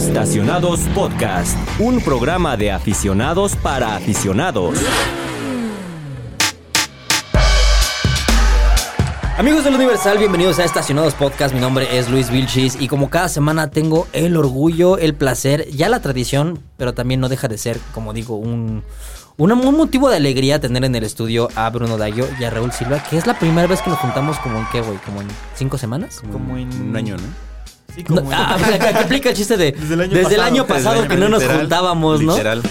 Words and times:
Estacionados 0.00 0.80
Podcast, 0.94 1.58
un 1.78 2.00
programa 2.00 2.56
de 2.56 2.72
aficionados 2.72 3.54
para 3.54 3.96
aficionados. 3.96 4.78
Amigos 9.36 9.62
del 9.62 9.74
Universal, 9.74 10.16
bienvenidos 10.16 10.58
a 10.58 10.64
Estacionados 10.64 11.12
Podcast. 11.12 11.52
Mi 11.52 11.60
nombre 11.60 11.98
es 11.98 12.08
Luis 12.08 12.30
Vilchis 12.30 12.80
y 12.80 12.88
como 12.88 13.10
cada 13.10 13.28
semana 13.28 13.70
tengo 13.70 14.08
el 14.14 14.38
orgullo, 14.38 14.96
el 14.96 15.14
placer, 15.14 15.68
ya 15.68 15.90
la 15.90 16.00
tradición, 16.00 16.60
pero 16.78 16.94
también 16.94 17.20
no 17.20 17.28
deja 17.28 17.48
de 17.48 17.58
ser, 17.58 17.78
como 17.92 18.14
digo, 18.14 18.36
un, 18.36 18.82
un, 19.36 19.52
un 19.52 19.76
motivo 19.76 20.08
de 20.08 20.16
alegría 20.16 20.60
tener 20.60 20.82
en 20.82 20.94
el 20.94 21.04
estudio 21.04 21.50
a 21.56 21.68
Bruno 21.68 21.98
Dayo 21.98 22.26
y 22.40 22.44
a 22.44 22.48
Raúl 22.48 22.72
Silva, 22.72 23.02
que 23.02 23.18
es 23.18 23.26
la 23.26 23.38
primera 23.38 23.68
vez 23.68 23.82
que 23.82 23.90
nos 23.90 23.98
juntamos 23.98 24.38
como 24.38 24.60
en 24.60 24.66
qué, 24.72 24.80
güey, 24.80 24.96
como 25.04 25.20
en 25.20 25.28
cinco 25.54 25.76
semanas. 25.76 26.22
Como 26.32 26.56
en 26.56 26.88
Un 26.88 26.96
año, 26.96 27.18
¿no? 27.18 27.49
Sí, 27.94 28.04
como 28.04 28.30
ah, 28.32 28.56
que 28.78 28.86
aplica 28.98 29.30
el 29.30 29.36
chiste 29.36 29.56
de 29.56 29.72
desde 29.72 29.96
Desde 29.96 30.20
el 30.28 30.34
el 30.34 30.40
año 30.40 30.66
pasado, 30.66 31.06
que 31.08 31.16
no 31.16 31.28
nos 31.28 31.44
juntábamos, 31.44 32.20
¿no? 32.22 32.32
Literal. 32.32 32.62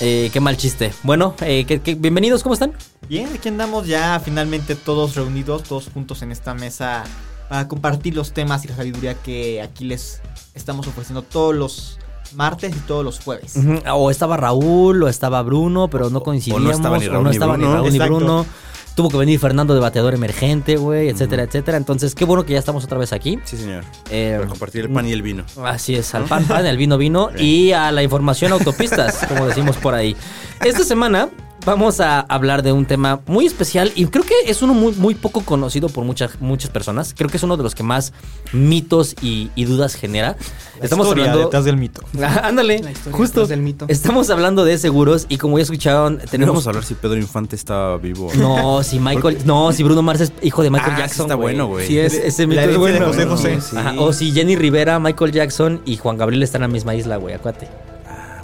Eh, 0.00 0.30
qué 0.32 0.40
mal 0.40 0.56
chiste. 0.56 0.92
Bueno, 1.02 1.34
eh, 1.40 1.64
que- 1.64 1.80
que- 1.80 1.94
bienvenidos, 1.94 2.42
¿cómo 2.42 2.54
están? 2.54 2.72
Bien, 3.08 3.28
aquí 3.34 3.48
andamos 3.48 3.86
ya 3.86 4.20
finalmente 4.24 4.74
todos 4.74 5.14
reunidos, 5.14 5.64
todos 5.64 5.88
juntos 5.92 6.22
en 6.22 6.32
esta 6.32 6.54
mesa 6.54 7.04
para 7.48 7.68
compartir 7.68 8.14
los 8.14 8.32
temas 8.32 8.64
y 8.64 8.68
la 8.68 8.76
sabiduría 8.76 9.14
que 9.14 9.60
aquí 9.62 9.84
les 9.84 10.20
estamos 10.54 10.86
ofreciendo 10.86 11.22
todos 11.22 11.54
los 11.54 11.98
martes 12.34 12.74
y 12.74 12.78
todos 12.80 13.04
los 13.04 13.20
jueves. 13.20 13.54
O 13.92 14.10
estaba 14.10 14.36
Raúl, 14.36 15.02
o 15.02 15.08
estaba 15.08 15.42
Bruno, 15.42 15.88
pero 15.88 16.10
no 16.10 16.22
coincidíamos. 16.22 16.70
estaba 16.76 16.98
ni 16.98 17.06
o 17.06 17.10
Raúl 17.12 17.24
no 17.24 17.30
ni 17.30 17.36
estaba 17.36 17.52
Bruno. 17.56 17.74
Raúl 17.74 17.92
ni. 17.92 17.98
Bruno. 17.98 18.46
Tuvo 18.94 19.08
que 19.08 19.16
venir 19.16 19.40
Fernando 19.40 19.74
de 19.74 19.80
bateador 19.80 20.14
emergente, 20.14 20.76
güey, 20.76 21.08
etcétera, 21.08 21.42
etcétera. 21.42 21.76
Entonces, 21.76 22.14
qué 22.14 22.24
bueno 22.24 22.44
que 22.46 22.52
ya 22.52 22.60
estamos 22.60 22.84
otra 22.84 22.96
vez 22.96 23.12
aquí. 23.12 23.38
Sí, 23.44 23.56
señor. 23.56 23.84
Eh, 24.10 24.34
Para 24.36 24.48
compartir 24.48 24.82
el 24.82 24.90
pan 24.90 25.06
y 25.06 25.12
el 25.12 25.22
vino. 25.22 25.44
Así 25.64 25.96
es, 25.96 26.14
al 26.14 26.24
pan 26.24 26.44
pan, 26.44 26.64
al 26.64 26.76
vino 26.76 26.96
vino 26.96 27.30
y 27.38 27.72
a 27.72 27.90
la 27.90 28.02
información 28.02 28.52
autopistas, 28.52 29.26
como 29.26 29.46
decimos 29.46 29.76
por 29.78 29.94
ahí. 29.94 30.16
Esta 30.64 30.84
semana 30.84 31.28
vamos 31.64 32.00
a 32.00 32.20
hablar 32.20 32.62
de 32.62 32.72
un 32.72 32.86
tema 32.86 33.20
muy 33.26 33.46
especial 33.46 33.92
y 33.94 34.06
creo 34.06 34.24
que 34.24 34.34
es 34.46 34.62
uno 34.62 34.74
muy, 34.74 34.92
muy 34.94 35.14
poco 35.14 35.40
conocido 35.42 35.88
por 35.88 36.04
muchas, 36.04 36.40
muchas 36.40 36.70
personas. 36.70 37.14
Creo 37.16 37.30
que 37.30 37.36
es 37.38 37.42
uno 37.42 37.56
de 37.56 37.62
los 37.62 37.74
que 37.74 37.82
más 37.82 38.12
mitos 38.52 39.14
y, 39.22 39.50
y 39.54 39.64
dudas 39.64 39.94
genera. 39.94 40.36
Estamos 40.82 41.06
Historia 41.06 41.24
hablando... 41.24 41.44
detrás 41.46 41.64
del 41.64 41.76
mito. 41.76 42.02
Ah, 42.22 42.42
Ándale, 42.44 42.80
La 42.80 42.90
historia 42.90 43.16
justo. 43.16 43.40
detrás 43.40 43.48
del 43.50 43.60
mito. 43.62 43.86
Estamos 43.88 44.30
hablando 44.30 44.64
de 44.64 44.76
seguros 44.78 45.26
y 45.28 45.38
como 45.38 45.58
ya 45.58 45.62
escucharon, 45.62 46.16
Tenemos 46.18 46.30
tenemos... 46.30 46.66
a 46.66 46.70
hablar 46.70 46.84
si 46.84 46.94
Pedro 46.94 47.16
Infante 47.16 47.56
estaba 47.56 47.96
vivo. 47.98 48.30
No, 48.36 48.82
si 48.82 48.98
Michael... 48.98 49.38
No, 49.44 49.72
si 49.72 49.82
Bruno 49.82 50.02
Mars 50.02 50.20
es 50.20 50.32
hijo 50.42 50.62
de 50.62 50.70
Michael 50.70 50.92
Ah, 50.94 50.98
Jackson. 51.00 51.26
está 51.26 51.34
bueno, 51.34 51.66
güey. 51.68 51.86
Sí, 51.86 51.98
es, 51.98 52.14
ese 52.14 52.46
mito 52.46 52.60
La 52.60 52.66
es 52.66 52.68
herencia 52.76 52.92
de 52.92 52.98
bueno. 53.00 53.06
José 53.06 53.26
José. 53.26 53.60
Sí. 53.60 53.76
Ajá, 53.76 53.94
O 53.98 54.12
si 54.12 54.32
Jenny 54.32 54.56
Rivera, 54.56 54.98
Michael 54.98 55.32
Jackson 55.32 55.80
y 55.84 55.96
Juan 55.96 56.16
Gabriel 56.18 56.42
están 56.42 56.62
en 56.62 56.68
la 56.70 56.72
misma 56.72 56.94
isla, 56.94 57.16
güey, 57.16 57.34
acuate. 57.34 57.68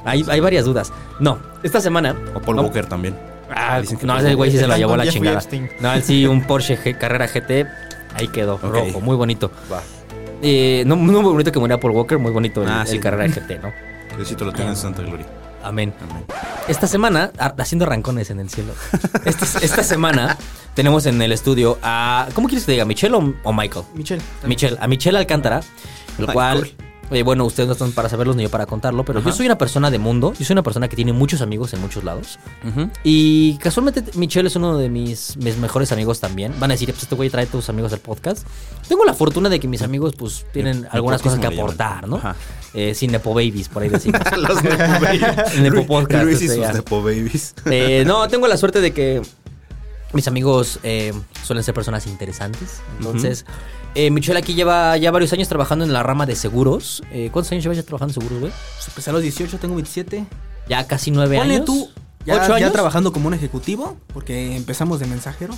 Hay, 0.05 0.25
hay 0.29 0.41
varias 0.41 0.65
dudas. 0.65 0.93
No, 1.19 1.39
esta 1.63 1.81
semana. 1.81 2.15
O 2.35 2.41
Paul 2.41 2.57
no, 2.57 2.63
Walker 2.63 2.87
también. 2.87 3.17
Ah, 3.55 3.81
Dicen 3.81 3.99
que 3.99 4.07
no, 4.07 4.15
Paul 4.15 4.27
ese 4.27 4.35
güey 4.35 4.51
sí 4.51 4.59
se 4.59 4.67
lo 4.67 4.77
llevó 4.77 4.95
a 4.95 4.99
la 4.99 5.07
chingada. 5.09 5.37
Epstein. 5.39 5.69
No, 5.81 5.93
él 5.93 6.03
sí, 6.03 6.27
un 6.27 6.43
Porsche 6.45 6.79
G- 6.79 6.97
Carrera 6.99 7.27
GT. 7.27 7.67
Ahí 8.15 8.29
quedó, 8.29 8.59
rojo, 8.59 9.01
muy 9.01 9.17
bonito. 9.17 9.51
Va. 9.73 9.83
Eh, 10.43 10.85
no, 10.87 10.97
no 10.97 11.21
muy 11.21 11.33
bonito 11.33 11.53
que 11.53 11.59
muriera 11.59 11.79
Paul 11.81 11.93
Walker, 11.93 12.19
muy 12.19 12.33
bonito 12.33 12.63
el, 12.63 12.69
Ah, 12.69 12.83
el 12.83 12.89
sí. 12.89 12.99
Carrera 12.99 13.27
GT, 13.29 13.59
¿no? 13.63 13.73
Diosito 14.17 14.45
lo 14.45 14.53
tenga 14.53 14.71
en 14.71 14.77
Santa 14.77 15.03
Gloria. 15.03 15.27
Amén. 15.63 15.93
Amén. 16.09 16.25
Esta 16.69 16.87
semana, 16.87 17.31
haciendo 17.59 17.85
rancones 17.87 18.31
en 18.31 18.41
el 18.41 18.49
cielo. 18.49 18.73
Esta, 19.25 19.59
esta 19.59 19.83
semana 19.83 20.37
tenemos 20.75 21.05
en 21.07 21.21
el 21.21 21.33
estudio 21.33 21.79
a. 21.83 22.29
¿Cómo 22.35 22.49
quieres 22.49 22.63
que 22.65 22.67
te 22.67 22.73
diga? 22.73 22.85
¿Michelle 22.87 23.15
o, 23.15 23.35
o 23.43 23.53
Michael? 23.53 23.85
Michelle. 23.95 24.23
Michelle, 24.47 24.77
a 24.81 24.87
Michelle 24.89 25.19
Alcántara, 25.19 25.59
el 26.19 26.27
Michael. 26.27 26.33
cual, 26.35 26.71
eh, 27.11 27.23
bueno, 27.23 27.45
ustedes 27.45 27.67
no 27.67 27.73
están 27.73 27.93
para 27.93 28.09
saberlos 28.09 28.37
ni 28.37 28.45
yo 28.45 28.51
para 28.51 28.67
contarlo, 28.67 29.05
pero 29.05 29.23
yo 29.23 29.33
soy 29.33 29.47
una 29.47 29.59
persona 29.59 29.91
de 29.91 29.99
mundo, 29.99 30.33
yo 30.39 30.45
soy 30.45 30.55
una 30.55 30.63
persona 30.63 30.89
que 30.89 30.97
tiene 30.97 31.13
muchos 31.13 31.41
amigos 31.41 31.73
en 31.73 31.81
muchos 31.81 32.05
lados. 32.05 32.39
Y 33.05 33.57
casualmente 33.59 34.05
Michelle 34.15 34.49
es 34.49 34.57
uno 34.57 34.79
de 34.79 34.89
mis, 34.89 35.37
mis 35.37 35.57
mejores 35.57 35.93
amigos 35.93 36.21
también. 36.21 36.55
Van 36.59 36.71
a 36.71 36.75
decir, 36.75 36.91
pues 36.91 37.03
este 37.03 37.15
güey 37.15 37.31
trae 37.31 37.47
tus 37.47 37.69
amigos 37.69 37.93
al 37.93 38.01
podcast. 38.01 38.47
Tengo 38.89 39.05
la 39.05 39.15
fortuna 39.15 39.49
de 39.49 39.61
que 39.61 39.69
mis 39.69 39.83
amigos 39.83 40.15
pues 40.17 40.47
tienen 40.53 40.87
algunas 40.91 41.23
cosas 41.23 41.39
que 41.39 41.47
aportar, 41.47 42.09
¿no? 42.09 42.17
Ajá. 42.17 42.37
Eh, 42.73 42.95
sin 42.95 43.11
Nepo 43.11 43.35
Babies, 43.35 43.69
por 43.69 43.83
ahí 43.83 43.89
decimos. 43.89 44.21
Los 44.39 44.63
Nepo 44.63 44.77
Babies. 45.01 45.59
Nepo 45.61 45.87
Podcast, 45.87 46.25
Luis 46.25 46.43
y 46.43 46.49
sus. 46.49 46.73
Nepo 46.73 47.03
Babies. 47.03 47.55
Eh, 47.67 48.05
no, 48.07 48.29
tengo 48.29 48.47
la 48.47 48.57
suerte 48.57 48.81
de 48.81 48.93
que 48.93 49.23
mis 50.13 50.27
amigos 50.29 50.79
eh, 50.83 51.13
suelen 51.45 51.63
ser 51.65 51.75
personas 51.75 52.07
interesantes. 52.07 52.81
Entonces, 52.99 53.45
eh, 53.95 54.11
Michelle 54.11 54.39
aquí 54.39 54.55
lleva 54.55 54.97
ya 54.97 55.11
varios 55.11 55.33
años 55.33 55.49
trabajando 55.49 55.85
en 55.85 55.93
la 55.93 56.03
rama 56.03 56.27
de 56.27 56.37
seguros. 56.37 57.03
Eh, 57.13 57.31
¿Cuántos 57.33 57.53
años 57.53 57.65
llevas 57.65 57.77
ya 57.79 57.83
trabajando 57.85 58.13
en 58.13 58.21
seguros, 58.21 58.41
güey? 58.41 58.53
Pues 58.77 58.89
empecé 58.89 59.11
a 59.11 59.13
los 59.13 59.23
18, 59.23 59.59
tengo 59.59 59.75
27. 59.77 60.25
Ya 60.69 60.87
casi 60.87 61.11
nueve 61.11 61.37
Ponle 61.39 61.55
años. 61.55 61.67
tú, 61.67 61.89
ya, 62.25 62.37
¿Ocho 62.37 62.49
ya 62.49 62.55
años? 62.57 62.73
trabajando 62.73 63.13
como 63.13 63.29
un 63.29 63.35
ejecutivo, 63.35 63.97
porque 64.13 64.57
empezamos 64.57 65.01
de 65.01 65.07
mensajero. 65.07 65.55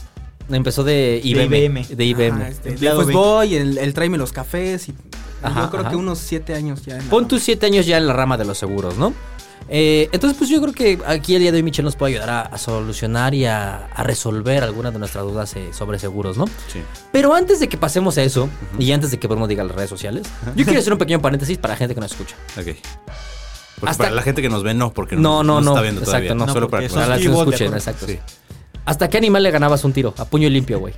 Empezó 0.51 0.85
de 0.85 1.21
IBM. 1.23 1.57
IBM. 1.57 1.87
De 1.97 2.05
IBM. 2.05 2.33
Ajá, 2.43 2.49
este, 2.49 2.71
Empleado 2.71 2.99
después 2.99 3.15
B. 3.17 3.23
voy, 3.23 3.55
el, 3.55 3.79
el 3.79 3.95
tráeme 3.95 4.19
los 4.19 4.33
cafés 4.33 4.89
y 4.89 4.95
Ajá, 5.43 5.63
yo 5.65 5.71
creo 5.71 5.81
ajá. 5.83 5.91
que 5.91 5.97
unos 5.97 6.19
7 6.19 6.55
años 6.55 6.83
ya. 6.85 6.97
en 6.99 7.05
la 7.05 7.11
Pon 7.11 7.27
tus 7.29 7.43
siete 7.43 7.67
años 7.67 7.87
ya 7.87 7.97
en 7.97 8.07
la 8.07 8.13
rama 8.13 8.37
de 8.37 8.45
los 8.45 8.59
seguros, 8.59 8.97
¿no? 8.97 9.13
Eh, 9.69 10.09
entonces, 10.13 10.37
pues 10.37 10.51
yo 10.51 10.61
creo 10.61 10.75
que 10.75 10.99
aquí 11.07 11.35
el 11.35 11.41
día 11.43 11.51
de 11.53 11.57
hoy 11.57 11.63
Michelle 11.63 11.85
nos 11.85 11.97
puede 11.97 12.13
ayudar 12.15 12.31
a, 12.31 12.41
a 12.43 12.59
solucionar 12.59 13.35
y 13.35 13.47
a, 13.47 13.87
a 13.87 14.03
resolver 14.03 14.63
algunas 14.63 14.93
de 14.93 14.99
nuestras 14.99 15.25
dudas 15.25 15.55
eh, 15.57 15.71
sobre 15.73 15.99
seguros, 15.99 16.37
¿no? 16.37 16.47
Sí. 16.71 16.83
Pero 17.13 17.35
antes 17.35 17.59
de 17.61 17.69
que 17.69 17.79
pasemos 17.79 18.19
a 18.19 18.23
eso, 18.23 18.49
y 18.79 18.93
antes 18.93 19.11
de 19.11 19.19
que 19.19 19.27
Bruno 19.29 19.47
diga 19.47 19.65
las 19.65 19.75
redes 19.75 19.89
sociales, 19.91 20.27
yo 20.57 20.65
quiero 20.65 20.81
hacer 20.81 20.93
un 20.93 20.99
pequeño 20.99 21.23
paréntesis 21.23 21.57
para 21.59 21.75
la 21.75 21.79
gente 21.79 21.95
que 21.95 22.01
nos 22.01 22.11
escucha. 22.13 22.37
Ok. 22.61 23.89
Hasta- 23.89 24.05
para 24.05 24.15
la 24.15 24.23
gente 24.23 24.43
que 24.43 24.49
nos 24.49 24.63
ve, 24.63 24.75
no, 24.75 24.93
porque 24.93 25.17
No, 25.17 25.43
no, 25.43 25.61
no. 25.61 25.71
está 25.73 25.83
viendo 25.83 26.01
Exacto, 26.03 26.27
todavía. 26.29 26.35
no, 26.47 26.53
Solo 26.53 26.69
porque 26.71 26.89
para 26.89 26.95
Para 26.95 27.07
las 27.09 27.21
que 27.21 27.29
nos 27.29 27.39
escuchen, 27.41 27.73
exacto. 27.75 28.07
Sí. 28.07 28.19
¿Hasta 28.85 29.09
qué 29.11 29.17
animal 29.19 29.43
le 29.43 29.51
ganabas 29.51 29.83
un 29.85 29.93
tiro? 29.93 30.15
A 30.19 30.25
puño 30.25 30.49
limpio, 30.49 30.79
güey. 30.79 30.95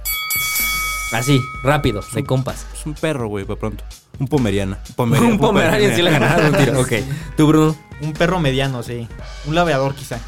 Así, 1.12 1.38
rápido, 1.62 2.02
de 2.14 2.24
compas. 2.24 2.66
Es 2.78 2.84
un 2.84 2.94
perro, 2.94 3.28
güey, 3.28 3.44
para 3.44 3.58
pronto. 3.60 3.84
Un 4.18 4.26
pomeriana. 4.28 4.78
Pomeriana. 4.96 5.32
Un 5.32 5.38
pomeranian 5.38 5.94
sí 5.94 6.02
le 6.02 6.10
ganabas 6.10 6.50
un 6.50 6.56
tiro. 6.58 6.80
Ok. 6.80 6.92
¿Tú, 7.36 7.46
Bruno? 7.46 7.76
Un 8.04 8.12
perro 8.12 8.38
mediano, 8.40 8.82
sí. 8.82 9.08
Un 9.46 9.54
labrador 9.54 9.94
quizá. 9.94 10.18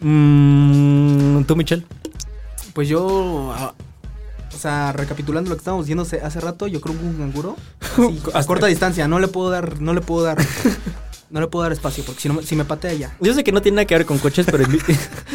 Mm, 0.00 1.44
¿Tú, 1.44 1.56
Michelle? 1.56 1.84
Pues 2.74 2.88
yo, 2.88 3.52
ah, 3.56 3.74
o 4.54 4.58
sea, 4.58 4.92
recapitulando 4.92 5.50
lo 5.50 5.56
que 5.56 5.60
estábamos 5.60 5.86
diciendo 5.86 6.02
hace- 6.02 6.40
rato, 6.40 6.66
yo 6.66 6.80
creo 6.80 6.98
que 6.98 7.04
un 7.04 7.14
canguro, 7.14 7.56
así, 7.80 8.22
a 8.34 8.44
corta 8.44 8.66
distancia, 8.66 9.06
no 9.08 9.18
le 9.18 9.28
puedo 9.28 9.50
dar, 9.50 9.80
no 9.80 9.92
le 9.94 10.00
puedo 10.00 10.24
dar, 10.24 10.38
no 11.32 11.40
le 11.40 11.46
puedo 11.48 11.62
dar 11.62 11.72
espacio, 11.72 12.04
porque 12.04 12.20
si, 12.20 12.28
no, 12.28 12.34
me- 12.34 12.42
si 12.42 12.54
me 12.54 12.64
patea 12.64 12.92
ya. 12.92 13.16
Yo 13.18 13.32
sé 13.34 13.42
que 13.42 13.52
no 13.52 13.62
tiene 13.62 13.76
nada 13.76 13.86
que 13.86 13.94
ver 13.94 14.04
con 14.06 14.18
coches, 14.18 14.44
pero 14.50 14.64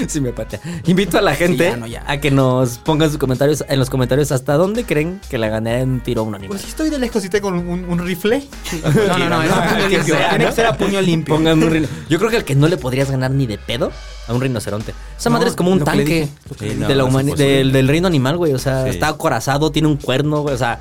sí 0.07 0.21
me 0.21 0.31
patea. 0.31 0.59
Invito 0.85 1.17
a 1.17 1.21
la 1.21 1.35
gente 1.35 1.65
Sí, 1.65 1.71
ya, 1.71 1.77
no, 1.77 1.87
ya. 1.87 2.03
a 2.07 2.17
que 2.19 2.29
nos 2.31 2.77
pongan 2.77 3.09
sus 3.09 3.17
comentarios 3.17 3.65
en 3.67 3.79
los 3.79 3.89
comentarios 3.89 4.31
hasta 4.31 4.53
dónde 4.57 4.83
creen 4.85 5.19
que 5.29 5.37
le 5.39 5.49
gané 5.49 5.83
un 5.83 5.99
tiro 6.01 6.21
a 6.21 6.23
un 6.25 6.35
animal. 6.35 6.49
Pues 6.49 6.61
si 6.61 6.67
estoy 6.69 6.89
de 6.91 6.99
lejos 6.99 7.25
y 7.25 7.29
tengo 7.29 7.47
un, 7.49 7.57
un 7.85 7.99
rifle. 7.99 8.47
No, 9.07 9.17
no, 9.17 9.29
no, 9.29 9.41
es 9.43 9.51
a 9.51 9.63
puño 9.69 9.83
Que 9.89 9.95
limpio, 9.97 10.15
sea, 10.15 10.29
tiene 10.29 10.43
¿no? 10.45 10.49
que 10.51 10.55
ser 10.55 10.65
a 10.67 10.77
puño 10.77 11.01
limpio. 11.01 11.35
Pongan 11.35 11.63
un 11.63 11.71
rino- 11.71 11.87
Yo 12.09 12.19
creo 12.19 12.29
que 12.29 12.37
el 12.37 12.43
que 12.45 12.55
no 12.55 12.67
le 12.67 12.77
podrías 12.77 13.09
ganar 13.09 13.31
ni 13.31 13.47
de 13.47 13.57
pedo 13.57 13.91
a 14.27 14.33
un 14.33 14.41
rinoceronte. 14.41 14.93
Esa 15.17 15.29
No, 15.29 15.33
madre 15.37 15.49
es 15.49 15.55
como 15.55 15.71
un 15.71 15.83
tanque 15.83 16.29
dije, 16.59 16.75
de 16.87 16.95
la 16.95 17.05
del, 17.35 17.71
del 17.71 17.87
reino 17.87 18.07
animal, 18.07 18.37
güey. 18.37 18.53
O 18.53 18.59
sea, 18.59 18.83
Sí. 18.83 18.89
está 18.91 19.07
acorazado, 19.09 19.71
tiene 19.71 19.87
un 19.87 19.97
cuerno, 19.97 20.41
güey. 20.41 20.53
O 20.53 20.57
sea, 20.57 20.79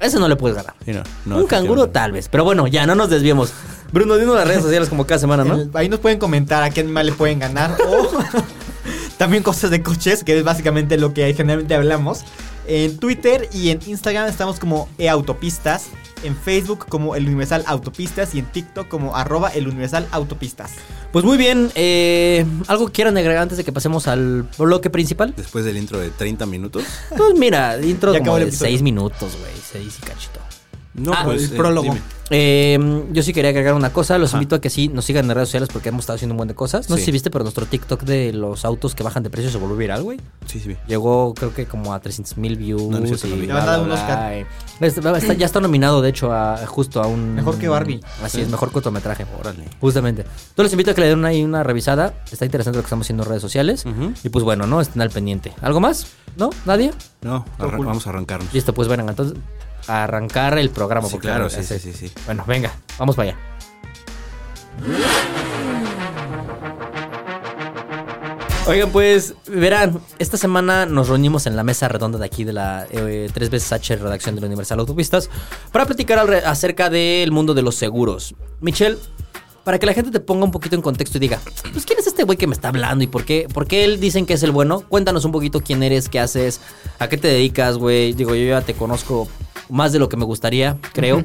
ese 0.00 0.18
no 0.18 0.28
le 0.28 0.36
puedes 0.36 0.56
ganar. 0.56 0.74
Sí, 0.84 0.92
no, 0.92 1.02
no, 1.24 1.38
un 1.38 1.46
canguro 1.46 1.88
tal 1.88 2.12
vez. 2.12 2.28
Pero 2.28 2.44
bueno, 2.44 2.66
ya 2.66 2.86
no 2.86 2.94
nos 2.94 3.10
desviemos. 3.10 3.52
Bruno, 3.92 4.16
dinos 4.16 4.34
las 4.36 4.46
redes 4.48 4.62
sociales 4.62 4.88
como 4.88 5.06
cada 5.06 5.18
semana, 5.18 5.44
¿no? 5.44 5.54
El- 5.54 5.70
ahí 5.74 5.88
nos 5.88 6.00
pueden 6.00 6.18
comentar 6.18 6.62
a 6.62 6.70
qué 6.70 6.80
animal 6.80 7.06
le 7.06 7.12
pueden 7.12 7.38
ganar. 7.38 7.76
O 7.86 8.08
también 9.18 9.42
cosas 9.42 9.70
de 9.70 9.82
coches, 9.82 10.24
que 10.24 10.36
es 10.38 10.44
básicamente 10.44 10.96
lo 10.98 11.14
que 11.14 11.32
generalmente 11.34 11.74
hablamos. 11.74 12.20
En 12.68 12.98
Twitter 12.98 13.48
y 13.52 13.70
en 13.70 13.80
Instagram 13.86 14.28
estamos 14.28 14.58
como 14.58 14.88
eautopistas. 14.98 15.86
En 16.24 16.34
Facebook 16.36 16.86
como 16.88 17.14
el 17.14 17.26
Universal 17.26 17.62
Autopistas. 17.66 18.34
Y 18.34 18.40
en 18.40 18.46
TikTok 18.46 18.88
como 18.88 19.14
arroba 19.16 19.48
el 19.50 19.68
Universal 19.68 20.06
Autopistas. 20.10 20.72
Pues 21.12 21.24
muy 21.24 21.36
bien. 21.38 21.70
eh, 21.76 22.44
¿Algo 22.66 22.88
quieran 22.88 23.16
agregar 23.16 23.42
antes 23.42 23.56
de 23.56 23.64
que 23.64 23.70
pasemos 23.72 24.08
al 24.08 24.48
bloque 24.58 24.90
principal? 24.90 25.32
Después 25.36 25.64
del 25.64 25.76
intro 25.76 25.98
de 26.00 26.10
30 26.10 26.44
minutos. 26.46 26.82
Pues 27.16 27.34
mira, 27.38 27.78
intro 27.80 28.12
como 28.18 28.36
de 28.36 28.44
episodio. 28.44 28.70
6 28.70 28.82
minutos, 28.82 29.36
güey. 29.38 29.52
6 29.72 29.98
y 30.02 30.06
cachito. 30.06 30.40
No, 30.96 31.12
Ah, 31.12 31.22
pues. 31.24 31.44
el 31.50 31.52
eh, 31.54 31.56
prólogo. 31.56 31.96
Eh, 32.30 33.04
yo 33.12 33.22
sí 33.22 33.32
quería 33.32 33.50
agregar 33.50 33.74
una 33.74 33.92
cosa. 33.92 34.18
Los 34.18 34.30
Ajá. 34.30 34.38
invito 34.38 34.56
a 34.56 34.60
que 34.60 34.68
sí 34.70 34.88
nos 34.88 35.04
sigan 35.04 35.26
en 35.26 35.34
redes 35.36 35.48
sociales 35.50 35.68
porque 35.72 35.90
hemos 35.90 36.00
estado 36.00 36.16
haciendo 36.16 36.32
un 36.32 36.38
buen 36.38 36.48
de 36.48 36.54
cosas. 36.56 36.90
No 36.90 36.96
sé 36.96 37.04
si 37.04 37.12
viste, 37.12 37.30
pero 37.30 37.44
nuestro 37.44 37.66
TikTok 37.66 38.02
de 38.02 38.32
los 38.32 38.64
autos 38.64 38.94
que 38.96 39.04
bajan 39.04 39.22
de 39.22 39.30
precio 39.30 39.50
se 39.50 39.58
volvió 39.58 39.76
viral, 39.76 40.02
güey. 40.02 40.18
Sí, 40.46 40.58
sí. 40.58 40.76
Llegó, 40.88 41.34
creo 41.34 41.54
que 41.54 41.66
como 41.66 41.94
a 41.94 42.00
300 42.00 42.36
mil 42.38 42.56
views. 42.56 42.82
No, 42.82 42.98
no 42.98 43.06
cierto, 43.06 43.28
y 43.28 43.46
bla, 43.46 43.62
bla, 43.62 43.78
bla, 43.78 44.34
Está- 44.80 45.16
está- 45.18 45.34
ya 45.34 45.46
está 45.46 45.60
nominado, 45.60 46.02
de 46.02 46.08
hecho, 46.08 46.32
a 46.32 46.56
justo 46.66 47.00
a 47.02 47.06
un. 47.06 47.34
Mejor 47.34 47.58
que 47.58 47.68
Barbie. 47.68 48.00
Así 48.22 48.38
Sí. 48.38 48.42
es, 48.42 48.48
mejor 48.48 48.72
cortometraje. 48.72 49.24
Órale. 49.38 49.64
Justamente. 49.80 50.22
Entonces 50.22 50.56
los 50.64 50.72
invito 50.72 50.90
a 50.90 50.94
que 50.94 51.00
le 51.02 51.08
den 51.08 51.24
ahí 51.24 51.44
una 51.44 51.62
revisada. 51.62 52.14
Está 52.32 52.44
interesante 52.44 52.78
lo 52.78 52.82
que 52.82 52.86
estamos 52.86 53.06
haciendo 53.06 53.22
en 53.22 53.28
redes 53.28 53.42
sociales. 53.42 53.84
Y 54.24 54.28
pues 54.30 54.44
bueno, 54.44 54.66
¿no? 54.66 54.80
Estén 54.80 55.00
al 55.02 55.10
pendiente. 55.10 55.52
¿Algo 55.60 55.80
más? 55.80 56.06
¿No? 56.36 56.50
¿Nadie? 56.64 56.90
No, 57.22 57.44
Todo 57.56 57.68
arran- 57.68 57.76
cool. 57.76 57.86
vamos 57.86 58.06
a 58.06 58.10
arrancarnos. 58.10 58.52
Listo, 58.52 58.74
pues 58.74 58.88
bueno, 58.88 59.06
entonces 59.08 59.38
a 59.88 60.04
arrancar 60.04 60.58
el 60.58 60.70
programa. 60.70 61.08
Sí, 61.08 61.12
porque 61.12 61.28
claro, 61.28 61.50
sí, 61.50 61.62
sí, 61.62 61.78
sí, 61.78 61.92
sí. 61.92 62.12
Bueno, 62.26 62.44
venga, 62.46 62.72
vamos 62.98 63.16
para 63.16 63.30
allá. 63.30 63.38
Oigan, 68.68 68.90
pues, 68.90 69.34
verán, 69.46 70.00
esta 70.18 70.36
semana 70.36 70.86
nos 70.86 71.06
reunimos 71.06 71.46
en 71.46 71.54
la 71.54 71.62
mesa 71.62 71.86
redonda 71.86 72.18
de 72.18 72.26
aquí 72.26 72.42
de 72.42 72.52
la 72.52 72.84
eh, 72.90 73.30
3 73.32 73.48
veces 73.48 73.72
H 73.72 73.94
redacción 73.94 74.34
de 74.34 74.40
la 74.40 74.48
Universal 74.48 74.80
Autopistas 74.80 75.30
para 75.70 75.86
platicar 75.86 76.18
al 76.18 76.34
acerca 76.44 76.90
del 76.90 77.30
mundo 77.30 77.54
de 77.54 77.62
los 77.62 77.76
seguros. 77.76 78.34
Michelle, 78.60 78.98
para 79.62 79.78
que 79.78 79.86
la 79.86 79.94
gente 79.94 80.10
te 80.10 80.18
ponga 80.18 80.44
un 80.44 80.50
poquito 80.50 80.74
en 80.74 80.82
contexto 80.82 81.18
y 81.18 81.20
diga, 81.20 81.40
pues, 81.72 81.86
¿quién 81.86 82.00
es 82.00 82.08
este 82.08 82.24
güey 82.24 82.36
que 82.36 82.48
me 82.48 82.54
está 82.54 82.68
hablando 82.68 83.04
y 83.04 83.06
por 83.06 83.24
qué, 83.24 83.46
por 83.52 83.68
qué 83.68 83.84
él 83.84 84.00
dicen 84.00 84.26
que 84.26 84.34
es 84.34 84.42
el 84.42 84.50
bueno? 84.50 84.80
Cuéntanos 84.80 85.24
un 85.24 85.30
poquito 85.30 85.60
quién 85.60 85.84
eres, 85.84 86.08
qué 86.08 86.18
haces, 86.18 86.60
a 86.98 87.08
qué 87.08 87.18
te 87.18 87.28
dedicas, 87.28 87.78
güey. 87.78 88.14
Digo, 88.14 88.34
yo 88.34 88.46
ya 88.46 88.62
te 88.62 88.74
conozco 88.74 89.28
más 89.68 89.92
de 89.92 89.98
lo 89.98 90.08
que 90.08 90.16
me 90.16 90.24
gustaría, 90.24 90.76
creo. 90.92 91.24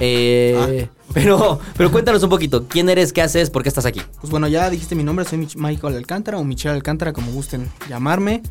Eh, 0.00 0.88
pero, 1.12 1.58
pero 1.76 1.90
cuéntanos 1.90 2.22
un 2.22 2.30
poquito, 2.30 2.64
¿quién 2.68 2.88
eres, 2.88 3.12
qué 3.12 3.20
haces, 3.22 3.50
por 3.50 3.62
qué 3.62 3.68
estás 3.68 3.84
aquí? 3.86 4.00
Pues 4.20 4.30
bueno, 4.30 4.48
ya 4.48 4.70
dijiste 4.70 4.94
mi 4.94 5.04
nombre, 5.04 5.24
soy 5.24 5.38
Mich- 5.38 5.56
Michael 5.56 5.96
Alcántara 5.96 6.38
o 6.38 6.44
Michelle 6.44 6.74
Alcántara, 6.74 7.12
como 7.12 7.32
gusten 7.32 7.70
llamarme. 7.88 8.42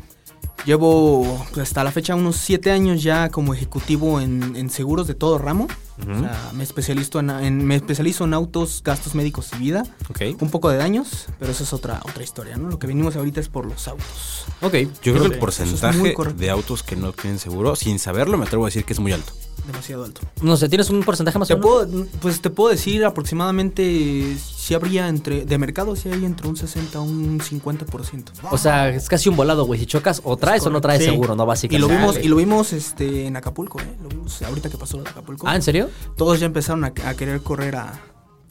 Llevo 0.66 1.46
pues, 1.52 1.68
hasta 1.68 1.82
la 1.84 1.90
fecha 1.92 2.14
unos 2.14 2.36
siete 2.36 2.70
años 2.70 3.02
ya 3.02 3.28
como 3.30 3.54
ejecutivo 3.54 4.20
en, 4.20 4.54
en 4.56 4.70
seguros 4.70 5.06
de 5.06 5.14
todo 5.14 5.38
ramo. 5.38 5.66
O 6.00 6.18
sea, 6.18 6.50
me 6.54 6.64
especializo 6.64 7.20
en, 7.20 7.28
en- 7.30 7.64
me 7.66 7.76
especializo 7.76 8.24
en 8.24 8.32
autos, 8.32 8.80
gastos 8.82 9.14
médicos 9.14 9.50
y 9.54 9.58
vida. 9.58 9.82
Ok. 10.08 10.22
Un 10.40 10.48
poco 10.50 10.70
de 10.70 10.78
daños, 10.78 11.26
pero 11.38 11.52
eso 11.52 11.62
es 11.64 11.72
otra, 11.74 12.00
otra 12.08 12.22
historia, 12.22 12.56
¿no? 12.56 12.70
Lo 12.70 12.78
que 12.78 12.86
venimos 12.86 13.16
ahorita 13.16 13.38
es 13.40 13.48
por 13.50 13.66
los 13.66 13.86
autos. 13.86 14.44
Ok. 14.62 14.74
Yo 15.02 15.12
creo 15.12 15.20
que 15.20 15.26
el 15.26 15.32
es 15.32 15.38
porcentaje 15.38 16.14
de 16.36 16.50
autos 16.50 16.82
que 16.82 16.96
no 16.96 17.12
tienen 17.12 17.38
seguro, 17.38 17.76
sin 17.76 17.98
saberlo, 17.98 18.38
me 18.38 18.44
atrevo 18.46 18.64
a 18.64 18.68
decir 18.68 18.84
que 18.84 18.94
es 18.94 18.98
muy 19.00 19.12
alto. 19.12 19.32
Demasiado 19.66 20.04
alto. 20.04 20.22
No 20.40 20.56
sé, 20.56 20.70
¿tienes 20.70 20.88
un 20.88 21.02
porcentaje 21.02 21.38
más 21.38 21.50
o 21.50 21.54
Te 21.54 21.60
menos? 21.60 21.86
puedo, 21.86 22.06
pues 22.22 22.40
te 22.40 22.48
puedo 22.48 22.70
decir 22.70 23.04
aproximadamente 23.04 24.36
si 24.38 24.72
habría 24.72 25.06
entre, 25.08 25.44
de 25.44 25.58
mercado, 25.58 25.96
si 25.96 26.08
hay 26.08 26.24
entre 26.24 26.48
un 26.48 26.56
60 26.56 26.96
a 26.96 27.02
un 27.02 27.38
50%. 27.40 28.24
O 28.50 28.56
sea, 28.56 28.88
es 28.88 29.06
casi 29.08 29.28
un 29.28 29.36
volado, 29.36 29.66
güey. 29.66 29.78
Si 29.78 29.84
chocas, 29.86 30.22
o 30.24 30.38
traes 30.50 30.66
o 30.66 30.70
no 30.70 30.80
traes 30.80 31.04
Sí. 31.04 31.10
seguro, 31.10 31.34
¿no? 31.36 31.44
Y 31.44 31.46
Básicamente. 31.46 31.88
lo 31.94 31.98
vimos, 32.00 32.18
y 32.22 32.28
lo 32.28 32.36
vimos 32.36 32.72
este, 32.72 33.26
en 33.26 33.36
Acapulco, 33.36 33.80
¿eh? 33.80 33.96
Lo 34.02 34.08
vimos 34.08 34.40
ahorita 34.42 34.68
que 34.70 34.76
pasó 34.78 35.02
de 35.02 35.08
Acapulco. 35.08 35.46
Ah, 35.48 35.56
¿en 35.56 35.62
serio? 35.62 35.88
Todos 36.16 36.38
ya 36.40 36.46
empezaron 36.46 36.84
a, 36.84 36.92
a 37.04 37.14
querer 37.14 37.40
correr 37.42 37.76
a, 37.76 37.92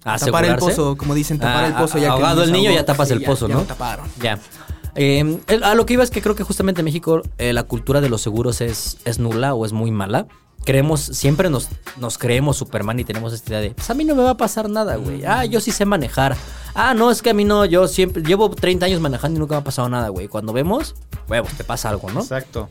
¿A 0.03 0.13
a 0.13 0.17
tapar 0.17 0.45
el 0.45 0.55
pozo, 0.55 0.95
como 0.97 1.13
dicen, 1.13 1.39
tapar 1.39 1.65
Ah, 1.65 1.67
el 1.67 1.73
pozo. 1.73 1.97
Ya 1.97 2.05
que 2.05 2.09
ahogado 2.11 2.41
el 2.43 2.47
se 2.47 2.53
niño, 2.53 2.71
ya 2.71 2.85
tapas 2.85 3.11
el 3.11 3.21
pozo, 3.23 3.47
ya 3.47 3.53
¿no? 3.55 3.59
lo 3.61 3.65
taparon. 3.67 4.07
Ya. 4.21 4.39
Eh, 4.95 5.39
el- 5.47 5.63
a 5.63 5.75
lo 5.75 5.85
que 5.85 5.93
iba 5.93 6.03
es 6.03 6.09
que 6.09 6.21
creo 6.21 6.35
que 6.35 6.43
justamente 6.43 6.81
en 6.81 6.85
México 6.85 7.21
eh, 7.37 7.53
la 7.53 7.63
cultura 7.63 8.01
de 8.01 8.09
los 8.09 8.21
seguros 8.21 8.59
es, 8.61 8.97
es 9.05 9.19
nula 9.19 9.53
o 9.53 9.65
es 9.65 9.71
muy 9.73 9.91
mala. 9.91 10.25
Creemos, 10.65 11.01
siempre 11.01 11.49
nos, 11.49 11.67
nos 11.97 12.17
creemos 12.17 12.57
Superman 12.57 12.99
y 12.99 13.03
tenemos 13.03 13.33
esta 13.33 13.49
idea 13.51 13.61
de, 13.61 13.71
pues 13.71 13.89
a 13.89 13.93
mí 13.93 14.03
no 14.05 14.13
me 14.15 14.23
va 14.23 14.31
a 14.31 14.37
pasar 14.37 14.69
nada, 14.69 14.97
güey. 14.97 15.23
Ah, 15.25 15.45
yo 15.45 15.61
sí 15.61 15.71
sé 15.71 15.85
manejar. 15.85 16.35
Ah, 16.75 16.93
no, 16.93 17.09
es 17.11 17.21
que 17.21 17.31
a 17.31 17.33
mí 17.33 17.43
no, 17.45 17.65
yo 17.65 17.87
siempre, 17.87 18.21
llevo 18.21 18.49
30 18.49 18.85
años 18.85 18.99
manejando 19.01 19.37
y 19.37 19.39
nunca 19.39 19.55
me 19.55 19.61
ha 19.61 19.63
pasado 19.63 19.89
nada, 19.89 20.09
güey. 20.09 20.27
Cuando 20.27 20.53
vemos, 20.53 20.95
huevos, 21.27 21.51
te 21.53 21.63
pasa 21.63 21.89
algo, 21.89 22.11
¿no? 22.11 22.19
Exacto. 22.21 22.67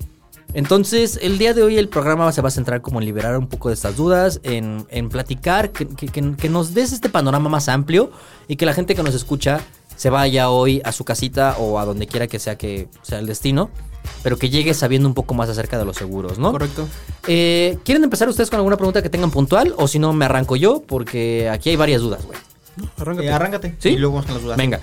Entonces, 0.55 1.19
el 1.23 1.37
día 1.38 1.52
de 1.52 1.62
hoy 1.62 1.76
el 1.76 1.88
programa 1.88 2.31
se 2.32 2.40
va 2.40 2.49
a 2.49 2.50
centrar 2.50 2.81
como 2.81 3.00
en 3.00 3.06
liberar 3.06 3.37
un 3.37 3.49
poco 3.49 3.69
de 3.69 3.75
estas 3.75 3.96
dudas, 3.96 4.40
en, 4.44 4.87
en 4.88 5.08
platicar, 5.11 5.70
que, 5.73 5.87
que- 5.87 6.08
que- 6.08 6.37
que 6.37 6.49
nos 6.49 6.73
des 6.75 6.93
este 6.93 7.08
panorama 7.11 7.49
más 7.50 7.69
amplio 7.69 8.11
y 8.49 8.56
que 8.56 8.64
la 8.64 8.73
gente 8.73 8.94
que 8.94 9.02
nos 9.02 9.14
escucha 9.14 9.61
se 9.96 10.08
vaya 10.11 10.49
hoy 10.50 10.81
a 10.85 10.93
su 10.93 11.05
casita 11.05 11.56
o 11.58 11.79
a 11.79 11.85
donde 11.85 12.06
quiera 12.06 12.29
que 12.29 12.38
sea 12.38 12.56
que 12.56 12.88
sea 13.02 13.19
el 13.19 13.26
destino, 13.26 13.70
pero 14.22 14.36
que 14.36 14.50
llegue 14.50 14.74
sabiendo 14.74 15.08
un 15.08 15.14
poco 15.14 15.34
más 15.34 15.48
acerca 15.48 15.78
de 15.78 15.84
los 15.84 15.96
seguros, 15.96 16.38
¿no? 16.38 16.52
Correcto. 16.52 16.88
Eh, 17.26 17.78
¿Quieren 17.84 18.02
empezar 18.04 18.28
ustedes 18.28 18.50
con 18.50 18.58
alguna 18.58 18.76
pregunta 18.76 19.02
que 19.02 19.10
tengan 19.10 19.30
puntual? 19.30 19.74
O 19.76 19.86
si 19.88 19.98
no, 19.98 20.12
me 20.12 20.24
arranco 20.24 20.56
yo, 20.56 20.82
porque 20.86 21.48
aquí 21.48 21.70
hay 21.70 21.76
varias 21.76 22.00
dudas, 22.02 22.24
güey. 22.24 22.38
Eh, 23.24 23.30
arráncate. 23.30 23.74
¿Sí? 23.78 23.90
Y 23.90 23.96
luego 23.98 24.14
vamos 24.16 24.26
con 24.26 24.34
las 24.34 24.42
dudas. 24.44 24.56
Venga. 24.56 24.80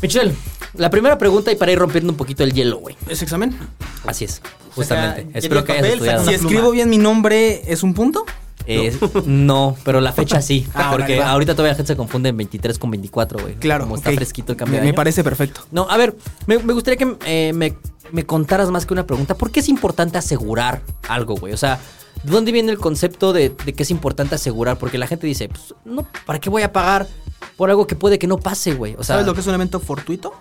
Michelle, 0.00 0.34
la 0.74 0.90
primera 0.90 1.16
pregunta 1.18 1.52
y 1.52 1.56
para 1.56 1.70
ir 1.70 1.78
rompiendo 1.78 2.10
un 2.10 2.16
poquito 2.16 2.42
el 2.42 2.52
hielo, 2.52 2.78
güey. 2.78 2.96
¿Es 3.08 3.22
examen? 3.22 3.56
Así 4.04 4.24
es, 4.24 4.42
O 4.70 4.74
justamente. 4.74 5.22
sea, 5.30 5.38
Espero 5.38 5.64
que 5.64 5.72
¿tienes 5.74 5.92
hayas 5.92 5.98
papel? 5.98 6.08
Saca 6.08 6.20
estudiado. 6.20 6.24
Si 6.24 6.34
escribo 6.34 6.70
bien 6.72 6.90
mi 6.90 6.98
nombre, 6.98 7.62
¿es 7.72 7.82
un 7.84 7.94
punto? 7.94 8.24
Eh, 8.66 8.96
no, 9.26 9.76
pero 9.84 10.00
la 10.00 10.12
fecha 10.12 10.40
sí. 10.40 10.66
Ah, 10.74 10.90
porque 10.92 11.18
vale, 11.18 11.30
ahorita 11.30 11.52
todavía 11.54 11.72
la 11.72 11.76
gente 11.76 11.92
se 11.92 11.96
confunde 11.96 12.28
en 12.30 12.36
23 12.36 12.78
con 12.78 12.90
24, 12.90 13.38
güey. 13.40 13.54
Claro. 13.56 13.84
Como 13.84 13.94
ok. 13.94 14.00
está 14.00 14.12
fresquito 14.12 14.52
el 14.52 14.58
cambio 14.58 14.72
me, 14.74 14.78
de 14.78 14.82
me 14.84 14.88
año. 14.90 14.96
parece 14.96 15.24
perfecto. 15.24 15.62
No, 15.70 15.86
a 15.90 15.96
ver, 15.96 16.16
me, 16.46 16.58
me 16.58 16.72
gustaría 16.72 16.96
que 16.96 17.16
eh, 17.26 17.52
me, 17.54 17.76
me 18.12 18.24
contaras 18.24 18.70
más 18.70 18.86
que 18.86 18.92
una 18.94 19.06
pregunta. 19.06 19.34
¿Por 19.36 19.50
qué 19.50 19.60
es 19.60 19.68
importante 19.68 20.18
asegurar 20.18 20.82
algo, 21.08 21.34
güey? 21.36 21.52
O 21.52 21.56
sea, 21.56 21.80
¿de 22.22 22.30
dónde 22.30 22.52
viene 22.52 22.70
el 22.72 22.78
concepto 22.78 23.32
de, 23.32 23.50
de 23.50 23.72
que 23.72 23.82
es 23.82 23.90
importante 23.90 24.34
asegurar? 24.34 24.78
Porque 24.78 24.98
la 24.98 25.06
gente 25.06 25.26
dice, 25.26 25.48
pues, 25.48 25.74
no, 25.84 26.06
¿para 26.26 26.38
qué 26.38 26.48
voy 26.50 26.62
a 26.62 26.72
pagar 26.72 27.08
por 27.56 27.70
algo 27.70 27.86
que 27.86 27.96
puede 27.96 28.18
que 28.18 28.26
no 28.26 28.38
pase, 28.38 28.74
güey? 28.74 28.94
O 28.94 29.04
sea, 29.04 29.14
¿Sabes 29.16 29.26
lo 29.26 29.34
que 29.34 29.40
es 29.40 29.46
un 29.46 29.54
evento 29.54 29.80
fortuito? 29.80 30.32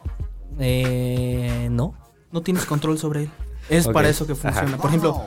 Eh, 0.60 1.68
no. 1.72 1.96
No 2.32 2.42
tienes 2.42 2.66
control 2.66 2.98
sobre 2.98 3.24
él. 3.24 3.30
Es 3.72 3.88
para 3.88 4.10
eso 4.10 4.28
que 4.28 4.36
funciona. 4.36 4.78
Por 4.78 4.88
ejemplo, 4.90 5.22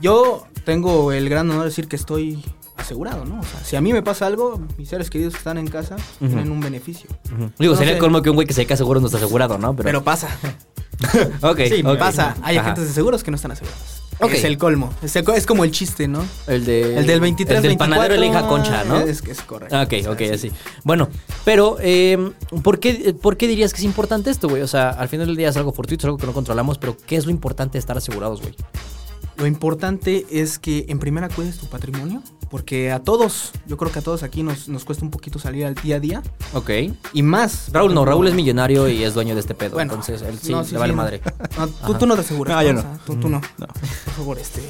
yo 0.00 0.44
tengo 0.64 1.12
el 1.12 1.28
gran 1.28 1.48
honor 1.50 1.62
de 1.64 1.68
decir 1.68 1.88
que 1.88 1.96
estoy 1.96 2.44
asegurado, 2.76 3.24
¿no? 3.24 3.40
O 3.40 3.44
sea, 3.44 3.60
si 3.62 3.76
a 3.76 3.80
mí 3.80 3.92
me 3.92 4.02
pasa 4.02 4.26
algo, 4.26 4.60
mis 4.78 4.88
seres 4.88 5.10
queridos 5.10 5.34
que 5.34 5.38
están 5.38 5.58
en 5.58 5.66
casa 5.68 5.96
tienen 6.18 6.50
un 6.50 6.60
beneficio. 6.60 7.10
Digo, 7.58 7.74
No 7.74 7.78
sería 7.78 7.94
sé. 7.94 7.98
colmo 7.98 8.22
que 8.22 8.30
un 8.30 8.36
güey 8.36 8.46
que 8.46 8.54
se 8.54 8.60
dedica 8.62 8.74
a 8.74 8.76
seguros 8.78 9.02
no 9.02 9.06
está 9.08 9.18
asegurado, 9.18 9.58
¿no? 9.58 9.74
Pero, 9.76 9.86
Pero 9.86 10.04
pasa. 10.04 10.28
ok, 11.42 11.58
Sí, 11.68 11.82
ok. 11.84 11.98
Pasa. 11.98 12.36
Hay 12.42 12.56
agentes 12.56 12.88
de 12.88 12.92
seguros 12.94 13.22
que 13.22 13.30
no 13.30 13.36
están 13.36 13.52
asegurados. 13.52 13.99
Es 14.28 14.44
el 14.44 14.58
colmo. 14.58 14.92
Es, 15.02 15.16
el 15.16 15.24
es 15.34 15.46
como 15.46 15.64
el 15.64 15.70
chiste, 15.70 16.08
¿no? 16.08 16.24
El, 16.46 16.64
de, 16.64 16.98
El 16.98 17.06
del 17.06 17.20
23, 17.20 17.56
El 17.56 17.62
del 17.62 17.70
24, 17.70 17.76
panadero 17.78 18.14
de 18.14 18.20
la 18.20 18.26
hija 18.26 18.46
concha, 18.46 18.84
¿no? 18.84 19.00
Es, 19.00 19.22
es 19.26 19.40
correcto. 19.42 19.80
Ok, 19.80 19.92
O 19.98 20.02
sea, 20.02 20.10
ok, 20.12 20.18
sí. 20.18 20.28
así. 20.28 20.52
Bueno, 20.84 21.08
pero, 21.44 21.78
eh, 21.80 22.32
¿por, 22.62 22.80
qué, 22.80 23.14
¿por 23.20 23.36
qué 23.36 23.46
dirías 23.48 23.72
que 23.72 23.78
es 23.78 23.84
importante 23.84 24.30
esto, 24.30 24.48
güey? 24.48 24.62
O 24.62 24.68
sea, 24.68 24.90
al 24.90 25.08
final 25.08 25.26
del 25.26 25.36
día 25.36 25.48
es 25.48 25.56
algo 25.56 25.72
fortuito, 25.72 26.02
es 26.02 26.04
algo 26.06 26.18
que 26.18 26.26
no 26.26 26.32
controlamos, 26.32 26.78
pero 26.78 26.96
¿qué 27.06 27.16
es 27.16 27.24
lo 27.24 27.30
importante 27.30 27.74
de 27.74 27.78
estar 27.80 27.96
asegurados, 27.96 28.40
güey? 28.40 28.54
Lo 29.40 29.46
importante 29.46 30.26
es 30.30 30.58
que 30.58 30.84
en 30.88 30.98
primera 30.98 31.28
cuides 31.30 31.56
tu 31.56 31.66
patrimonio, 31.66 32.22
porque 32.50 32.92
a 32.92 32.98
todos, 33.00 33.52
yo 33.66 33.76
creo 33.78 33.90
que 33.90 34.00
a 34.00 34.02
todos 34.02 34.22
aquí 34.22 34.42
nos, 34.42 34.68
nos 34.68 34.84
cuesta 34.84 35.04
un 35.04 35.10
poquito 35.10 35.38
salir 35.38 35.64
al 35.64 35.74
día 35.76 35.96
a 35.96 36.00
día. 36.00 36.22
Ok. 36.52 36.70
Y 37.14 37.22
más. 37.22 37.70
Raúl 37.72 37.94
no, 37.94 38.04
Raúl 38.04 38.28
es 38.28 38.34
millonario 38.34 38.86
y 38.88 39.02
es 39.02 39.14
dueño 39.14 39.34
de 39.34 39.40
este 39.40 39.54
pedo. 39.54 39.72
Bueno, 39.74 39.94
entonces, 39.94 40.20
él 40.22 40.38
sí, 40.42 40.52
no, 40.52 40.62
le 40.62 40.76
vale 40.78 40.92
sí, 40.92 40.96
madre. 40.96 41.20
No, 41.58 41.68
tú, 41.68 41.94
tú 41.94 42.06
no 42.06 42.14
te 42.16 42.20
aseguras. 42.20 42.54
No, 42.56 42.62
yo 42.62 42.70
O 42.70 42.72
no. 42.74 42.80
sea, 42.82 42.98
tú, 43.06 43.16
tú 43.16 43.28
no. 43.30 43.40
No. 43.58 43.66
Por 43.66 44.14
favor, 44.14 44.38
este. 44.38 44.60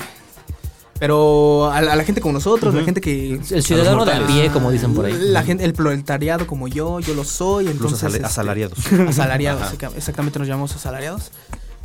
Pero 0.99 1.71
a 1.73 1.81
la, 1.81 1.95
a 1.95 1.97
la 1.97 2.05
gente 2.05 2.21
como 2.21 2.35
nosotros, 2.35 2.75
la 2.75 2.85
gente 2.85 3.01
que. 3.01 3.41
El 3.51 3.63
ciudadano 3.63 4.05
de 4.05 4.13
a 4.13 4.27
pie, 4.27 4.51
como 4.53 4.71
dicen 4.71 4.93
por 4.95 5.07
ahí. 5.07 5.15
La 5.19 5.43
gente, 5.43 5.65
el 5.65 5.73
proletariado 5.73 6.47
como 6.47 6.69
yo, 6.69 7.01
yo 7.01 7.15
lo 7.15 7.25
soy. 7.25 7.65
Los 7.65 7.75
Entonces, 7.75 8.03
asale- 8.03 8.15
este, 8.17 8.27
asalariados. 8.27 8.79
Asalariados, 9.09 9.63
exacta- 9.73 9.97
exactamente 9.97 10.39
nos 10.39 10.47
llamamos 10.47 10.77
asalariados. 10.77 11.33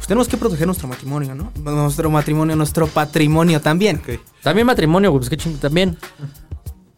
Pues 0.05 0.09
tenemos 0.09 0.27
que 0.27 0.38
proteger 0.38 0.67
nuestro 0.67 0.88
matrimonio, 0.88 1.33
¿no? 1.33 1.51
Nuestro 1.63 2.12
matrimonio, 2.12 2.55
nuestro 2.55 2.85
patrimonio 2.85 3.59
también. 3.59 4.00
También 4.43 4.67
matrimonio, 4.67 5.09
güey, 5.09 5.19
pues 5.21 5.31
qué 5.31 5.35
ching, 5.38 5.57
también. 5.57 5.97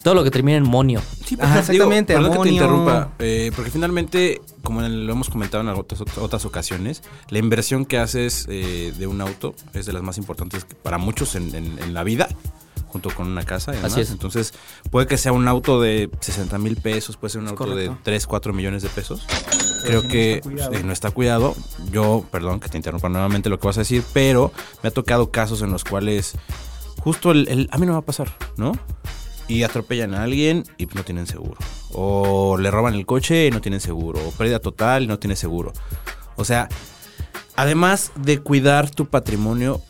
Todo 0.03 0.13
lo 0.13 0.25
que 0.25 0.29
termina 0.29 0.57
en 0.57 0.65
monio. 0.67 1.01
Sí, 1.25 1.37
Ajá, 1.39 1.59
exactamente. 1.59 2.11
digo, 2.17 2.25
perdón 2.27 2.43
que 2.43 2.49
te 2.49 2.53
interrumpa, 2.55 3.13
eh, 3.19 3.51
porque 3.55 3.71
finalmente, 3.71 4.41
como 4.61 4.81
lo 4.81 5.09
hemos 5.13 5.29
comentado 5.29 5.63
en 5.63 5.69
otras, 5.69 6.01
otras 6.17 6.43
ocasiones, 6.43 7.01
la 7.29 7.37
inversión 7.39 7.85
que 7.85 7.97
haces 7.97 8.45
eh, 8.49 8.93
de 8.97 9.07
un 9.07 9.21
auto 9.21 9.55
es 9.73 9.85
de 9.85 9.93
las 9.93 10.03
más 10.03 10.17
importantes 10.17 10.65
para 10.83 10.97
muchos 10.97 11.35
en, 11.35 11.55
en- 11.55 11.79
en 11.79 11.93
la 11.93 12.03
vida, 12.03 12.27
junto 12.87 13.09
con 13.11 13.27
una 13.27 13.43
casa. 13.43 13.73
y. 13.73 13.85
Así 13.85 14.01
es. 14.01 14.11
Entonces, 14.11 14.53
puede 14.91 15.07
que 15.07 15.17
sea 15.17 15.31
un 15.31 15.47
auto 15.47 15.79
de 15.79 16.09
60 16.19 16.57
mil 16.57 16.75
pesos, 16.75 17.15
puede 17.15 17.31
ser 17.31 17.39
un 17.39 17.47
Es 17.47 17.51
auto 17.51 17.63
correcto. 17.67 17.91
de 17.93 17.97
3, 18.03 18.27
4 18.27 18.51
millones 18.51 18.83
de 18.83 18.89
pesos. 18.89 19.25
Creo 19.87 20.01
si 20.01 20.07
no 20.07 20.11
que 20.11 20.33
está 20.35 20.77
eh, 20.77 20.83
no 20.83 20.93
está 20.93 21.11
cuidado. 21.11 21.55
Yo, 21.91 22.25
perdón 22.31 22.59
que 22.59 22.69
te 22.69 22.77
interrumpa 22.77 23.09
nuevamente 23.09 23.49
lo 23.49 23.59
que 23.59 23.67
vas 23.67 23.77
a 23.77 23.81
decir, 23.81 24.03
pero 24.13 24.51
me 24.83 24.89
ha 24.89 24.91
tocado 24.91 25.31
casos 25.31 25.61
en 25.61 25.71
los 25.71 25.83
cuales 25.83 26.33
justo 26.99 27.31
el, 27.31 27.47
el- 27.47 27.69
a 27.71 27.77
mí 27.77 27.85
no 27.85 27.93
me 27.93 27.97
va 27.97 27.99
a 27.99 28.05
pasar, 28.05 28.31
¿no? 28.57 28.73
Y 29.47 29.63
atropellan 29.63 30.13
a 30.13 30.23
alguien 30.23 30.65
y 30.77 30.87
no 30.87 31.03
tienen 31.03 31.25
seguro. 31.25 31.55
O 31.93 32.57
le 32.57 32.69
roban 32.69 32.93
el 32.95 33.05
coche 33.05 33.47
y 33.47 33.51
no 33.51 33.61
tienen 33.61 33.79
seguro. 33.79 34.19
O 34.27 34.31
pérdida 34.31 34.59
total 34.59 35.03
y 35.03 35.07
no 35.07 35.19
tienen 35.19 35.37
seguro. 35.37 35.71
O 36.35 36.43
sea, 36.43 36.67
además 37.55 38.11
de 38.15 38.39
cuidar 38.39 38.89
tu 38.89 39.05
patrimonio, 39.07 39.81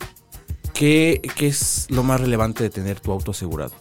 ¿qué, 0.74 1.20
qué 1.36 1.48
es 1.48 1.86
lo 1.90 2.04
más 2.04 2.20
relevante 2.20 2.62
de 2.62 2.70
tener 2.70 3.00
tu 3.00 3.10
auto 3.10 3.32
asegurado? 3.32 3.72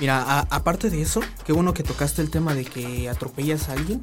Mira, 0.00 0.22
a- 0.22 0.46
aparte 0.50 0.88
de 0.88 1.02
eso, 1.02 1.20
qué 1.44 1.52
bueno 1.52 1.74
que 1.74 1.82
tocaste 1.82 2.22
el 2.22 2.30
tema 2.30 2.54
de 2.54 2.64
que 2.64 3.10
atropellas 3.10 3.68
a 3.68 3.72
alguien. 3.74 4.02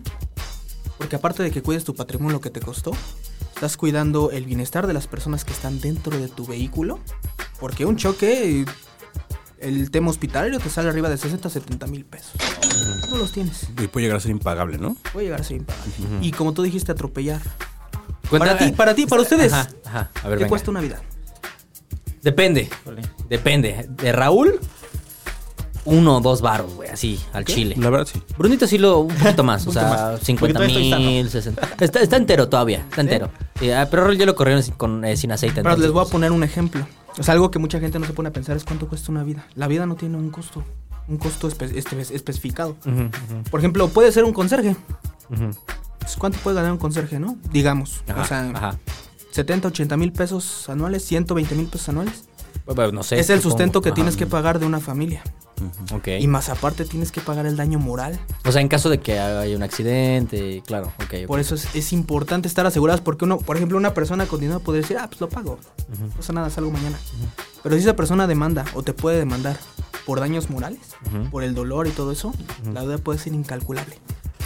Porque 0.97 1.15
aparte 1.15 1.43
de 1.43 1.51
que 1.51 1.61
cuides 1.61 1.83
tu 1.83 1.95
patrimonio, 1.95 2.33
lo 2.33 2.41
que 2.41 2.49
te 2.49 2.59
costó, 2.59 2.91
estás 3.55 3.77
cuidando 3.77 4.31
el 4.31 4.45
bienestar 4.45 4.87
de 4.87 4.93
las 4.93 5.07
personas 5.07 5.45
que 5.45 5.53
están 5.53 5.79
dentro 5.79 6.17
de 6.17 6.27
tu 6.27 6.45
vehículo. 6.45 6.99
Porque 7.59 7.85
un 7.85 7.97
choque, 7.97 8.65
el 9.59 9.91
tema 9.91 10.09
hospitalario 10.09 10.59
te 10.59 10.69
sale 10.69 10.89
arriba 10.89 11.09
de 11.09 11.17
60, 11.17 11.49
70 11.49 11.87
mil 11.87 12.05
pesos. 12.05 12.33
No 13.09 13.17
los 13.17 13.31
tienes. 13.31 13.67
Y 13.81 13.87
puede 13.87 14.05
llegar 14.05 14.17
a 14.17 14.21
ser 14.21 14.31
impagable, 14.31 14.77
¿no? 14.77 14.95
Puede 15.13 15.25
llegar 15.27 15.41
a 15.41 15.43
ser 15.43 15.57
impagable. 15.57 15.91
Y 16.21 16.31
como 16.31 16.53
tú 16.53 16.63
dijiste, 16.63 16.91
atropellar. 16.91 17.41
Para 18.29 18.57
ti, 18.57 18.71
para 18.71 18.93
ti, 18.93 19.05
para 19.05 19.21
ustedes. 19.21 19.53
Ajá, 19.53 19.69
ajá. 19.85 20.11
A 20.23 20.27
ver, 20.27 20.37
¿Qué 20.37 20.43
venga. 20.43 20.49
cuesta 20.49 20.69
una 20.71 20.81
vida? 20.81 21.01
Depende. 22.21 22.69
Depende. 23.29 23.87
¿De 23.89 24.11
Raúl? 24.11 24.59
Uno 25.87 26.17
o 26.17 26.21
dos 26.21 26.41
varos, 26.41 26.73
güey, 26.75 26.89
así, 26.89 27.19
al 27.33 27.45
chile. 27.45 27.75
La 27.77 27.89
verdad, 27.89 28.07
sí. 28.11 28.21
Brunito 28.37 28.67
sí 28.67 28.77
lo 28.77 28.99
un 28.99 29.15
poquito 29.15 29.43
más, 29.43 29.63
o 29.65 29.69
Un 29.69 29.73
sea, 29.73 29.83
más. 29.83 30.19
50 30.21 30.39
Porque 30.39 30.53
todavía 30.53 30.95
estoy 30.97 31.05
mil, 31.05 31.29
60. 31.29 31.61
Está, 31.79 31.99
está 32.01 32.17
entero 32.17 32.47
todavía, 32.49 32.79
está 32.89 33.01
entero. 33.01 33.29
Eh, 33.61 33.73
ah, 33.73 33.87
pero 33.89 34.11
ya 34.13 34.25
lo 34.25 34.35
corrieron 34.35 34.61
sin, 34.63 34.73
con, 34.75 35.03
eh, 35.05 35.17
sin 35.17 35.31
aceite. 35.31 35.55
Pero 35.55 35.69
entonces, 35.69 35.85
les 35.85 35.91
voy 35.93 36.01
a 36.01 36.03
pues, 36.03 36.11
poner 36.11 36.31
un 36.31 36.43
ejemplo. 36.43 36.85
O 37.17 37.23
sea, 37.23 37.33
algo 37.33 37.49
que 37.49 37.57
mucha 37.59 37.79
gente 37.79 37.97
no 37.99 38.05
se 38.05 38.13
pone 38.13 38.29
a 38.29 38.33
pensar 38.33 38.55
es 38.57 38.63
cuánto 38.63 38.87
cuesta 38.87 39.11
una 39.11 39.23
vida. 39.23 39.47
La 39.55 39.67
vida 39.67 39.85
no 39.85 39.95
tiene 39.95 40.17
un 40.17 40.29
costo, 40.29 40.63
un 41.07 41.17
costo 41.17 41.49
espe- 41.49 41.75
este, 41.75 41.99
especificado. 42.15 42.75
Por 43.49 43.59
ejemplo, 43.59 43.87
puede 43.87 44.11
ser 44.11 44.23
un 44.23 44.33
conserje. 44.33 44.75
Pues, 45.99 46.15
¿Cuánto 46.17 46.37
puede 46.39 46.55
ganar 46.57 46.71
un 46.71 46.77
conserje, 46.77 47.19
no? 47.19 47.37
Digamos. 47.51 48.01
Ajá, 48.07 48.21
o 48.21 48.25
sea, 48.25 48.49
ajá. 48.53 48.77
70, 49.31 49.67
80 49.67 49.97
mil 49.97 50.11
pesos 50.13 50.67
anuales, 50.69 51.03
120 51.05 51.55
mil 51.55 51.67
pesos 51.67 51.89
anuales. 51.89 52.27
Bueno, 52.75 52.91
no 52.91 53.03
sé. 53.03 53.19
es 53.19 53.29
el 53.29 53.37
supongo. 53.39 53.51
sustento 53.51 53.81
que 53.81 53.89
Ajá. 53.89 53.95
tienes 53.95 54.17
que 54.17 54.25
pagar 54.25 54.59
de 54.59 54.65
una 54.65 54.79
familia. 54.79 55.23
Y 56.19 56.27
más 56.27 56.49
aparte 56.49 56.85
tienes 56.85 57.11
que 57.11 57.19
pagar 57.19 57.45
el 57.47 57.55
daño 57.57 57.79
moral. 57.79 58.19
O 58.45 58.51
sea, 58.51 58.61
en 58.61 58.67
caso 58.67 58.89
de 58.89 58.99
que 58.99 59.19
haya 59.19 59.55
un 59.55 59.63
accidente, 59.63 60.61
claro, 60.67 60.91
ok. 61.03 61.25
Por 61.25 61.39
eso 61.39 61.55
es, 61.55 61.73
es 61.73 61.93
importante 61.93 62.47
estar 62.47 62.65
asegurados. 62.67 63.01
Porque 63.01 63.25
uno, 63.25 63.39
por 63.39 63.55
ejemplo, 63.57 63.77
una 63.77 63.93
persona 63.95 64.27
con 64.27 64.39
dinero 64.39 64.59
podría 64.59 64.81
decir, 64.83 64.97
ah, 64.99 65.07
pues 65.07 65.19
lo 65.19 65.29
pago. 65.29 65.57
No 65.99 66.09
pasa 66.09 66.33
nada, 66.33 66.49
salgo 66.51 66.69
mañana. 66.69 66.99
Pero 67.63 67.75
si 67.75 67.81
esa 67.81 67.95
persona 67.95 68.27
demanda 68.27 68.65
o 68.75 68.83
te 68.83 68.93
puede 68.93 69.17
demandar 69.17 69.57
por 70.05 70.19
daños 70.19 70.49
morales, 70.51 70.79
por 71.31 71.43
el 71.43 71.55
dolor 71.55 71.87
y 71.87 71.91
todo 71.91 72.11
eso, 72.11 72.33
la 72.73 72.81
deuda 72.81 72.97
puede 72.99 73.17
ser 73.17 73.33
incalculable. 73.33 73.97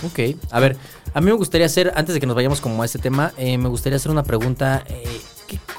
Ok, 0.03 0.35
a 0.49 0.59
ver, 0.59 0.77
a 1.13 1.19
mí 1.21 1.27
me 1.27 1.33
gustaría 1.33 1.67
hacer, 1.67 1.91
antes 1.95 2.15
de 2.15 2.19
que 2.19 2.25
nos 2.25 2.35
vayamos 2.35 2.59
como 2.61 2.81
a 2.81 2.85
este 2.85 2.97
tema, 2.97 3.33
eh, 3.37 3.57
me 3.59 3.69
gustaría 3.69 3.97
hacer 3.97 4.11
una 4.11 4.23
pregunta. 4.23 4.83
eh, 4.87 5.03
¿qué- 5.03 5.21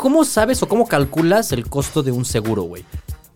¿Cómo 0.03 0.25
sabes 0.25 0.61
o 0.65 0.67
cómo 0.67 0.89
calculas 0.89 1.53
el 1.53 1.69
costo 1.69 2.03
de 2.03 2.11
un 2.11 2.25
seguro, 2.25 2.63
güey? 2.63 2.85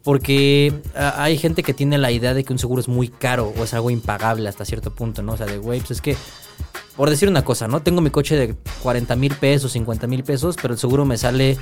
Porque 0.03 0.73
ah, 0.97 1.15
hay 1.19 1.39
gente 1.39 1.63
que 1.63 1.73
tiene 1.73 1.97
la 1.97 2.11
idea 2.11 2.35
de 2.35 2.43
que 2.43 2.53
un 2.53 2.59
seguro 2.59 2.81
es 2.81 2.89
muy 2.89 3.07
caro 3.07 3.55
o 3.57 3.63
es 3.63 3.73
algo 3.73 3.89
impagable 3.89 4.49
hasta 4.49 4.65
cierto 4.65 4.93
punto, 4.93 5.23
¿no? 5.23 5.35
O 5.35 5.37
sea, 5.37 5.47
de, 5.47 5.59
güey, 5.59 5.79
pues 5.79 5.93
es 5.93 6.01
que, 6.01 6.17
por 6.97 7.09
decir 7.09 7.29
una 7.29 7.45
cosa, 7.45 7.69
¿no? 7.69 7.83
Tengo 7.83 8.01
mi 8.01 8.11
coche 8.11 8.35
de 8.35 8.57
40 8.83 9.15
mil 9.15 9.33
pesos, 9.37 9.71
50 9.71 10.09
mil 10.09 10.25
pesos, 10.25 10.57
pero 10.61 10.75
el 10.75 10.81
seguro 10.81 11.05
me 11.05 11.17
sale 11.17 11.57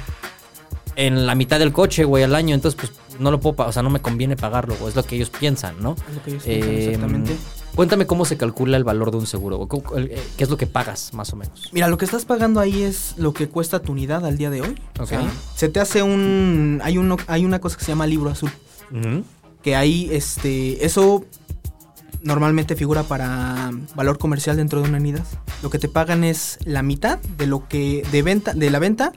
en 0.96 1.26
la 1.26 1.34
mitad 1.34 1.58
del 1.58 1.75
coche, 1.75 2.04
güey, 2.04 2.25
al 2.25 2.34
año, 2.34 2.54
entonces, 2.54 2.80
pues 2.80 3.20
no 3.20 3.30
lo 3.30 3.40
puedo 3.40 3.56
pagar, 3.56 3.68
o 3.68 3.73
sea, 3.75 3.82
no 3.82 3.90
me 3.90 4.00
conviene 4.00 4.37
pagarlo, 4.37 4.75
o 4.80 4.88
es 4.88 4.96
lo 4.96 5.02
que 5.02 5.16
ellos 5.16 5.28
piensan, 5.28 5.82
¿no? 5.82 5.96
Es 6.08 6.14
lo 6.14 6.23
que 6.23 6.30
ellos 6.30 6.44
piensan, 6.44 6.70
Eh, 6.70 6.84
exactamente. 6.87 7.37
Cuéntame 7.75 8.07
cómo 8.07 8.25
se 8.25 8.37
calcula 8.37 8.76
el 8.76 8.85
valor 8.85 9.11
de 9.11 9.16
un 9.16 9.26
seguro, 9.26 9.59
o 9.59 9.99
eh, 9.99 10.23
qué 10.37 10.45
es 10.45 10.50
lo 10.50 10.57
que 10.57 10.66
pagas, 10.66 11.12
más 11.12 11.33
o 11.33 11.37
menos. 11.37 11.71
Mira, 11.73 11.88
lo 11.88 11.99
que 11.99 12.04
estás 12.04 12.25
pagando 12.25 12.61
ahí 12.61 12.83
es 12.83 13.14
lo 13.16 13.35
que 13.35 13.49
cuesta 13.49 13.81
tu 13.83 13.93
unidad 13.93 14.25
al 14.25 14.38
día 14.38 14.50
de 14.50 14.62
hoy. 14.62 14.81
O 14.99 15.02
Ok. 15.02 15.09
sea, 15.09 15.33
se 15.57 15.69
te 15.69 15.81
hace 15.81 16.02
un... 16.02 16.81
Hay, 16.85 16.99
uno, 16.99 17.16
hay 17.26 17.45
una 17.45 17.61
cosa 17.61 17.76
que 17.76 17.85
se 17.85 17.90
llama 17.93 18.07
libro 18.07 18.31
azul. 18.31 18.50
Que 19.62 19.75
ahí, 19.75 20.09
este... 20.12 20.85
Eso 20.85 21.25
normalmente 22.23 22.76
figura 22.76 23.02
para 23.02 23.71
valor 23.95 24.19
comercial 24.19 24.57
dentro 24.57 24.81
de 24.81 24.88
una 24.88 24.99
unidad. 24.99 25.25
Lo 25.62 25.69
que 25.71 25.78
te 25.78 25.88
pagan 25.88 26.23
es 26.25 26.59
la 26.64 26.83
mitad 26.83 27.19
de 27.19 27.47
lo 27.49 27.66
que... 27.69 28.07
De 28.12 28.23
venta, 28.23 28.54
de 28.54 28.71
la 28.71 28.78
venta 28.78 29.12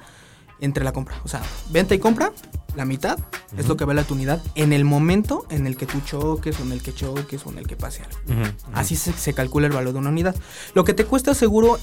entre 0.61 0.83
la 0.83 0.93
compra. 0.93 1.21
O 1.23 1.27
sea, 1.27 1.41
venta 1.69 1.93
y 1.93 1.99
compra, 1.99 2.31
la 2.77 2.85
mitad 2.85 3.17
es 3.57 3.67
lo 3.67 3.75
que 3.75 3.85
vale 3.85 4.03
tu 4.03 4.13
unidad 4.13 4.39
en 4.53 4.71
el 4.71 4.85
momento 4.85 5.45
en 5.49 5.65
el 5.65 5.75
que 5.75 5.87
tú 5.87 5.99
choques 6.05 6.59
o 6.59 6.63
en 6.63 6.71
el 6.71 6.81
que 6.83 6.93
choques 6.93 7.43
o 7.45 7.49
en 7.51 7.57
el 7.57 7.65
que 7.67 7.75
pase 7.75 8.03
algo. 8.03 8.43
Así 8.73 8.95
se, 8.95 9.11
se 9.13 9.33
calcula 9.33 9.65
el 9.67 9.73
valor 9.73 9.93
de 9.93 9.99
una 9.99 10.09
unidad. 10.09 10.35
Lo 10.75 10.83
que 10.85 10.93
te 10.93 11.03
cuesta 11.03 11.33
seguro 11.33 11.79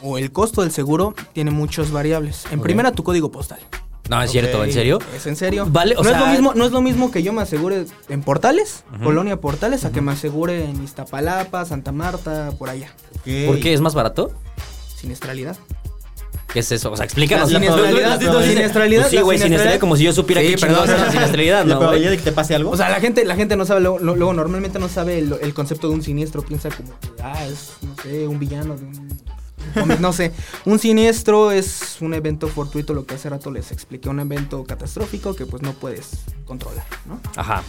o 0.00 0.16
el 0.16 0.32
costo 0.32 0.62
del 0.62 0.72
seguro 0.72 1.14
tiene 1.34 1.50
muchas 1.50 1.90
variables. 1.92 2.44
En 2.50 2.60
primera, 2.60 2.90
tu 2.92 3.04
código 3.04 3.30
postal. 3.30 3.60
No, 4.08 4.20
es 4.22 4.30
cierto. 4.32 4.64
¿en 4.64 4.72
serio? 4.72 4.98
¿Es 5.14 5.26
en 5.26 5.36
serio? 5.36 5.66
Vale, 5.70 5.94
o 5.96 6.02
no, 6.02 6.08
es 6.10 6.16
sea- 6.16 6.26
lo 6.26 6.32
mismo, 6.32 6.54
no 6.54 6.64
es 6.64 6.72
lo 6.72 6.80
mismo 6.80 7.10
que 7.12 7.22
yo 7.22 7.32
me 7.34 7.42
asegure 7.42 7.84
en 8.08 8.22
Portales, 8.22 8.84
Colonia 9.04 9.36
Portales, 9.40 9.84
a 9.84 9.92
que 9.92 10.00
me 10.00 10.10
asegure 10.12 10.64
en 10.64 10.82
Iztapalapa, 10.82 11.64
Santa 11.66 11.92
Marta, 11.92 12.50
por 12.58 12.70
allá. 12.70 12.90
¿Por 13.46 13.60
qué 13.60 13.72
es 13.74 13.80
más 13.80 13.94
barato? 13.94 14.32
Siniestralidad. 14.96 15.56
¿Qué 16.52 16.60
es 16.60 16.72
eso? 16.72 16.90
O 16.90 16.96
sea, 16.96 17.04
explícanos. 17.04 17.50
La 17.52 17.60
la 17.60 18.42
siniestralidad, 18.42 19.02
Pues 19.02 19.10
sí, 19.10 19.16
la 19.16 19.22
güey, 19.22 19.38
siniestralidad. 19.38 19.80
como 19.80 19.96
si 19.96 20.02
yo 20.04 20.12
supiera 20.12 20.40
Sí, 20.42 20.48
qué 20.48 20.58
perdón. 20.58 20.88
la 20.88 21.10
siniestralidad, 21.10 21.58
¿La 21.60 21.64
¿no, 21.64 21.66
güey? 21.66 21.78
probabilidad 21.78 22.10
de 22.10 22.16
que 22.16 22.22
te 22.24 22.32
pase 22.32 22.54
algo? 22.54 22.70
O 22.70 22.76
sea, 22.76 22.88
la 22.88 23.00
gente, 23.00 23.24
la 23.24 23.36
gente 23.36 23.56
no 23.56 23.64
sabe, 23.64 23.80
luego, 23.82 24.32
normalmente 24.32 24.78
no 24.78 24.88
sabe 24.88 25.18
el, 25.18 25.34
el 25.40 25.54
concepto 25.54 25.88
de 25.88 25.94
un 25.94 26.02
siniestro, 26.02 26.42
piensa 26.42 26.68
como 26.70 26.90
que, 26.98 27.22
ah, 27.22 27.46
es, 27.46 27.70
no 27.82 27.94
sé, 28.02 28.26
un 28.26 28.38
villano 28.38 28.76
de 28.76 28.84
un... 28.84 29.20
No 30.00 30.12
sé, 30.12 30.32
un 30.64 30.80
siniestro 30.80 31.52
es 31.52 31.98
un 32.00 32.12
evento 32.14 32.48
fortuito, 32.48 32.92
lo 32.94 33.06
que 33.06 33.14
hace 33.14 33.28
rato 33.30 33.52
les 33.52 33.70
expliqué, 33.70 34.08
un 34.08 34.18
evento 34.18 34.64
catastrófico 34.64 35.36
que 35.36 35.46
pues 35.46 35.62
no 35.62 35.74
puedes 35.74 36.08
controlar, 36.46 36.84
¿no? 37.06 37.20
Ajá. 37.36 37.62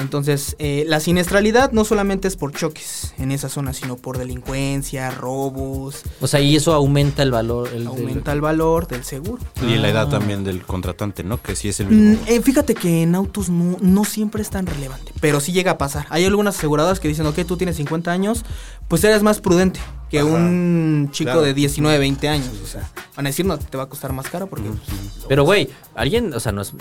Entonces, 0.00 0.56
eh, 0.58 0.84
la 0.86 1.00
siniestralidad 1.00 1.72
no 1.72 1.84
solamente 1.84 2.28
es 2.28 2.36
por 2.36 2.52
choques 2.52 3.14
en 3.18 3.32
esa 3.32 3.48
zona, 3.48 3.72
sino 3.72 3.96
por 3.96 4.18
delincuencia, 4.18 5.10
robos, 5.10 6.02
O 6.20 6.26
sea, 6.26 6.40
y 6.40 6.56
eso 6.56 6.72
aumenta 6.72 7.22
el 7.22 7.30
valor. 7.30 7.68
El, 7.68 7.78
del- 7.80 7.86
aumenta 7.88 8.32
el 8.32 8.40
valor 8.40 8.86
del 8.88 9.04
seguro. 9.04 9.42
Y 9.62 9.76
la 9.76 9.88
edad 9.90 10.06
Ah. 10.08 10.10
también 10.18 10.44
del 10.44 10.62
contratante, 10.62 11.22
¿no? 11.24 11.40
Que 11.42 11.54
sí 11.56 11.68
es 11.68 11.80
el 11.80 11.88
Mm, 11.90 12.16
eh, 12.26 12.40
fíjate 12.42 12.74
que 12.74 13.02
en 13.02 13.14
autos 13.14 13.48
no, 13.50 13.76
no 13.80 14.04
siempre 14.04 14.42
es 14.42 14.50
tan 14.50 14.66
relevante, 14.66 15.12
pero 15.20 15.40
sí 15.40 15.52
llega 15.52 15.72
a 15.72 15.78
pasar. 15.78 16.06
Hay 16.10 16.24
algunas 16.24 16.56
aseguradoras 16.56 17.00
que 17.00 17.08
dicen, 17.08 17.26
ok, 17.26 17.40
tú 17.46 17.56
tienes 17.56 17.76
50 17.76 18.10
años, 18.10 18.44
pues 18.88 19.04
eres 19.04 19.22
más 19.22 19.40
prudente 19.40 19.80
que 20.10 20.18
Ajá. 20.18 20.26
un 20.28 21.08
chico 21.12 21.30
Claro. 21.30 21.42
de 21.42 21.54
19, 21.54 21.98
20 21.98 22.28
años. 22.28 22.50
O 22.62 22.66
sea, 22.66 22.90
van 23.16 23.26
a 23.26 23.28
decir, 23.28 23.46
no, 23.46 23.56
te 23.58 23.76
va 23.76 23.84
a 23.84 23.88
costar 23.88 24.12
más 24.12 24.26
caro 24.28 24.48
porque... 24.48 24.68
pues, 24.68 25.26
Pero, 25.28 25.44
güey, 25.44 25.68
alguien, 25.94 26.34
o 26.34 26.40
sea, 26.40 26.50
nos, 26.52 26.72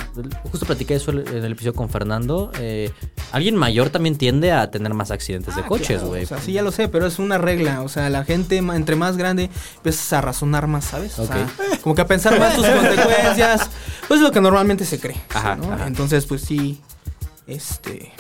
justo 0.51 0.65
platiqué 0.65 0.95
eso 0.95 1.11
en 1.11 1.27
el 1.27 1.51
episodio 1.51 1.73
con 1.75 1.89
Fernando. 1.89 2.51
eh, 2.59 2.91
alguien 3.31 3.55
mayor 3.55 3.91
también 3.91 4.17
tiende 4.17 4.51
a 4.51 4.71
tener 4.71 4.93
más 4.95 5.11
accidentes 5.11 5.55
de 5.55 5.61
Ah, 5.61 5.67
coches, 5.67 5.97
claro, 5.97 6.07
güey. 6.07 6.23
O 6.23 6.27
sea, 6.27 6.39
sí, 6.39 6.53
ya 6.53 6.63
lo 6.63 6.71
sé, 6.71 6.87
pero 6.87 7.05
es 7.05 7.19
una 7.19 7.37
regla. 7.37 7.83
O 7.83 7.89
sea, 7.89 8.09
la 8.09 8.23
gente, 8.25 8.57
entre 8.57 8.95
más 8.95 9.15
grande, 9.17 9.49
empiezas 9.77 10.11
a 10.13 10.21
razonar 10.21 10.65
más, 10.67 10.85
¿sabes? 10.85 11.19
O 11.19 11.27
sea, 11.27 11.47
como 11.83 11.93
que 11.93 12.01
a 12.01 12.07
pensar 12.07 12.39
más 12.39 12.55
tus 12.55 12.65
consecuencias. 12.67 13.69
Pues 14.07 14.19
es 14.19 14.23
lo 14.23 14.31
que 14.31 14.41
normalmente 14.41 14.85
se 14.85 14.99
cree. 14.99 15.17
Ajá, 15.33 15.55
¿no? 15.55 15.71
ajá. 15.71 15.85
Entonces, 15.85 16.25
pues 16.25 16.41
sí, 16.41 16.81
este... 17.45 18.11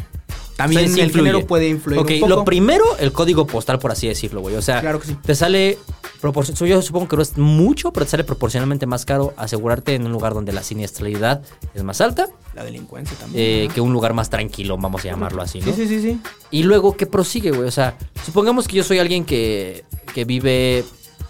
O 0.59 0.63
También 0.63 0.87
sea, 0.87 0.95
sí 0.95 1.01
el 1.01 1.11
género 1.11 1.47
puede 1.47 1.69
influir 1.69 1.99
Ok, 1.99 2.09
un 2.15 2.19
poco. 2.19 2.29
lo 2.35 2.43
primero, 2.45 2.83
el 2.99 3.13
código 3.13 3.47
postal, 3.47 3.79
por 3.79 3.91
así 3.91 4.07
decirlo, 4.09 4.41
güey. 4.41 4.55
O 4.55 4.61
sea, 4.61 4.81
Claro 4.81 4.99
que 4.99 5.07
sí. 5.07 5.15
te 5.23 5.33
sale. 5.35 5.77
Yo 6.21 6.81
supongo 6.81 7.07
que 7.07 7.15
no 7.15 7.21
es 7.21 7.37
mucho, 7.37 7.93
pero 7.93 8.05
te 8.05 8.11
sale 8.11 8.25
proporcionalmente 8.25 8.85
más 8.85 9.05
caro 9.05 9.33
asegurarte 9.37 9.95
en 9.95 10.05
un 10.05 10.11
lugar 10.11 10.33
donde 10.33 10.51
la 10.51 10.63
siniestralidad 10.63 11.41
es 11.73 11.81
más 11.83 12.01
alta 12.01 12.27
La 12.53 12.65
delincuencia 12.65 13.15
también. 13.17 13.41
eh, 13.45 13.69
que 13.73 13.79
un 13.79 13.93
lugar 13.93 14.13
más 14.13 14.29
tranquilo, 14.29 14.77
vamos 14.77 15.01
a 15.05 15.05
llamarlo 15.05 15.41
así, 15.41 15.61
¿no? 15.61 15.67
Sí, 15.67 15.71
sí, 15.73 15.87
sí, 15.87 16.01
sí. 16.01 16.19
Y 16.51 16.63
luego, 16.63 16.97
¿qué 16.97 17.05
prosigue, 17.05 17.51
güey? 17.51 17.69
O 17.69 17.71
sea, 17.71 17.97
supongamos 18.25 18.67
que 18.67 18.75
yo 18.75 18.83
soy 18.83 18.99
alguien 18.99 19.23
que, 19.23 19.85
que 20.13 20.25
vive 20.25 20.83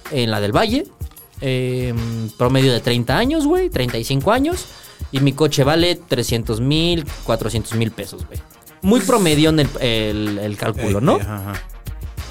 en 0.10 0.32
la 0.32 0.42
del 0.42 0.56
Valle, 0.58 0.86
eh, 1.42 1.94
promedio 2.38 2.74
de 2.74 2.80
30 2.80 3.16
años, 3.16 3.46
güey, 3.46 3.70
35 3.70 4.32
años, 4.32 4.66
y 5.12 5.20
mi 5.20 5.34
coche 5.34 5.64
vale 5.64 5.96
300 5.98 6.62
mil, 6.62 7.06
400 7.26 7.76
mil 7.76 7.92
pesos, 7.92 8.26
güey. 8.26 8.40
Muy 8.82 9.00
promedio 9.02 9.50
en 9.50 9.60
el, 9.60 9.70
el- 9.82 10.38
el 10.40 10.58
cálculo, 10.58 11.02
¿no? 11.02 11.18
Eh, 11.18 11.22
ajá, 11.22 11.36
ajá. 11.52 11.54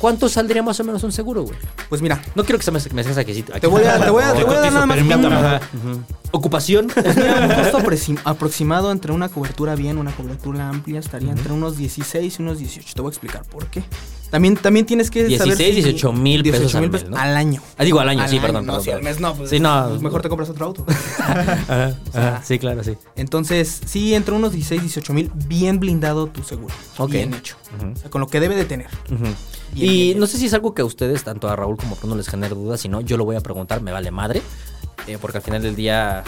¿Cuánto 0.00 0.28
saldría 0.28 0.62
más 0.62 0.78
o 0.78 0.84
menos 0.84 1.02
un 1.02 1.10
seguro, 1.10 1.42
güey? 1.42 1.56
Pues 1.88 2.00
mira, 2.00 2.22
No 2.36 2.44
quiero 2.44 2.58
que 2.58 2.64
se 2.64 2.70
me, 2.70 2.78
me 2.94 3.02
seas 3.02 3.18
aquí. 3.18 3.42
te 3.42 3.66
voy 3.66 3.82
a, 3.84 3.98
te 4.00 4.10
voy 4.10 4.22
a, 4.22 4.32
te 4.32 4.44
voy 4.44 4.54
a 4.54 4.60
dar 4.60 4.72
nada 4.72 4.86
más 4.86 4.96
un, 4.98 5.32
Ajá. 5.32 5.60
Ocupación. 6.30 6.88
pues 6.94 7.16
mira, 7.16 7.46
un 7.48 7.54
costo 7.62 7.78
aproxim- 7.78 8.20
aproximado 8.24 8.92
entre 8.92 9.12
una 9.12 9.28
cobertura 9.28 9.74
bien, 9.74 9.98
una 9.98 10.12
cobertura 10.12 10.68
amplia, 10.68 11.00
estaría 11.00 11.30
entre 11.32 11.52
unos 11.52 11.76
16 11.76 12.38
y 12.38 12.42
unos 12.42 12.58
18. 12.58 12.94
Te 12.94 13.00
voy 13.00 13.08
a 13.08 13.12
explicar 13.12 13.44
por 13.44 13.66
qué. 13.68 13.82
También, 14.30 14.56
también 14.58 14.84
tienes 14.84 15.10
que 15.10 15.22
saber 15.38 15.56
16, 15.56 15.86
18 15.86 16.12
mil 16.12 16.42
pesos 16.42 16.74
al 16.74 16.90
mes, 16.90 17.08
¿no? 17.08 17.16
al 17.16 17.34
año. 17.34 17.62
Ah, 17.78 17.84
digo 17.84 17.98
al 17.98 18.10
año, 18.10 18.28
sí, 18.28 18.38
perdón. 18.38 18.66
No, 18.66 18.72
perdón, 18.74 18.84
si 18.84 18.90
al 18.90 19.02
mes 19.02 19.20
no, 19.20 19.34
pues, 19.34 19.48
Sí, 19.48 19.58
no. 19.58 19.86
pues 19.88 20.02
mejor 20.02 20.20
te 20.20 20.28
compras 20.28 20.50
otro 20.50 20.66
auto. 20.66 20.84
Ajá, 21.18 21.94
ajá, 22.12 22.42
sí, 22.44 22.58
claro, 22.58 22.84
sí. 22.84 22.92
Entonces, 23.16 23.80
sí, 23.86 24.14
entre 24.14 24.34
unos 24.34 24.52
16 24.52 24.80
y 24.82 24.84
18 24.84 25.14
mil, 25.14 25.30
bien 25.46 25.80
blindado 25.80 26.26
tu 26.26 26.42
seguro. 26.42 26.74
Bien 27.08 27.32
hecho. 27.32 27.56
Ujú. 27.78 27.92
O 27.92 27.96
sea, 27.96 28.10
con 28.10 28.20
lo 28.20 28.26
que 28.26 28.38
debe 28.40 28.54
de 28.54 28.66
tener. 28.66 28.88
Ujú. 29.10 29.24
Bien, 29.24 29.34
y 29.90 30.02
bien, 30.08 30.18
no 30.18 30.26
sé 30.26 30.36
si 30.36 30.44
es 30.44 30.52
algo 30.52 30.74
que 30.74 30.82
a 30.82 30.84
ustedes, 30.84 31.24
tanto 31.24 31.48
a 31.48 31.56
Raúl 31.56 31.78
como 31.78 31.94
a 31.94 31.98
Bruno, 31.98 32.14
les 32.14 32.28
genere 32.28 32.54
dudas, 32.54 32.80
si 32.80 32.88
no, 32.90 33.00
yo 33.00 33.16
lo 33.16 33.24
voy 33.24 33.36
a 33.36 33.40
preguntar, 33.40 33.80
me 33.80 33.92
vale 33.92 34.10
madre, 34.10 34.42
eh, 35.08 35.18
porque 35.20 35.38
al 35.38 35.42
final 35.42 35.62
del 35.62 35.74
día 35.74 36.22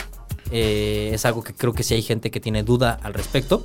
eh, 0.50 1.10
es 1.12 1.24
algo 1.24 1.42
que 1.42 1.54
creo 1.54 1.72
que 1.72 1.82
sí 1.82 1.94
hay 1.94 2.02
gente 2.02 2.30
que 2.30 2.40
tiene 2.40 2.62
duda 2.62 2.98
al 3.02 3.14
respecto. 3.14 3.62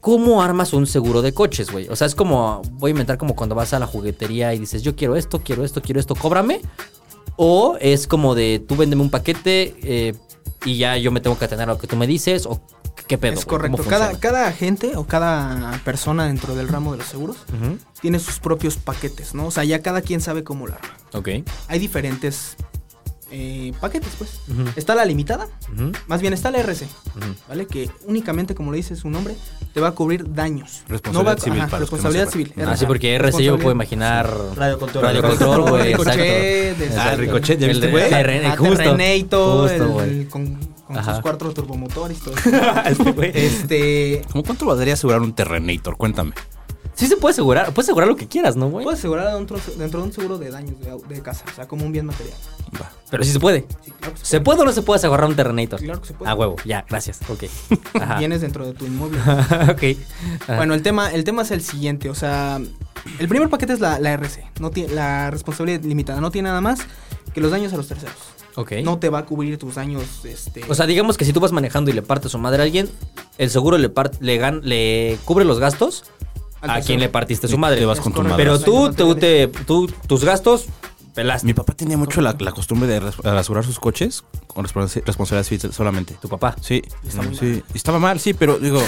¿Cómo 0.00 0.42
armas 0.42 0.72
un 0.72 0.86
seguro 0.86 1.22
de 1.22 1.32
coches, 1.32 1.70
güey? 1.70 1.88
O 1.88 1.96
sea, 1.96 2.06
es 2.08 2.14
como, 2.14 2.60
voy 2.72 2.90
a 2.90 2.92
inventar 2.92 3.18
como 3.18 3.36
cuando 3.36 3.54
vas 3.54 3.72
a 3.72 3.78
la 3.78 3.86
juguetería 3.86 4.52
y 4.52 4.58
dices, 4.58 4.82
yo 4.82 4.96
quiero 4.96 5.16
esto, 5.16 5.42
quiero 5.42 5.64
esto, 5.64 5.80
quiero 5.80 6.00
esto, 6.00 6.14
cóbrame. 6.14 6.60
O 7.36 7.76
es 7.80 8.06
como 8.06 8.34
de, 8.34 8.62
tú 8.66 8.76
véndeme 8.76 9.02
un 9.02 9.10
paquete 9.10 9.76
eh, 9.82 10.14
y 10.64 10.76
ya 10.76 10.96
yo 10.96 11.12
me 11.12 11.20
tengo 11.20 11.38
que 11.38 11.44
atener 11.44 11.68
a 11.68 11.72
lo 11.74 11.78
que 11.78 11.86
tú 11.86 11.96
me 11.96 12.06
dices, 12.06 12.46
o 12.46 12.60
qué 13.06 13.16
pedo. 13.16 13.34
es 13.34 13.46
correcto. 13.46 13.82
Cada, 13.84 14.18
cada 14.18 14.48
agente 14.48 14.96
o 14.96 15.06
cada 15.06 15.80
persona 15.84 16.26
dentro 16.26 16.54
del 16.54 16.68
ramo 16.68 16.92
de 16.92 16.98
los 16.98 17.06
seguros 17.06 17.36
tiene 18.00 18.18
sus 18.18 18.40
propios 18.40 18.76
paquetes, 18.76 19.34
¿no? 19.34 19.46
O 19.46 19.50
sea, 19.50 19.64
ya 19.64 19.82
cada 19.82 20.02
quien 20.02 20.20
sabe 20.20 20.44
cómo 20.44 20.66
lo 20.66 20.74
arma. 20.74 20.96
Ok. 21.12 21.28
Hay 21.68 21.78
diferentes 21.78 22.56
eh, 23.32 23.72
paquetes, 23.80 24.10
pues. 24.18 24.38
Está 24.76 24.94
la 24.94 25.04
limitada, 25.04 25.48
más 26.06 26.20
bien 26.20 26.32
está 26.34 26.50
la 26.50 26.58
RC, 26.58 26.84
ujú. 27.16 27.34
¿vale? 27.48 27.66
Que 27.66 27.90
únicamente, 28.06 28.54
como 28.54 28.70
le 28.70 28.76
dice 28.76 28.94
su 28.94 29.08
nombre, 29.10 29.34
te 29.74 29.80
va 29.80 29.88
a 29.88 29.92
cubrir 29.92 30.32
daños. 30.34 30.82
Responsabilidad 30.88 31.36
va- 31.36 31.40
civil, 31.40 31.60
ajá, 31.60 31.70
no 31.72 31.78
responsabilidad 31.80 32.28
civil. 32.30 32.52
Ah, 32.66 32.76
sí, 32.76 32.86
porque 32.86 33.14
RC 33.14 33.42
yo 33.42 33.56
me 33.56 33.62
puedo 33.62 33.74
imaginar. 33.74 34.30
Radio 34.56 34.78
control. 34.78 35.02
Radio 35.04 35.22
control, 35.22 35.62
güey. 35.70 35.92
Ah, 35.94 37.14
Ricochet, 37.16 37.58
¿ya 37.58 37.66
El 37.66 37.72
viste, 37.72 37.90
güey? 37.90 38.10
Terren- 38.10 38.42
Ah, 38.46 38.56
justo, 38.56 38.76
Terrenator, 38.76 39.70
el- 39.72 40.10
el- 40.20 40.28
con, 40.28 40.56
con 40.86 40.98
Ajá. 40.98 41.14
sus 41.14 41.22
cuatro 41.22 41.52
turbomotores 41.54 42.18
y 42.18 42.20
todo 42.20 42.34
eso. 42.86 43.08
Este, 43.22 43.46
este, 43.46 44.22
¿Cómo 44.30 44.44
cuánto 44.44 44.66
valdría 44.66 44.94
asegurar 44.94 45.20
un 45.22 45.32
Terrenator? 45.34 45.96
Cuéntame. 45.96 46.32
Sí 46.94 47.06
se 47.06 47.16
puede 47.16 47.32
asegurar. 47.32 47.72
Puedes 47.72 47.86
asegurar 47.88 48.08
lo 48.08 48.16
que 48.16 48.28
quieras, 48.28 48.54
¿no, 48.56 48.68
güey? 48.68 48.84
puedes 48.84 48.98
asegurar 49.00 49.34
dentro, 49.34 49.58
dentro 49.76 50.00
de 50.00 50.06
un 50.06 50.12
seguro 50.12 50.38
de 50.38 50.50
daños 50.50 50.74
de, 51.08 51.22
casa, 51.22 51.44
o 51.50 51.54
sea, 51.54 51.66
como 51.66 51.84
un 51.86 51.92
bien 51.92 52.06
material. 52.06 52.36
Va. 52.80 52.90
Pero 53.10 53.24
sí 53.24 53.32
se 53.32 53.40
puede. 53.40 53.66
Sí, 53.84 53.90
claro 53.90 54.14
que 54.14 54.20
se 54.20 54.26
¿Se 54.26 54.40
puede 54.40 54.60
o 54.60 54.64
no 54.64 54.72
se 54.72 54.82
puede 54.82 54.98
asegurar 54.98 55.26
un 55.26 55.34
Terrenator? 55.36 55.80
Claro 55.80 56.00
que 56.00 56.08
se 56.08 56.14
puede. 56.14 56.30
A 56.30 56.34
huevo, 56.34 56.56
ya, 56.64 56.84
gracias. 56.88 57.20
Ok. 57.28 57.44
Ajá. 58.00 58.18
Tienes 58.18 58.40
dentro 58.40 58.66
de 58.66 58.72
tu 58.74 58.86
inmueble. 58.86 59.18
ok. 59.70 59.98
Ajá. 60.42 60.56
Bueno, 60.56 60.74
el 60.74 60.82
tema, 60.82 61.10
el 61.12 61.24
tema 61.24 61.42
es 61.42 61.50
el 61.50 61.62
siguiente, 61.62 62.08
o 62.10 62.14
sea, 62.14 62.60
el 63.18 63.28
primer 63.28 63.48
paquete 63.48 63.72
es 63.72 63.80
la, 63.80 63.98
la 63.98 64.12
RC, 64.12 64.44
no 64.60 64.70
tiene, 64.70 64.92
la 64.94 65.30
responsabilidad 65.30 65.82
limitada, 65.82 66.20
no 66.20 66.30
tiene 66.30 66.48
nada 66.48 66.60
más 66.60 66.80
que 67.34 67.40
los 67.40 67.50
daños 67.50 67.72
a 67.72 67.76
los 67.76 67.88
terceros. 67.88 68.14
Ok. 68.54 68.72
No 68.84 68.98
te 68.98 69.08
va 69.08 69.20
a 69.20 69.24
cubrir 69.24 69.56
tus 69.58 69.76
daños, 69.76 70.04
este... 70.24 70.62
O 70.68 70.74
sea, 70.74 70.86
digamos 70.86 71.16
que 71.16 71.24
si 71.24 71.32
tú 71.32 71.40
vas 71.40 71.52
manejando 71.52 71.90
y 71.90 71.94
le 71.94 72.02
partes 72.02 72.32
su 72.32 72.38
madre 72.38 72.60
a 72.60 72.64
alguien, 72.64 72.88
el 73.38 73.48
seguro 73.48 73.78
le, 73.78 73.90
le, 74.20 74.40
gan- 74.40 74.60
le 74.62 75.18
cubre 75.24 75.46
los 75.46 75.58
gastos 75.58 76.04
a 76.62 76.80
quien 76.80 77.00
le 77.00 77.08
partiste 77.08 77.48
su 77.48 77.58
madre. 77.58 77.80
Te 77.80 77.86
vas 77.86 78.00
con 78.00 78.12
tu 78.12 78.22
madre. 78.22 78.36
Pero 78.36 78.60
tú, 78.60 78.92
te, 78.92 79.48
tú, 79.48 79.92
tus 80.06 80.24
gastos, 80.24 80.66
pelaste. 81.14 81.46
Mi 81.46 81.54
papá 81.54 81.74
tenía 81.74 81.96
mucho 81.96 82.20
la, 82.20 82.34
la 82.38 82.52
costumbre 82.52 82.88
de 82.88 82.96
asegurar 83.28 83.64
sus 83.64 83.78
coches 83.78 84.24
con 84.46 84.64
responsa- 84.64 85.02
responsabilidad 85.04 85.46
civil 85.48 85.72
solamente. 85.72 86.14
Tu 86.20 86.28
papá. 86.28 86.54
Sí, 86.60 86.82
Está 87.06 87.22
muy 87.22 87.34
sí. 87.36 87.62
Estaba 87.74 87.98
mal, 87.98 88.18
sí, 88.20 88.34
pero 88.34 88.58
digo, 88.58 88.82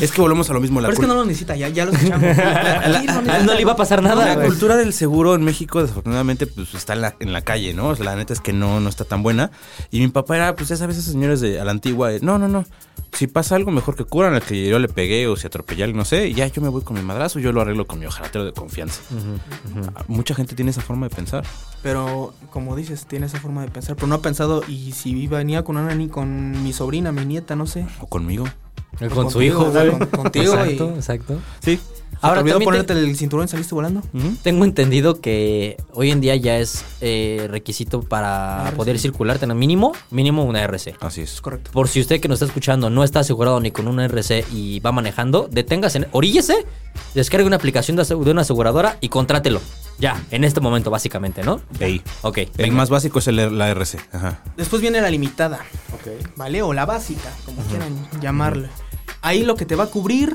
es 0.00 0.10
que 0.12 0.20
volvemos 0.20 0.48
a 0.50 0.52
lo 0.52 0.60
mismo. 0.60 0.80
La 0.80 0.88
Pero 0.88 0.94
es 0.94 1.00
que 1.00 1.06
cul- 1.06 1.08
no 1.08 1.14
lo 1.16 1.24
necesita, 1.24 1.56
ya, 1.56 1.68
ya 1.68 1.84
lo 1.86 1.92
escuchamos. 1.92 2.36
Sí, 2.36 2.42
no 2.42 2.84
él 2.86 2.92
necesita. 3.06 3.38
no 3.44 3.54
le 3.54 3.60
iba 3.60 3.72
a 3.72 3.76
pasar 3.76 4.02
nada. 4.02 4.24
la 4.24 4.34
güey. 4.34 4.46
cultura 4.48 4.76
del 4.76 4.92
seguro 4.92 5.34
en 5.34 5.42
México, 5.44 5.80
desafortunadamente, 5.82 6.46
pues 6.46 6.74
está 6.74 6.92
en 6.94 7.00
la, 7.02 7.14
en 7.20 7.32
la 7.32 7.42
calle, 7.42 7.74
¿no? 7.74 7.88
O 7.88 7.96
sea, 7.96 8.04
la 8.04 8.16
neta 8.16 8.32
es 8.32 8.40
que 8.40 8.52
no, 8.52 8.80
no 8.80 8.88
está 8.88 9.04
tan 9.04 9.22
buena. 9.22 9.50
Y 9.90 10.00
mi 10.00 10.08
papá 10.08 10.36
era, 10.36 10.54
pues 10.56 10.68
ya 10.68 10.76
sabes, 10.76 10.96
esos 10.98 11.12
señores 11.12 11.40
de 11.40 11.60
a 11.60 11.64
la 11.64 11.70
antigua, 11.72 12.10
de, 12.10 12.20
no, 12.20 12.38
no, 12.38 12.48
no. 12.48 12.64
Si 13.12 13.26
pasa 13.26 13.56
algo, 13.56 13.70
mejor 13.70 13.94
que 13.94 14.04
cubran 14.04 14.32
al 14.34 14.40
que 14.42 14.66
yo 14.68 14.78
le 14.78 14.88
pegué 14.88 15.26
o 15.26 15.36
si 15.36 15.46
atropellé, 15.46 15.92
no 15.92 16.04
sé, 16.06 16.28
y 16.28 16.34
ya 16.34 16.46
yo 16.46 16.62
me 16.62 16.68
voy 16.70 16.82
con 16.82 16.96
mi 16.96 17.02
madrazo, 17.02 17.38
yo 17.40 17.52
lo 17.52 17.60
arreglo 17.60 17.86
con 17.86 17.98
mi 17.98 18.06
ojalatero 18.06 18.44
de 18.44 18.52
confianza. 18.52 19.00
Ah, 19.94 20.04
Mucha 20.08 20.34
gente 20.34 20.54
tiene 20.54 20.70
esa 20.70 20.80
forma 20.80 21.08
de 21.08 21.14
pensar. 21.14 21.44
Pero, 21.82 22.32
como 22.50 22.76
dices, 22.76 23.06
tiene 23.06 23.26
esa 23.26 23.40
forma 23.40 23.62
de 23.62 23.68
pensar. 23.70 23.96
Pero 23.96 24.06
no 24.06 24.14
ha 24.14 24.22
pensado, 24.22 24.62
y 24.68 24.92
si 24.92 25.26
venía 25.26 25.64
con 25.64 25.76
una 25.76 25.94
ni 25.94 26.08
con 26.08 26.62
mi 26.62 26.72
sobrina, 26.72 27.10
mi 27.12 27.24
nieta, 27.24 27.56
no 27.56 27.66
sé. 27.66 27.86
O 28.00 28.06
conmigo. 28.06 28.44
Con 28.98 29.08
su 29.08 29.14
Contigo, 29.16 29.42
hijo, 29.42 29.98
con- 29.98 30.06
contigo 30.06 30.52
Exacto, 30.54 30.90
y- 30.92 30.96
exacto. 30.96 31.38
Sí. 31.60 31.80
Ahora 32.22 32.36
¿Te 32.36 32.40
olvidó 32.42 32.54
también 32.54 32.66
ponerte 32.68 32.94
te- 32.94 33.00
el 33.00 33.16
cinturón 33.16 33.46
y 33.46 33.48
saliste 33.48 33.74
volando? 33.74 34.00
Tengo 34.42 34.64
entendido 34.64 35.20
que 35.20 35.76
hoy 35.92 36.10
en 36.12 36.20
día 36.20 36.36
ya 36.36 36.56
es 36.58 36.84
eh, 37.00 37.48
requisito 37.50 38.00
para 38.02 38.62
RC. 38.68 38.76
poder 38.76 38.98
circular 39.00 39.38
tener 39.38 39.56
mínimo, 39.56 39.92
mínimo 40.10 40.44
una 40.44 40.62
RC. 40.62 40.94
Así 41.00 41.22
es. 41.22 41.34
Es 41.34 41.40
correcto. 41.40 41.70
Por 41.72 41.88
si 41.88 42.00
usted 42.00 42.20
que 42.20 42.28
nos 42.28 42.36
está 42.36 42.46
escuchando 42.46 42.90
no 42.90 43.02
está 43.04 43.20
asegurado 43.20 43.58
ni 43.60 43.72
con 43.72 43.88
una 43.88 44.04
RC 44.04 44.44
y 44.52 44.78
va 44.80 44.92
manejando, 44.92 45.48
deténgase, 45.50 46.06
oríllese, 46.12 46.64
descargue 47.14 47.44
una 47.46 47.56
aplicación 47.56 47.96
de, 47.96 48.14
una 48.14 48.42
aseguradora 48.42 48.98
y 49.00 49.08
contrátelo. 49.08 49.60
Ya, 49.98 50.20
en 50.30 50.44
este 50.44 50.60
momento, 50.60 50.90
básicamente, 50.90 51.42
¿no? 51.42 51.60
Ey. 51.80 52.02
Ok. 52.22 52.38
El 52.38 52.50
venga. 52.56 52.76
más 52.76 52.88
básico 52.90 53.18
es 53.18 53.26
el, 53.28 53.58
la 53.58 53.68
RC. 53.70 53.98
Ajá. 54.12 54.42
Después 54.56 54.80
viene 54.80 55.00
la 55.00 55.10
limitada. 55.10 55.60
¿Vale? 56.36 56.62
O 56.62 56.72
la 56.72 56.86
básica, 56.86 57.30
como 57.44 57.62
quieran 57.62 57.94
llamarle. 58.20 58.68
Ahí 59.22 59.44
lo 59.44 59.54
que 59.56 59.66
te 59.66 59.76
va 59.76 59.84
a 59.84 59.86
cubrir 59.88 60.34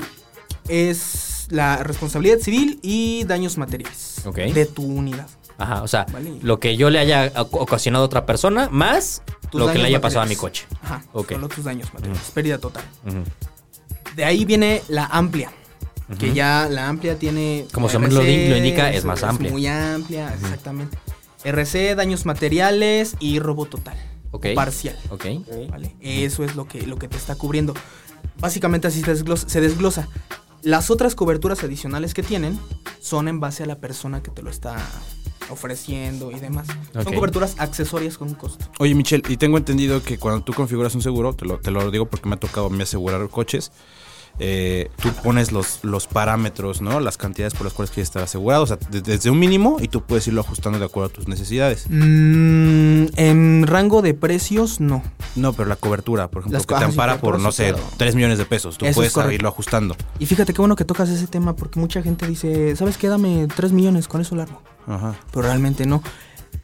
es 0.68 1.37
la 1.48 1.82
responsabilidad 1.82 2.38
civil 2.38 2.78
y 2.82 3.24
daños 3.24 3.56
materiales 3.58 4.22
de 4.54 4.66
tu 4.66 4.84
unidad. 4.84 5.26
Ajá, 5.58 5.82
o 5.82 5.88
sea, 5.88 6.06
Vale. 6.12 6.38
lo 6.42 6.60
que 6.60 6.76
yo 6.76 6.88
le 6.90 6.98
haya 7.00 7.32
oc- 7.34 7.48
ocasionado 7.60 8.04
a 8.04 8.06
otra 8.06 8.26
persona, 8.26 8.68
más 8.70 9.22
Tus 9.50 9.60
lo 9.60 9.72
que 9.72 9.78
le 9.78 9.86
haya 9.86 10.00
pasado 10.00 10.20
a 10.22 10.26
mi 10.26 10.36
coche. 10.36 10.66
Ajá, 10.82 11.02
Ok. 11.12 11.32
solo 11.32 11.48
tus 11.48 11.64
daños 11.64 11.92
materiales. 11.92 12.30
Pérdida 12.32 12.58
total. 12.58 12.84
De 14.14 14.24
ahí 14.24 14.44
viene 14.44 14.82
la 14.88 15.06
amplia. 15.06 15.50
Que 16.18 16.32
ya 16.32 16.68
la 16.70 16.88
amplia 16.88 17.18
tiene. 17.18 17.66
Como 17.72 17.88
su 17.88 17.98
nombre 17.98 18.12
lo 18.14 18.22
di- 18.22 18.48
lo 18.48 18.56
indica, 18.56 18.90
es 18.90 18.98
es 18.98 19.04
más 19.04 19.22
amplia. 19.22 19.50
muy 19.50 19.66
amplia, 19.66 20.32
exactamente. 20.32 20.96
RC, 21.44 21.94
daños 21.94 22.24
materiales 22.24 23.16
y 23.20 23.40
robo 23.40 23.66
total. 23.66 23.96
Ok. 24.30 24.46
o 24.52 24.54
Parcial. 24.54 24.96
Ok. 25.10 25.26
¿vale? 25.70 25.94
Eso 26.00 26.44
es 26.44 26.54
lo 26.56 26.66
que, 26.66 26.86
lo 26.86 26.98
que 26.98 27.08
te 27.08 27.16
está 27.16 27.34
cubriendo. 27.34 27.74
Básicamente 28.38 28.86
así 28.88 29.02
se 29.02 29.10
desglosa, 29.12 29.48
se 29.48 29.60
desglosa. 29.60 30.08
Las 30.68 30.90
otras 30.90 31.14
coberturas 31.14 31.64
adicionales 31.64 32.12
que 32.12 32.22
tienen 32.22 32.60
son 33.00 33.26
en 33.28 33.40
base 33.40 33.62
a 33.62 33.66
la 33.66 33.78
persona 33.78 34.22
que 34.22 34.30
te 34.30 34.42
lo 34.42 34.50
está 34.50 34.76
ofreciendo 35.48 36.30
y 36.30 36.38
demás. 36.38 36.66
Son 36.92 37.14
coberturas 37.14 37.54
accesorias 37.56 38.18
con 38.18 38.28
un 38.28 38.34
costo. 38.34 38.66
Oye, 38.78 38.94
Michelle, 38.94 39.22
y 39.30 39.38
tengo 39.38 39.56
entendido 39.56 40.02
que 40.02 40.18
cuando 40.18 40.44
tú 40.44 40.52
configuras 40.52 40.94
un 40.94 41.00
seguro, 41.00 41.32
te 41.32 41.46
lo, 41.46 41.58
te 41.58 41.70
lo 41.70 41.90
digo 41.90 42.04
porque 42.04 42.28
me 42.28 42.34
ha 42.34 42.38
tocado 42.38 42.66
a 42.66 42.68
mí 42.68 42.82
asegurar 42.82 43.26
coches, 43.30 43.72
eh, 44.40 44.90
tú 45.02 45.10
pones 45.22 45.52
los, 45.52 45.80
los 45.82 46.06
parámetros, 46.06 46.80
¿no? 46.80 47.00
Las 47.00 47.16
cantidades 47.16 47.54
por 47.54 47.64
las 47.64 47.72
cuales 47.74 47.90
quieres 47.90 48.08
estar 48.08 48.22
asegurado, 48.22 48.62
o 48.62 48.66
sea, 48.66 48.76
de- 48.90 49.00
desde 49.02 49.30
un 49.30 49.38
mínimo 49.38 49.78
y 49.80 49.88
tú 49.88 50.02
puedes 50.02 50.26
irlo 50.28 50.40
ajustando 50.42 50.78
de 50.78 50.84
acuerdo 50.84 51.10
a 51.10 51.12
tus 51.12 51.28
necesidades. 51.28 51.86
Mm, 51.88 53.06
en 53.16 53.64
rango 53.66 54.02
de 54.02 54.14
precios, 54.14 54.80
no. 54.80 55.02
No, 55.36 55.52
pero 55.52 55.68
la 55.68 55.76
cobertura, 55.76 56.28
por 56.28 56.42
ejemplo, 56.42 56.58
Las 56.58 56.66
que 56.66 56.74
te 56.74 56.76
ah, 56.76 56.86
sí, 56.86 56.90
ampara 56.92 57.20
por, 57.20 57.38
no 57.40 57.52
sé, 57.52 57.70
claro. 57.70 57.84
3 57.96 58.14
millones 58.14 58.38
de 58.38 58.44
pesos. 58.44 58.78
Tú 58.78 58.86
Eso 58.86 58.96
puedes 59.00 59.32
irlo 59.32 59.48
ajustando. 59.48 59.96
Y 60.18 60.26
fíjate 60.26 60.52
qué 60.52 60.60
bueno 60.60 60.76
que 60.76 60.84
tocas 60.84 61.08
ese 61.08 61.26
tema 61.26 61.54
porque 61.56 61.78
mucha 61.80 62.02
gente 62.02 62.26
dice, 62.26 62.74
¿sabes 62.76 62.96
qué? 62.98 63.08
Dame 63.08 63.46
3 63.54 63.72
millones, 63.72 64.08
con 64.08 64.20
eso 64.20 64.36
largo. 64.36 64.62
Ajá. 64.86 65.14
Pero 65.32 65.42
realmente 65.42 65.86
no. 65.86 66.02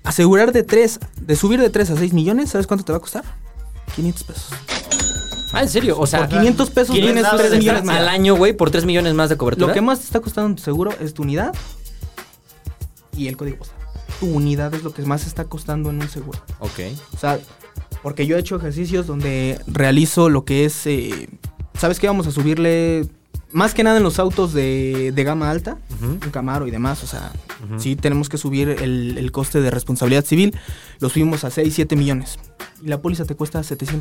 Asegurar 0.02 0.52
de 0.52 0.62
3, 0.62 1.00
de 1.20 1.36
subir 1.36 1.60
de 1.60 1.70
3 1.70 1.90
a 1.90 1.96
6 1.96 2.12
millones, 2.12 2.50
¿sabes 2.50 2.66
cuánto 2.66 2.84
te 2.84 2.92
va 2.92 2.98
a 2.98 3.00
costar? 3.00 3.24
500 3.96 4.24
pesos. 4.24 4.50
Ah, 5.54 5.62
¿en 5.62 5.68
serio? 5.68 5.98
O 5.98 6.06
sea, 6.06 6.20
Por 6.20 6.28
500 6.30 6.70
pesos 6.70 6.94
500 6.94 7.12
tienes 7.14 7.30
pesos 7.30 7.46
3 7.48 7.58
millones 7.58 7.84
más. 7.84 7.96
al 7.96 8.08
año, 8.08 8.34
güey, 8.36 8.52
por 8.52 8.70
3 8.70 8.84
millones 8.84 9.14
más 9.14 9.28
de 9.30 9.36
cobertura. 9.36 9.68
Lo 9.68 9.72
que 9.74 9.80
más 9.80 10.00
te 10.00 10.06
está 10.06 10.20
costando 10.20 10.54
tu 10.56 10.62
seguro 10.62 10.92
es 11.00 11.14
tu 11.14 11.22
unidad 11.22 11.54
y 13.16 13.28
el 13.28 13.36
código 13.36 13.58
postal. 13.58 13.78
Tu 14.20 14.26
unidad 14.26 14.74
es 14.74 14.82
lo 14.82 14.92
que 14.92 15.02
más 15.02 15.26
está 15.26 15.44
costando 15.44 15.90
en 15.90 16.00
un 16.00 16.08
seguro. 16.08 16.38
Ok. 16.60 16.80
O 17.14 17.18
sea, 17.18 17.38
porque 18.02 18.26
yo 18.26 18.36
he 18.36 18.40
hecho 18.40 18.56
ejercicios 18.56 19.06
donde 19.06 19.58
realizo 19.66 20.28
lo 20.28 20.44
que 20.44 20.64
es, 20.64 20.86
eh, 20.86 21.28
¿sabes 21.78 21.98
qué? 22.00 22.06
Vamos 22.06 22.26
a 22.26 22.30
subirle, 22.30 23.06
más 23.50 23.72
que 23.74 23.82
nada 23.82 23.96
en 23.96 24.02
los 24.02 24.18
autos 24.18 24.52
de, 24.52 25.12
de 25.14 25.24
gama 25.24 25.50
alta, 25.50 25.78
un 26.02 26.18
Camaro 26.18 26.66
y 26.66 26.70
demás, 26.70 27.02
o 27.02 27.06
sea, 27.06 27.32
sí 27.78 27.96
tenemos 27.96 28.28
que 28.28 28.36
subir 28.36 28.68
el, 28.68 29.16
el 29.16 29.32
coste 29.32 29.60
de 29.60 29.70
responsabilidad 29.70 30.24
civil, 30.24 30.54
lo 31.00 31.08
subimos 31.08 31.44
a 31.44 31.50
6, 31.50 31.72
7 31.74 31.96
millones. 31.96 32.38
Y 32.82 32.88
la 32.88 33.00
póliza 33.00 33.24
te 33.24 33.34
cuesta 33.34 33.62
700 33.62 34.00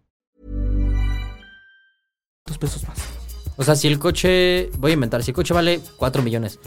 Pesos 2.57 2.87
más. 2.87 2.97
O 3.57 3.63
sea, 3.63 3.75
si 3.75 3.87
el 3.87 3.99
coche, 3.99 4.69
voy 4.77 4.91
a 4.91 4.93
inventar, 4.95 5.23
si 5.23 5.31
el 5.31 5.35
coche 5.35 5.53
vale 5.53 5.79
4 5.97 6.23
millones, 6.23 6.59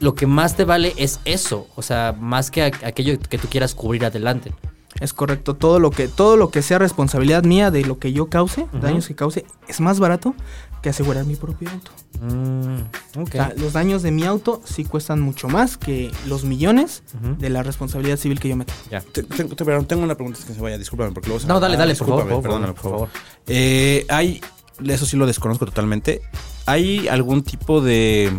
lo 0.00 0.14
que 0.14 0.26
más 0.26 0.56
te 0.56 0.64
vale 0.64 0.92
es 0.96 1.20
eso. 1.24 1.68
O 1.76 1.82
sea, 1.82 2.14
más 2.18 2.50
que 2.50 2.62
aquello 2.62 3.18
que 3.18 3.38
tú 3.38 3.48
quieras 3.48 3.74
cubrir 3.74 4.04
adelante. 4.04 4.52
Es 5.00 5.12
correcto, 5.12 5.54
todo 5.54 5.80
lo 5.80 5.90
que 5.90 6.06
todo 6.06 6.36
lo 6.36 6.50
que 6.50 6.62
sea 6.62 6.78
responsabilidad 6.78 7.42
mía 7.42 7.72
de 7.72 7.84
lo 7.84 7.98
que 7.98 8.12
yo 8.12 8.26
cause, 8.26 8.66
daños 8.80 9.08
que 9.08 9.16
cause, 9.16 9.44
es 9.66 9.80
más 9.80 9.98
barato 9.98 10.34
que 10.82 10.88
asegurar 10.90 11.24
mi 11.24 11.34
propio 11.34 11.68
auto. 11.68 11.90
Mm. 12.20 13.20
O 13.22 13.26
sea, 13.26 13.52
los 13.56 13.72
daños 13.72 14.02
de 14.04 14.12
mi 14.12 14.22
auto 14.24 14.60
sí 14.64 14.84
cuestan 14.84 15.20
mucho 15.20 15.48
más 15.48 15.76
que 15.76 16.12
los 16.26 16.44
millones 16.44 17.02
de 17.38 17.50
la 17.50 17.64
responsabilidad 17.64 18.16
civil 18.18 18.38
que 18.38 18.48
yo 18.48 18.54
meto. 18.56 18.72
Ya. 18.88 19.00
Te- 19.00 19.24
Tengo, 19.24 19.56
te- 19.56 19.64
perdón, 19.64 19.86
tengo 19.86 20.04
una 20.04 20.14
pregunta 20.14 20.38
que 20.46 20.54
se 20.54 20.60
vaya, 20.60 20.78
discúlpame 20.78 21.10
porque 21.10 21.28
luego 21.28 21.40
se 21.40 21.48
No, 21.48 21.58
dale, 21.58 21.74
Ah, 21.74 21.78
dale, 21.78 21.94
por 21.96 22.06
favor, 22.06 22.24
discúlpame, 22.24 22.42
por 22.42 22.42
favor, 22.52 22.60
perdóname, 22.60 22.80
por 22.80 22.90
favor. 22.92 23.08
Eh, 23.48 24.06
hay, 24.08 24.40
eso 24.86 25.06
sí 25.06 25.16
lo 25.16 25.26
desconozco 25.26 25.66
totalmente. 25.66 26.22
¿Hay 26.66 27.08
algún 27.08 27.42
tipo 27.42 27.80
de, 27.80 28.32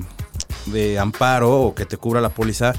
de 0.68 1.00
amparo 1.00 1.62
o 1.62 1.76
que 1.76 1.86
te 1.86 1.98
cubra 1.98 2.22
la 2.22 2.30
póliza 2.30 2.74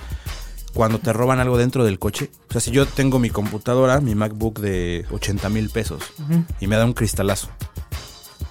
cuando 0.77 0.99
te 0.99 1.13
roban 1.13 1.41
algo 1.41 1.57
dentro 1.57 1.85
del 1.85 1.99
coche. 1.99 2.31
O 2.51 2.53
sea, 2.53 2.61
si 2.61 2.71
yo 2.71 2.87
tengo 2.87 3.19
mi 3.19 3.31
computadora, 3.31 4.01
mi 4.01 4.15
MacBook 4.15 4.61
de 4.61 5.07
80 5.11 5.49
mil 5.49 5.71
pesos 5.71 6.03
y 6.61 6.67
me 6.67 6.77
da 6.77 6.85
un 6.85 6.93
cristalazo, 6.93 7.49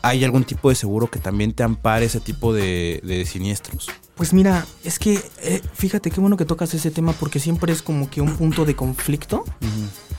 ¿hay 0.02 0.24
algún 0.24 0.44
tipo 0.44 0.70
de 0.70 0.76
seguro 0.76 1.10
que 1.10 1.20
también 1.20 1.54
te 1.54 1.64
ampare 1.64 2.06
ese 2.06 2.20
tipo 2.20 2.52
de, 2.52 3.00
de 3.04 3.26
siniestros? 3.26 3.90
Pues 4.16 4.34
mira, 4.34 4.66
es 4.84 4.98
que 4.98 5.22
eh, 5.42 5.62
fíjate 5.74 6.10
qué 6.10 6.20
bueno 6.20 6.36
que 6.36 6.46
tocas 6.46 6.74
ese 6.74 6.90
tema 6.90 7.14
porque 7.14 7.40
siempre 7.40 7.72
es 7.72 7.82
como 7.82 8.10
que 8.10 8.22
un 8.22 8.36
punto 8.36 8.66
de 8.66 8.76
conflicto 8.76 9.44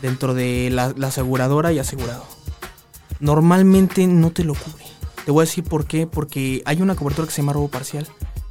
dentro 0.01 0.33
de 0.33 0.71
la, 0.71 0.95
la 0.97 1.09
aseguradora 1.09 1.73
y 1.73 1.81
asegurado. 1.81 2.25
Normalmente 3.21 4.07
no 4.07 4.31
te 4.31 4.45
lo 4.45 4.55
cubre. 4.55 4.85
Te 5.25 5.31
voy 5.31 5.43
a 5.43 5.47
decir 5.47 5.65
por 5.65 5.87
qué, 5.87 6.07
porque 6.07 6.63
hay 6.67 6.83
una 6.83 6.95
cobertura 6.95 7.27
que 7.27 7.35
se 7.35 7.43
llama 7.43 7.53
robo 7.53 7.69
parcial, 7.69 8.07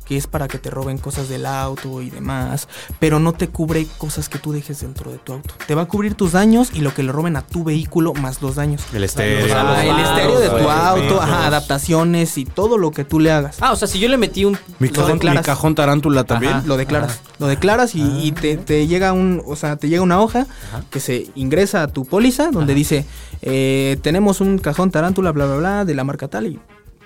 que 0.05 0.17
es 0.17 0.27
para 0.27 0.47
que 0.47 0.59
te 0.59 0.69
roben 0.69 0.97
cosas 0.97 1.29
del 1.29 1.45
auto 1.45 2.01
y 2.01 2.09
demás, 2.09 2.67
pero 2.99 3.19
no 3.19 3.33
te 3.33 3.47
cubre 3.49 3.87
cosas 3.97 4.29
que 4.29 4.37
tú 4.39 4.51
dejes 4.51 4.81
dentro 4.81 5.11
de 5.11 5.17
tu 5.17 5.33
auto. 5.33 5.53
Te 5.67 5.75
va 5.75 5.83
a 5.83 5.85
cubrir 5.85 6.13
tus 6.15 6.33
daños 6.33 6.69
y 6.73 6.79
lo 6.81 6.93
que 6.93 7.03
le 7.03 7.11
roben 7.11 7.35
a 7.37 7.41
tu 7.41 7.63
vehículo 7.63 8.13
más 8.13 8.41
los 8.41 8.55
daños. 8.55 8.81
El 8.93 9.03
estéreo. 9.03 9.47
Ah, 9.55 9.83
el 9.83 9.99
estéreo 9.99 10.39
de 10.39 10.49
tu 10.49 10.69
auto, 10.69 11.21
ajá, 11.21 11.47
adaptaciones 11.47 12.37
y 12.37 12.45
todo 12.45 12.77
lo 12.77 12.91
que 12.91 13.03
tú 13.03 13.19
le 13.19 13.31
hagas. 13.31 13.57
Ah, 13.61 13.71
o 13.71 13.75
sea, 13.75 13.87
si 13.87 13.99
yo 13.99 14.07
le 14.09 14.17
metí 14.17 14.45
un. 14.45 14.57
Mi, 14.79 14.87
Lo 14.89 14.93
cajón, 14.93 15.07
mi 15.07 15.13
declaras. 15.19 15.45
cajón 15.45 15.75
tarántula 15.75 16.23
también. 16.23 16.53
Ajá. 16.53 16.63
Lo 16.67 16.77
declaras. 16.77 17.19
Lo 17.39 17.47
declaras 17.47 17.95
y, 17.95 18.01
y 18.01 18.31
te, 18.31 18.57
te 18.57 18.87
llega 18.87 19.11
un, 19.13 19.41
o 19.45 19.55
sea, 19.55 19.75
te 19.75 19.89
llega 19.89 20.01
una 20.03 20.21
hoja 20.21 20.45
que 20.89 20.99
se 20.99 21.27
ingresa 21.35 21.83
a 21.83 21.87
tu 21.87 22.05
póliza 22.05 22.51
donde 22.51 22.73
dice 22.73 23.05
eh, 23.41 23.97
tenemos 24.01 24.39
un 24.41 24.57
cajón 24.59 24.91
tarántula, 24.91 25.31
bla 25.31 25.45
bla 25.45 25.55
bla, 25.57 25.85
de 25.85 25.93
la 25.95 26.03
marca 26.03 26.27
tal 26.27 26.47
y 26.47 26.59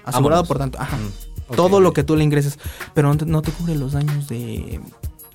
asegurado 0.06 0.44
Vámonos. 0.44 0.48
por 0.48 0.58
tanto. 0.60 0.80
Ajá. 0.80 0.98
Todo 1.56 1.80
lo 1.80 1.94
que 1.94 2.04
tú 2.04 2.16
le 2.16 2.24
ingreses, 2.24 2.60
pero 2.94 3.10
no 3.10 3.18
te, 3.18 3.26
no 3.26 3.42
te 3.42 3.52
cubre 3.52 3.76
los 3.76 3.94
daños 3.94 4.28
de, 4.28 4.80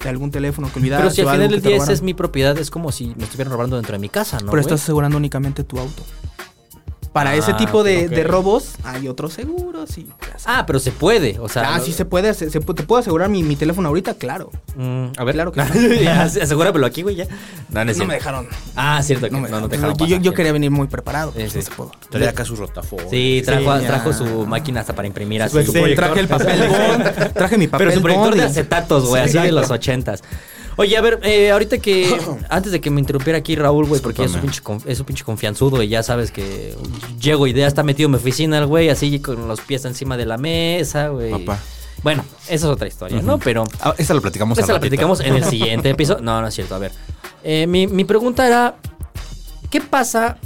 de 0.03 0.09
algún 0.09 0.31
teléfono 0.31 0.73
que 0.73 0.79
olvidaste. 0.79 1.03
Pero 1.03 1.15
si 1.15 1.21
al 1.23 1.29
final 1.29 1.51
del 1.51 1.63
día 1.63 1.77
esa 1.77 1.93
es 1.93 2.03
mi 2.03 2.15
propiedad, 2.15 2.57
es 2.59 2.71
como 2.71 2.93
si 2.93 3.15
me 3.17 3.25
estuvieran 3.25 3.53
robando 3.53 3.77
dentro 3.77 3.93
de 3.93 3.99
mi 3.99 4.09
casa, 4.09 4.39
¿no? 4.41 4.51
Pero 4.51 4.61
estás 4.61 4.83
asegurando 4.83 5.17
únicamente 5.17 5.65
tu 5.65 5.79
auto. 5.79 6.03
Para 7.15 7.35
ese 7.37 7.53
Ah, 7.53 7.57
tipo 7.57 7.85
de, 7.85 8.09
robos 8.25 8.75
hay 8.83 9.07
otros 9.07 9.33
seguros 9.35 9.97
y... 9.99 10.07
Ah, 10.47 10.65
pero 10.67 10.81
se 10.81 10.91
puede, 10.91 11.39
o 11.39 11.49
sea. 11.49 11.73
Ah, 11.77 11.79
sí 11.81 11.93
se 11.93 12.05
puede, 12.05 12.35
se, 12.35 12.51
se 12.51 12.61
pu- 12.61 12.75
te 12.75 12.83
puedo 12.83 12.99
asegurar 13.01 13.29
mi, 13.31 13.45
mi 13.45 13.55
teléfono 13.55 13.87
ahorita, 13.87 14.15
claro. 14.15 14.51
Mm, 14.75 15.07
a 15.17 15.23
ver, 15.23 15.35
Claro 15.37 15.53
que 15.53 16.01
Ya, 16.03 16.23
Asegúramelo 16.25 16.85
aquí, 16.85 17.03
güey, 17.03 17.15
ya. 17.15 17.27
No, 17.71 17.85
no, 17.85 17.95
me 18.07 18.15
dejaron. 18.15 18.49
Ah, 18.75 19.01
cierto, 19.03 19.27
que 19.27 19.31
No 19.33 19.39
no, 19.39 19.43
me 19.45 19.49
no, 19.51 19.69
dejaron. 19.69 19.71
te 19.71 19.77
dejaron 19.77 19.97
yo, 19.97 20.07
yo- 20.07 20.11
pasar, 20.11 20.23
yo 20.25 20.31
sí. 20.33 20.37
quería 20.37 20.53
venir 20.53 20.71
muy 20.73 20.89
preparado. 20.89 21.33
Sí, 21.37 21.49
sí. 21.49 21.61
no. 21.79 21.93
Traía 22.11 22.31
acá 22.31 22.45
su 22.45 22.57
rotafolio. 22.57 23.09
Sí, 23.09 23.43
trajo, 23.45 24.13
Sí, 24.13 24.19
su 24.19 24.47
máquina 24.47 24.81
hasta 24.81 24.93
para 24.93 25.07
imprimir 25.07 25.41
así. 25.41 25.53
Pues 25.55 25.71
sí. 25.71 25.95
Traje 25.95 26.19
el 26.19 26.27
papel 26.27 26.69
traje 27.35 27.59
mi 27.59 27.69
papel 27.69 27.87
Pero 27.87 27.97
su 27.97 28.03
proyector 28.03 28.35
de 28.35 28.43
acetatos, 28.43 29.07
güey, 29.07 29.29
Sí, 29.29 29.39
así 29.39 29.47
de 29.47 29.53
los 29.53 29.71
ochentas. 29.71 30.23
Oye, 30.77 30.97
a 30.97 31.01
ver, 31.01 31.21
eh, 31.23 31.51
ahorita 31.51 31.79
que. 31.79 32.17
antes 32.49 32.73
de 32.73 32.81
que 32.81 32.91
me 32.91 33.01
interrumpiera 33.01 33.39
aquí 33.39 33.57
Raúl, 33.57 33.87
güey, 33.87 34.01
porque 34.01 34.25
es 34.25 34.35
un, 34.35 34.41
pinche, 34.41 34.61
es 34.87 35.01
un 35.01 35.07
pinche 35.07 35.25
confianzudo 35.25 35.83
y 35.83 35.89
ya 35.89 36.03
sabes 36.03 36.31
que 36.31 36.75
llego 37.21 37.47
y 37.47 37.53
ya 37.53 37.67
está 37.67 37.83
metido 37.83 38.07
en 38.07 38.13
mi 38.13 38.17
oficina 38.17 38.59
el 38.59 38.67
güey, 38.67 38.89
así 38.89 39.21
con 39.21 39.47
los 39.47 39.61
pies 39.61 39.85
encima 39.85 40.17
de 40.17 40.27
la 40.27 40.39
mesa, 40.39 41.09
güey. 41.09 41.31
Papá. 41.31 41.59
Bueno, 42.03 42.25
esa 42.45 42.55
es 42.55 42.65
otra 42.65 42.87
historia, 42.87 43.23
¿no? 43.23 43.39
Pero. 43.39 43.65
Ah, 43.81 43.95
esta 43.97 44.15
la 44.15 44.21
platicamos 44.21 44.59
Esta 44.59 44.73
al 44.73 44.77
la 44.77 44.81
platicamos 44.81 45.21
en 45.21 45.35
el 45.35 45.45
siguiente 45.51 45.91
episodio. 45.91 46.23
No, 46.23 46.41
no 46.41 46.49
es 46.49 46.55
cierto. 46.55 46.75
A 46.75 46.79
ver. 46.79 46.93
Eh, 47.43 47.67
mi, 47.67 47.87
mi 47.87 48.05
pregunta 48.05 48.47
era: 48.47 48.77
¿qué 49.71 49.81
pasa 49.81 50.39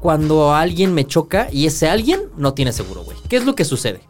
cuando 0.00 0.54
alguien 0.54 0.92
me 0.92 1.06
choca 1.06 1.48
y 1.50 1.66
ese 1.66 1.88
alguien 1.88 2.20
no 2.36 2.54
tiene 2.54 2.72
seguro, 2.72 3.04
güey? 3.04 3.16
¿Qué 3.28 3.36
es 3.36 3.44
lo 3.44 3.54
que 3.54 3.64
sucede? 3.64 4.00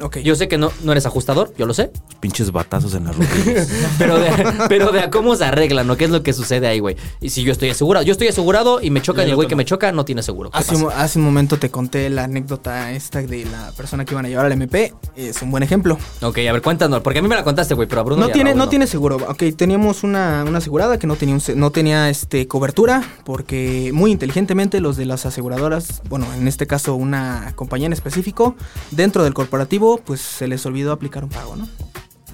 Ok. 0.00 0.18
Yo 0.18 0.34
sé 0.34 0.48
que 0.48 0.58
no, 0.58 0.70
no 0.82 0.92
eres 0.92 1.06
ajustador, 1.06 1.52
yo 1.58 1.66
lo 1.66 1.74
sé. 1.74 1.90
Pinches 2.20 2.50
batazos 2.52 2.94
en 2.94 3.04
las 3.04 3.16
rodillas. 3.16 3.68
Pero 3.98 4.18
de, 4.18 4.30
pero 4.68 4.92
de 4.92 5.00
a 5.00 5.10
cómo 5.10 5.34
se 5.36 5.44
arreglan, 5.44 5.86
¿no? 5.86 5.96
¿Qué 5.96 6.04
es 6.04 6.10
lo 6.10 6.22
que 6.22 6.32
sucede 6.32 6.66
ahí, 6.66 6.78
güey? 6.80 6.96
Y 7.20 7.30
si 7.30 7.42
yo 7.42 7.52
estoy 7.52 7.70
asegurado, 7.70 8.04
yo 8.04 8.12
estoy 8.12 8.28
asegurado 8.28 8.80
y 8.80 8.90
me 8.90 9.02
chocan 9.02 9.26
y 9.26 9.30
el 9.30 9.36
güey 9.36 9.48
que 9.48 9.56
me 9.56 9.64
choca 9.64 9.92
no 9.92 10.04
tiene 10.04 10.22
seguro. 10.22 10.50
¿Qué 10.50 10.58
Hace, 10.58 10.76
un- 10.76 10.90
hace 10.94 11.18
un 11.18 11.24
momento 11.24 11.58
te 11.58 11.70
conté 11.70 12.08
la 12.10 12.24
anécdota 12.24 12.92
esta 12.92 13.20
de 13.22 13.44
la 13.44 13.72
persona 13.72 14.04
que 14.04 14.14
iban 14.14 14.24
a 14.26 14.28
llevar 14.28 14.46
al 14.46 14.52
MP. 14.52 14.94
Es 15.16 15.42
un 15.42 15.50
buen 15.50 15.62
ejemplo. 15.62 15.98
Ok, 16.22 16.38
a 16.48 16.52
ver, 16.52 16.62
cuéntanos, 16.62 17.00
porque 17.00 17.18
a 17.18 17.22
mí 17.22 17.28
me 17.28 17.34
la 17.36 17.44
contaste, 17.44 17.74
güey, 17.74 17.88
pero 17.88 18.00
a 18.02 18.04
Bruno 18.04 18.26
No 18.26 18.32
tiene, 18.32 18.50
Raúl 18.50 18.58
no 18.58 18.68
tiene 18.68 18.86
seguro. 18.86 19.16
Ok, 19.28 19.42
teníamos 19.56 20.02
una, 20.04 20.44
una 20.46 20.58
asegurada 20.58 20.98
que 20.98 21.06
no 21.06 21.16
tenía, 21.16 21.34
un 21.34 21.42
no 21.56 21.70
tenía 21.70 22.08
este, 22.10 22.46
cobertura 22.46 23.02
porque 23.24 23.90
muy 23.92 24.10
inteligentemente 24.12 24.80
los 24.80 24.96
de 24.96 25.06
las 25.06 25.26
aseguradoras, 25.26 26.02
bueno, 26.08 26.26
en 26.34 26.46
este 26.48 26.66
caso 26.66 26.94
una 26.94 27.52
compañía 27.56 27.86
en 27.86 27.92
específico, 27.92 28.54
dentro 28.90 29.24
del 29.24 29.34
corporativo, 29.34 29.89
pues 29.98 30.20
se 30.20 30.46
les 30.48 30.64
olvidó 30.66 30.92
aplicar 30.92 31.24
un 31.24 31.30
pago, 31.30 31.56
¿no? 31.56 31.68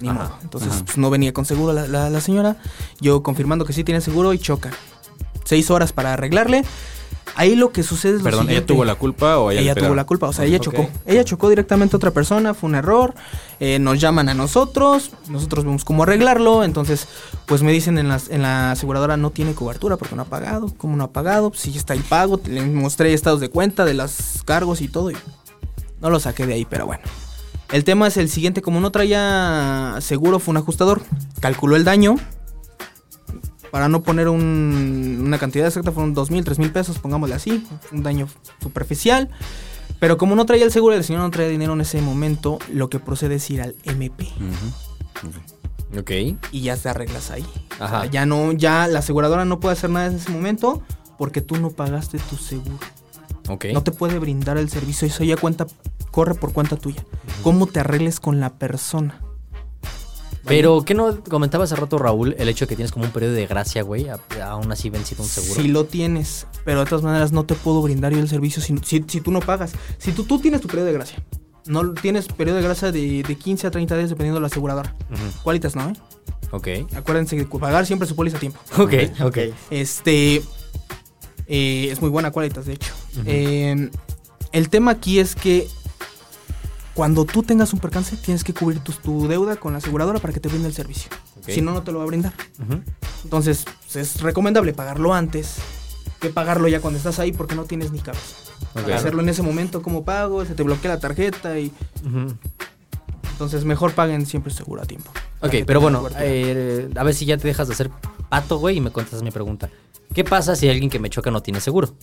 Ni 0.01 0.09
Ajá, 0.09 0.25
modo. 0.25 0.39
Entonces 0.43 0.83
pues, 0.85 0.99
no 0.99 1.09
venía 1.11 1.33
con 1.33 1.45
seguro 1.47 1.73
la, 1.73 1.87
la- 1.87 2.11
la 2.11 2.21
señora. 2.21 2.57
Yo 3.01 3.23
confirmando 3.23 3.65
que 3.65 3.73
sí 3.73 3.83
tiene 3.85 4.01
seguro 4.01 4.33
y 4.35 4.39
choca. 4.39 4.71
Seis 5.45 5.71
horas 5.71 5.93
para 5.93 6.13
arreglarle. 6.13 6.65
Ahí 7.35 7.55
lo 7.55 7.71
que 7.71 7.83
sucede 7.83 8.13
es 8.13 8.19
lo 8.19 8.25
Perdón, 8.25 8.43
¿ella 8.45 8.49
siguiente. 8.51 8.73
tuvo 8.73 8.85
la 8.85 8.95
culpa 8.95 9.39
o 9.39 9.51
ella, 9.51 9.61
Ella 9.61 9.75
tuvo 9.75 9.95
la 9.95 10.05
culpa, 10.07 10.27
o 10.29 10.33
sea, 10.33 10.45
ella 10.47 10.59
chocó. 10.59 10.89
Ella 11.05 11.23
chocó 11.25 11.51
directamente 11.51 11.95
a 11.95 11.99
otra 11.99 12.11
persona, 12.11 12.55
fue 12.55 12.69
un 12.71 12.77
error. 12.77 13.15
eh, 13.61 13.79
nos 13.79 14.01
llaman 14.01 14.29
a 14.31 14.35
nosotros, 14.35 15.11
nosotros 15.29 15.65
vemos 15.65 15.85
cómo 15.85 16.05
arreglarlo. 16.05 16.65
Entonces, 16.65 17.09
pues 17.47 17.63
me 17.63 17.73
dicen 17.73 17.99
en, 17.99 18.09
las, 18.09 18.31
en 18.31 18.43
la 18.43 18.71
aseguradora 18.73 19.17
no 19.19 19.31
tiene 19.31 19.53
cobertura 19.55 19.97
porque 19.99 20.15
no 20.17 20.23
ha 20.23 20.27
pagado. 20.27 20.73
¿Cómo 20.79 20.97
no 20.97 21.05
ha 21.05 21.13
pagado? 21.13 21.51
Pues 21.51 21.61
sí 21.63 21.77
está 21.77 21.93
el 21.95 22.03
pago, 22.05 22.41
le 22.47 22.63
mostré 22.63 23.13
estados 23.13 23.41
de 23.41 23.51
cuenta 23.51 23.85
de 23.85 23.95
los 23.95 24.15
cargos 24.47 24.81
y 24.81 24.89
todo. 24.89 25.11
Y 25.11 25.17
no 26.01 26.09
lo 26.11 26.19
saqué 26.21 26.47
de 26.47 26.55
ahí, 26.55 26.65
pero 26.65 26.87
bueno. 26.87 27.03
El 27.73 27.85
tema 27.85 28.07
es 28.07 28.17
el 28.17 28.29
siguiente, 28.29 28.63
como 28.63 28.81
no 28.81 28.91
traía 28.93 29.97
seguro, 30.01 30.39
fue 30.39 30.53
un 30.53 30.59
ajustador. 30.59 31.03
Calculó 31.41 31.77
el 31.77 31.85
daño. 31.85 32.17
Para 33.71 33.89
no 33.89 34.03
poner 34.03 34.29
un- 34.29 35.21
una 35.25 35.39
cantidad 35.39 35.67
exacta, 35.67 35.93
fueron 35.93 36.15
dos 36.15 36.31
mil, 36.31 36.45
tres 36.45 36.59
mil 36.59 36.71
pesos, 36.71 36.99
pongámosle 36.99 37.35
así. 37.35 37.67
Un 37.93 38.03
daño 38.03 38.29
superficial. 38.63 39.29
Pero 39.99 40.17
como 40.19 40.37
no 40.37 40.47
traía 40.47 40.65
el 40.65 40.73
seguro, 40.73 40.95
el 40.95 41.05
señor 41.05 41.23
no 41.23 41.31
traía 41.31 41.49
dinero 41.51 41.73
en 41.73 41.81
ese 41.81 42.01
momento, 42.01 42.59
lo 42.73 42.89
que 42.89 42.99
procede 43.01 43.37
es 43.37 43.51
ir 43.51 43.63
al 43.63 43.75
MP. 43.85 44.29
Ok. 45.99 46.11
Y 46.53 46.61
ya 46.63 46.77
te 46.77 46.89
arreglas 46.89 47.31
ahí. 47.31 47.45
Ajá. 47.81 47.99
O 47.99 48.01
sea, 48.03 48.11
ya 48.11 48.27
no, 48.27 48.53
ya 48.53 48.87
la 48.89 49.01
aseguradora 49.01 49.45
no 49.45 49.61
puede 49.61 49.73
hacer 49.75 49.91
nada 49.91 50.07
en 50.07 50.17
ese 50.17 50.31
momento 50.31 50.83
porque 51.19 51.41
tú 51.41 51.57
no 51.57 51.71
pagaste 51.71 52.19
tu 52.19 52.37
seguro. 52.37 52.79
Ok. 53.49 53.67
No 53.73 53.83
te 53.83 53.91
puede 53.93 54.19
brindar 54.19 54.59
el 54.59 54.69
servicio. 54.69 55.07
Eso 55.09 55.25
ya 55.25 55.37
cuenta, 55.37 55.67
corre 56.17 56.33
por 56.33 56.55
cuenta 56.55 56.77
tuya. 56.77 57.05
¿Cómo 57.43 57.67
te 57.67 57.81
arregles 57.81 58.21
con 58.21 58.41
la 58.41 58.55
persona? 58.55 59.21
Pero, 60.47 60.83
¿qué 60.83 60.95
no 60.95 61.23
comentaba 61.25 61.65
hace 61.65 61.77
rato 61.77 61.99
Raúl? 61.99 62.35
El 62.39 62.49
hecho 62.49 62.65
de 62.65 62.71
que 62.71 62.77
tienes 62.77 62.91
como 62.91 63.05
un 63.05 63.11
periodo 63.11 63.35
de 63.35 63.47
gracia, 63.47 63.83
güey, 63.83 64.07
aún 64.43 64.73
así 64.73 64.89
vencido 64.89 65.23
un 65.23 65.29
seguro. 65.29 65.61
Si 65.61 65.69
lo 65.69 65.85
tienes, 65.85 66.47
pero 66.65 66.81
de 66.81 66.87
todas 66.87 67.05
maneras 67.05 67.33
no 67.33 67.45
te 67.45 67.55
puedo 67.55 67.83
brindar 67.83 68.15
yo 68.15 68.21
el 68.21 68.31
servicio 68.31 68.63
si, 68.63 68.79
si, 68.79 69.05
si 69.07 69.21
tú 69.21 69.31
no 69.31 69.41
pagas. 69.41 69.73
Si 69.99 70.13
tú, 70.13 70.25
tú 70.25 70.39
tienes 70.39 70.63
tu 70.63 70.69
periodo 70.69 70.87
de 70.87 70.95
gracia, 70.95 71.23
no 71.67 71.93
tienes 71.93 72.29
periodo 72.29 72.57
de 72.57 72.63
gracia 72.63 72.93
de, 72.93 73.23
de 73.23 73.35
15 73.37 73.67
a 73.67 73.71
30 73.71 73.95
días 73.99 74.09
dependiendo 74.09 74.37
de 74.37 74.41
la 74.41 74.47
aseguradora. 74.47 74.97
Ujú. 75.11 75.43
Cualitas 75.43 75.77
no, 75.77 75.91
¿eh? 75.91 75.93
Ok. 76.51 76.69
Acuérdense 76.95 77.37
que 77.37 77.45
pagar 77.45 77.85
siempre 77.85 78.09
su 78.09 78.17
póliza 78.17 78.39
a 78.39 78.41
tiempo. 78.41 78.59
Ok, 78.79 78.95
ok. 79.21 79.39
Este 79.69 80.37
eh, 81.47 81.89
es 81.91 82.01
muy 82.01 82.09
buena 82.09 82.31
Qualitas, 82.31 82.65
de 82.65 82.73
hecho. 82.73 82.95
Eh, 83.27 83.91
el 84.53 84.71
tema 84.71 84.93
aquí 84.93 85.19
es 85.19 85.35
que 85.35 85.69
cuando 86.97 87.27
tú 87.27 87.43
tengas 87.43 87.75
un 87.75 87.79
percance, 87.79 88.17
tienes 88.17 88.43
que 88.43 88.55
cubrir 88.55 88.81
tu, 88.81 88.91
tu 88.93 89.29
deuda 89.29 89.57
con 89.57 89.73
la 89.73 89.79
aseguradora 89.79 90.19
para 90.19 90.33
que 90.33 90.41
te 90.41 90.49
brinde 90.49 90.67
el 90.67 90.75
servicio. 90.75 91.11
Si 91.47 91.61
no, 91.61 91.75
no 91.75 91.83
te 91.83 91.93
lo 91.93 91.99
va 91.99 92.05
a 92.05 92.07
brindar. 92.07 92.33
Entonces, 93.23 93.67
es 93.95 94.23
recomendable 94.23 94.73
pagarlo 94.73 95.13
antes 95.13 95.57
que 96.21 96.31
pagarlo 96.31 96.69
ya 96.69 96.81
cuando 96.81 96.97
estás 96.97 97.19
ahí 97.19 97.33
porque 97.33 97.55
no 97.55 97.65
tienes 97.65 97.93
ni 97.93 97.99
cabeza. 97.99 98.35
Ok. 98.75 98.85
Para 98.85 98.97
hacerlo 98.97 99.21
en 99.21 99.29
ese 99.29 99.43
momento, 99.43 99.83
como 99.83 100.07
pago, 100.07 100.47
se 100.47 100.55
te 100.55 100.63
bloquea 100.63 100.93
la 100.93 100.99
tarjeta 100.99 101.59
y 101.59 101.71
entonces 103.33 103.67
mejor 103.67 103.93
paguen 103.93 104.25
siempre 104.25 104.51
seguro 104.51 104.81
a 104.81 104.87
tiempo. 104.87 105.11
Ok, 105.43 105.57
pero 105.67 105.83
bueno, 105.83 106.03
eh, 106.19 106.89
a 106.97 107.05
ver 107.05 107.15
si 107.15 107.27
ya 107.27 107.37
te 107.37 107.47
dejas 107.47 107.69
de 107.69 107.75
hacer 107.75 107.91
pato, 108.31 108.57
güey, 108.59 108.79
y 108.79 108.81
me 108.81 108.91
contestas 108.91 109.23
mi 109.23 109.31
pregunta. 109.31 109.69
¿Qué 110.15 110.25
pasa 110.25 110.57
si 110.57 110.67
alguien 110.71 110.89
que 110.89 110.99
me 110.99 111.11
choca 111.11 111.31
no 111.31 111.43
tiene 111.43 111.61
seguro? 111.61 111.95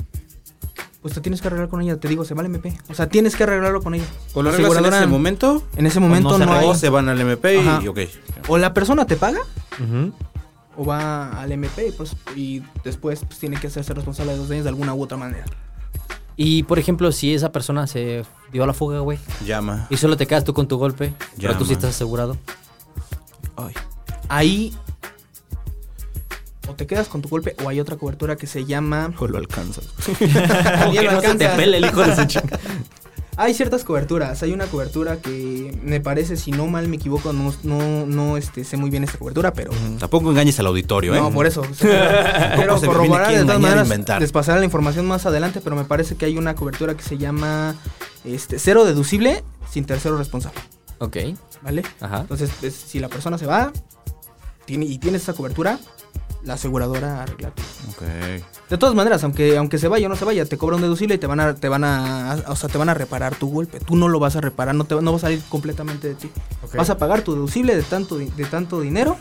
Pues 1.04 1.14
te 1.14 1.22
tienes 1.22 1.42
que 1.42 1.48
arreglar 1.50 1.70
con 1.70 1.82
ella, 1.82 1.98
te 1.98 2.08
digo, 2.08 2.26
se 2.26 2.34
va 2.34 2.40
al 2.42 2.48
MP. 2.48 2.76
O 2.90 2.94
sea, 2.96 3.08
tienes 3.08 3.36
que 3.36 3.44
arreglarlo 3.44 3.82
con 3.84 3.94
ella. 3.94 4.06
¿O 4.34 4.42
lo 4.42 4.50
La 4.50 4.56
arreglas 4.56 4.72
en 4.72 4.78
aseguradora- 4.86 4.98
ese 4.98 5.08
momento? 5.08 5.64
En 5.76 5.86
ese 5.86 5.98
¿O 6.00 6.02
momento 6.02 6.38
se 6.40 6.46
no, 6.46 6.52
arregló, 6.54 6.72
hay. 6.74 6.80
se 6.80 6.90
van 6.90 7.10
al 7.10 7.22
MP 7.22 7.56
y 7.56 7.60
Ajá. 7.60 7.82
ok. 7.88 8.00
O 8.48 8.58
la 8.58 8.74
persona 8.74 9.06
te 9.06 9.16
paga 9.18 9.40
Ujú. 9.80 10.12
o 10.78 10.86
va 10.86 11.40
al 11.40 11.52
MP 11.52 11.88
y, 11.90 11.92
pues, 11.92 12.16
y 12.36 12.64
después 12.84 13.20
pues, 13.28 13.38
tiene 13.38 13.58
que 13.60 13.68
hacerse 13.68 13.94
responsable 13.94 14.32
de 14.32 14.40
los 14.40 14.50
daños 14.50 14.64
de 14.64 14.70
alguna 14.70 14.94
u 14.96 15.04
otra 15.04 15.18
manera. 15.18 15.46
Y 16.36 16.64
por 16.64 16.80
ejemplo, 16.80 17.12
si 17.12 17.34
esa 17.36 17.52
persona 17.52 17.86
se 17.86 18.24
dio 18.52 18.64
a 18.64 18.68
la 18.68 18.74
fuga, 18.74 19.00
güey, 19.00 19.20
Llama. 19.46 19.86
y 19.92 19.98
solo 19.98 20.18
te 20.18 20.26
quedas 20.26 20.44
tú 20.44 20.54
con 20.56 20.68
tu 20.68 20.78
golpe, 20.78 21.14
pero 21.40 21.54
tú 21.58 21.66
sí 21.66 21.72
Llama. 21.72 21.74
estás 21.74 21.90
asegurado. 21.92 22.38
Ay. 23.56 23.74
Ahí 24.30 24.74
o 26.68 26.74
te 26.76 26.88
quedas 26.88 27.08
con 27.08 27.22
tu 27.22 27.30
golpe 27.30 27.56
o 27.64 27.70
hay 27.70 27.80
otra 27.80 27.98
cobertura 27.98 28.36
que 28.36 28.48
se 28.48 28.66
llama... 28.66 29.12
O 29.20 29.28
lo 29.28 29.38
alcanzas. 29.38 29.86
Que 30.18 31.02
lo 31.02 31.12
no 31.12 31.22
se 31.22 31.28
te 31.36 31.46
alcanzas. 31.46 31.56
pele 31.58 31.78
el 31.78 31.86
hijo 31.86 32.02
de 32.04 32.16
su 32.16 32.26
chica. 32.26 32.60
Hay 33.36 33.56
ciertas 33.56 33.84
coberturas. 33.84 34.44
Hay 34.44 34.54
una 34.54 34.68
cobertura 34.68 35.18
que 35.18 35.76
me 35.82 36.00
parece, 36.00 36.38
si 36.38 36.52
no 36.52 36.68
mal 36.68 36.88
me 36.88 36.98
equivoco, 36.98 37.34
no, 37.34 37.52
no, 37.64 38.06
no 38.06 38.38
este, 38.38 38.64
sé 38.64 38.78
muy 38.78 38.92
bien 38.92 39.04
esta 39.04 39.18
cobertura, 39.18 39.52
pero... 39.54 39.72
Tampoco 39.98 40.30
engañes 40.30 40.60
al 40.60 40.68
auditorio, 40.68 41.16
¿eh? 41.16 41.20
No, 41.20 41.32
por 41.32 41.48
eso. 41.48 41.62
o 41.62 41.66
me 41.84 42.66
corroborar 42.86 43.32
de 43.32 43.42
todas 43.42 43.60
maneras. 43.60 43.86
inventar? 43.88 44.22
Les 44.22 44.32
pasaré 44.32 44.60
la 44.60 44.66
información 44.66 45.08
más 45.08 45.26
adelante, 45.26 45.62
pero 45.64 45.76
me 45.76 45.84
parece 45.84 46.16
que 46.16 46.26
hay 46.26 46.38
una 46.38 46.54
cobertura 46.54 46.96
que 46.96 47.02
se 47.02 47.18
llama 47.18 47.76
este, 48.24 48.60
cero 48.60 48.86
deducible 48.86 49.44
sin 49.72 49.86
tercero 49.86 50.16
responsable. 50.16 50.60
Ok. 51.00 51.18
¿Vale? 51.64 51.82
Ajá. 52.02 52.20
Entonces, 52.22 52.52
es- 52.62 52.76
si 52.76 53.00
la 53.00 53.10
persona 53.10 53.40
se 53.40 53.48
va 53.48 53.72
tiene, 54.66 54.86
y 54.86 55.00
tiene 55.00 55.18
esa 55.18 55.34
cobertura, 55.34 55.80
la 56.44 56.56
aseguradora 56.56 57.24
arregla 57.24 57.52
todo. 57.52 57.66
Ok. 57.92 58.02
De 58.70 58.78
todas 58.78 58.96
maneras, 58.96 59.24
aunque, 59.24 59.58
aunque 59.58 59.78
se 59.78 59.88
vaya 59.88 60.08
o 60.08 60.10
no 60.10 60.16
se 60.16 60.26
vaya, 60.26 60.46
te 60.46 60.58
cobra 60.58 60.76
un 60.76 60.82
deducible 60.82 61.16
y 61.16 61.18
te 61.18 61.28
van 61.28 61.40
a, 61.40 61.56
te 61.56 61.70
van 61.70 61.84
a, 61.84 62.44
o 62.48 62.56
sea, 62.56 62.70
te 62.70 62.78
van 62.78 62.90
a 62.90 62.94
reparar 62.94 63.36
tu 63.36 63.50
golpe. 63.50 63.80
Tú 63.80 63.96
no 63.96 64.08
lo 64.08 64.20
vas 64.20 64.36
a 64.36 64.42
reparar, 64.42 64.76
no 64.76 64.86
te 64.86 64.96
no 65.02 65.12
va 65.12 65.18
a 65.18 65.22
salir 65.22 65.42
completamente 65.50 66.10
de 66.10 66.16
ti. 66.16 66.32
Vas 66.76 66.90
a 66.90 66.98
pagar 66.98 67.22
tu 67.22 67.34
deducible 67.34 67.76
de 67.76 67.84
tanto, 67.84 68.18
de 68.18 68.46
tanto 68.46 68.82
dinero 68.82 69.18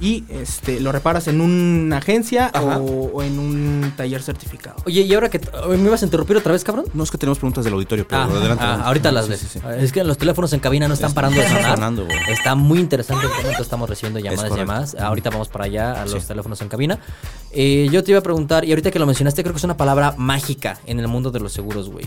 y 0.00 0.24
este 0.28 0.80
lo 0.80 0.90
reparas 0.90 1.28
en 1.28 1.40
una 1.40 1.98
agencia 1.98 2.50
o, 2.54 3.10
o 3.14 3.22
en 3.22 3.38
un 3.38 3.92
taller 3.96 4.22
certificado. 4.22 4.76
Oye, 4.84 5.02
¿y 5.02 5.14
ahora 5.14 5.28
que 5.30 5.40
me 5.68 5.76
ibas 5.84 6.02
a 6.02 6.04
interrumpir 6.06 6.36
otra 6.36 6.52
vez, 6.52 6.64
cabrón? 6.64 6.86
No 6.94 7.04
es 7.04 7.10
que 7.10 7.18
tenemos 7.18 7.38
preguntas 7.38 7.64
del 7.64 7.74
auditorio, 7.74 8.06
pero 8.08 8.22
Ah, 8.22 8.24
adelante. 8.24 8.64
ah, 8.66 8.82
ahorita 8.84 9.12
las 9.12 9.26
Sí, 9.26 9.30
ves. 9.30 9.40
sí, 9.40 9.46
sí. 9.48 9.60
Es 9.78 9.92
que 9.92 10.02
los 10.02 10.18
teléfonos 10.18 10.52
en 10.52 10.60
cabina 10.60 10.88
no 10.88 10.94
están 10.94 11.12
parando 11.14 11.38
de 11.38 11.44
están 11.46 11.62
sonar. 11.62 11.76
sonando. 11.76 12.08
Está 12.28 12.54
muy 12.54 12.80
interesante 12.80 13.22
el 13.26 13.28
tema, 13.30 13.40
entonces 13.42 13.60
estamos 13.66 13.88
recibiendo 13.88 14.18
llamadas 14.18 14.52
y 14.52 14.56
llamadas. 14.56 14.94
Ahorita 14.96 15.30
vamos 15.30 15.48
para 15.48 15.66
allá 15.66 16.02
a 16.02 16.06
los 16.06 16.22
Sí. 16.22 16.28
teléfonos 16.28 16.60
en 16.62 16.68
cabina. 16.68 16.98
Eh, 17.52 17.88
yo 17.92 18.02
te 18.02 18.10
iba 18.10 18.18
a 18.18 18.22
preguntar, 18.22 18.64
y 18.64 18.70
ahorita 18.70 18.90
que 18.90 18.98
lo 18.98 19.06
mencionaste, 19.06 19.42
creo 19.42 19.52
que 19.52 19.58
es 19.58 19.64
una 19.64 19.76
palabra 19.76 20.14
mágica 20.16 20.78
en 20.86 20.98
el 21.00 21.06
mundo 21.08 21.30
de 21.30 21.38
los 21.40 21.52
seguros, 21.52 21.88
güey. 21.90 22.06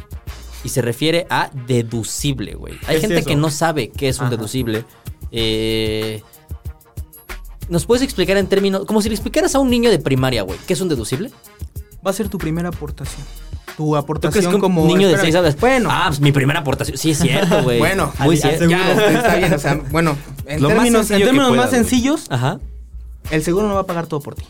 Y 0.63 0.69
se 0.69 0.81
refiere 0.81 1.27
a 1.29 1.49
deducible, 1.67 2.55
güey. 2.55 2.73
Hay 2.73 2.79
¿Qué 2.88 2.95
es 2.95 3.01
gente 3.01 3.17
eso? 3.19 3.27
que 3.29 3.35
no 3.35 3.49
sabe 3.51 3.89
qué 3.91 4.09
es 4.09 4.17
un 4.19 4.25
Ajá. 4.25 4.35
deducible. 4.35 4.83
Eh, 5.31 6.23
¿Nos 7.69 7.86
puedes 7.86 8.04
explicar 8.04 8.38
en 8.38 8.47
términos, 8.47 8.86
como 8.86 9.01
si 9.01 9.10
le 9.10 9.15
explicaras 9.15 9.56
a 9.56 9.60
un 9.60 9.69
niño 9.69 9.89
de 9.89 9.99
primaria, 9.99 10.43
güey, 10.43 10.60
qué 10.67 10.73
es 10.73 10.82
un 10.82 10.89
deducible? 10.89 11.32
Va 12.06 12.12
a 12.12 12.13
ser 12.13 12.30
tu 12.30 12.38
primera 12.38 12.69
aportación. 12.69 13.25
Tu 13.75 13.84
¿Tú 13.84 13.91
crees 13.91 14.04
aportación 14.04 14.43
que 14.51 14.56
un 14.56 14.62
como 14.62 14.86
niño 14.86 15.08
de 15.08 15.15
espérame. 15.15 15.34
6 15.34 15.36
años? 15.36 15.56
Bueno, 15.60 15.89
Ah, 15.91 16.06
pues 16.08 16.21
mi 16.21 16.32
primera 16.32 16.60
aportación. 16.62 16.97
Sí, 16.97 17.12
es 17.12 17.17
cierto, 17.19 17.63
güey. 17.63 17.80
Bueno, 17.80 18.13
muy 18.19 18.38
cierto. 18.38 18.65
ya 18.69 18.93
está 18.93 19.36
bien, 19.36 19.54
o 19.54 19.60
sea, 19.60 19.82
bueno, 19.91 20.15
en 20.45 20.62
Lo 20.62 20.69
más 20.69 20.75
términos, 20.78 21.01
en 21.01 21.08
sencillo 21.08 21.19
que 21.19 21.25
términos 21.25 21.49
puedas, 21.49 21.65
más 21.65 21.71
sencillos, 21.71 22.25
Ajá. 22.30 22.60
el 23.32 23.43
seguro 23.43 23.67
no 23.67 23.73
va 23.73 23.82
a 23.82 23.86
pagar 23.86 24.08
todo 24.08 24.21
por 24.21 24.36
ti. 24.36 24.45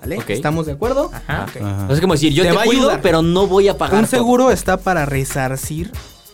¿Vale? 0.00 0.18
Ok. 0.18 0.30
¿Estamos 0.30 0.66
de 0.66 0.72
acuerdo? 0.72 1.10
Ajá. 1.12 1.46
Ok. 1.48 1.60
Ajá. 1.62 1.92
Es 1.92 2.00
como 2.00 2.12
decir, 2.12 2.32
yo 2.32 2.44
Te 2.44 2.50
te, 2.50 2.54
va 2.56 2.62
a 2.62 2.66
cuido, 2.66 2.82
ayudar. 2.82 3.00
pero 3.02 3.22
no 3.22 3.48
voy 3.48 3.66
a 3.66 3.76
pagar. 3.76 3.94
Un 3.96 4.00
todo. 4.02 4.10
seguro 4.10 4.50
está 4.52 4.76
para 4.76 5.06
resarcir 5.06 5.90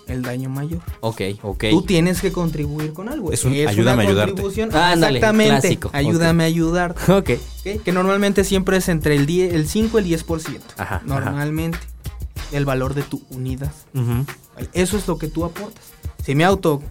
el 0.07 0.23
daño 0.23 0.49
mayor. 0.51 0.81
Ok, 1.01 1.21
ok. 1.43 1.64
Tú 1.71 1.83
tienes 1.83 2.21
que 2.21 2.33
contribuir 2.33 2.93
con 2.93 3.09
algo. 3.09 3.33
Es 3.33 3.45
un 3.45 3.53
ayúdame 3.53 4.03
a 4.05 4.07
ayudarte. 4.07 4.33
contribución. 4.33 4.75
Ándale, 4.75 5.19
Exactamente. 5.19 5.61
clásico. 5.61 5.90
Ayúdame 5.93 6.45
a 6.45 6.47
ayudarte. 6.47 7.12
Ok. 7.12 7.31
¿ok? 7.31 7.83
Que 7.83 7.93
normalmente 7.93 8.45
siempre 8.45 8.77
es 8.77 8.88
entre 8.88 9.17
el, 9.17 9.27
10, 9.27 9.55
el 9.55 9.69
5 9.69 9.99
y 10.01 10.14
el 10.14 10.21
10%. 10.21 10.61
Ajá, 10.77 11.03
Normalmente. 11.07 11.79
El 12.53 12.64
valor 12.64 12.95
de 12.95 13.03
tu 13.03 13.23
unidad. 13.31 13.73
Ujú. 13.95 14.25
¿vale? 14.55 14.69
Eso 14.75 14.97
es 14.97 15.09
lo 15.09 15.19
que 15.19 15.29
tú 15.29 15.45
aportas. 15.45 15.83
Si 16.25 16.35
mi 16.35 16.45
auto 16.45 16.83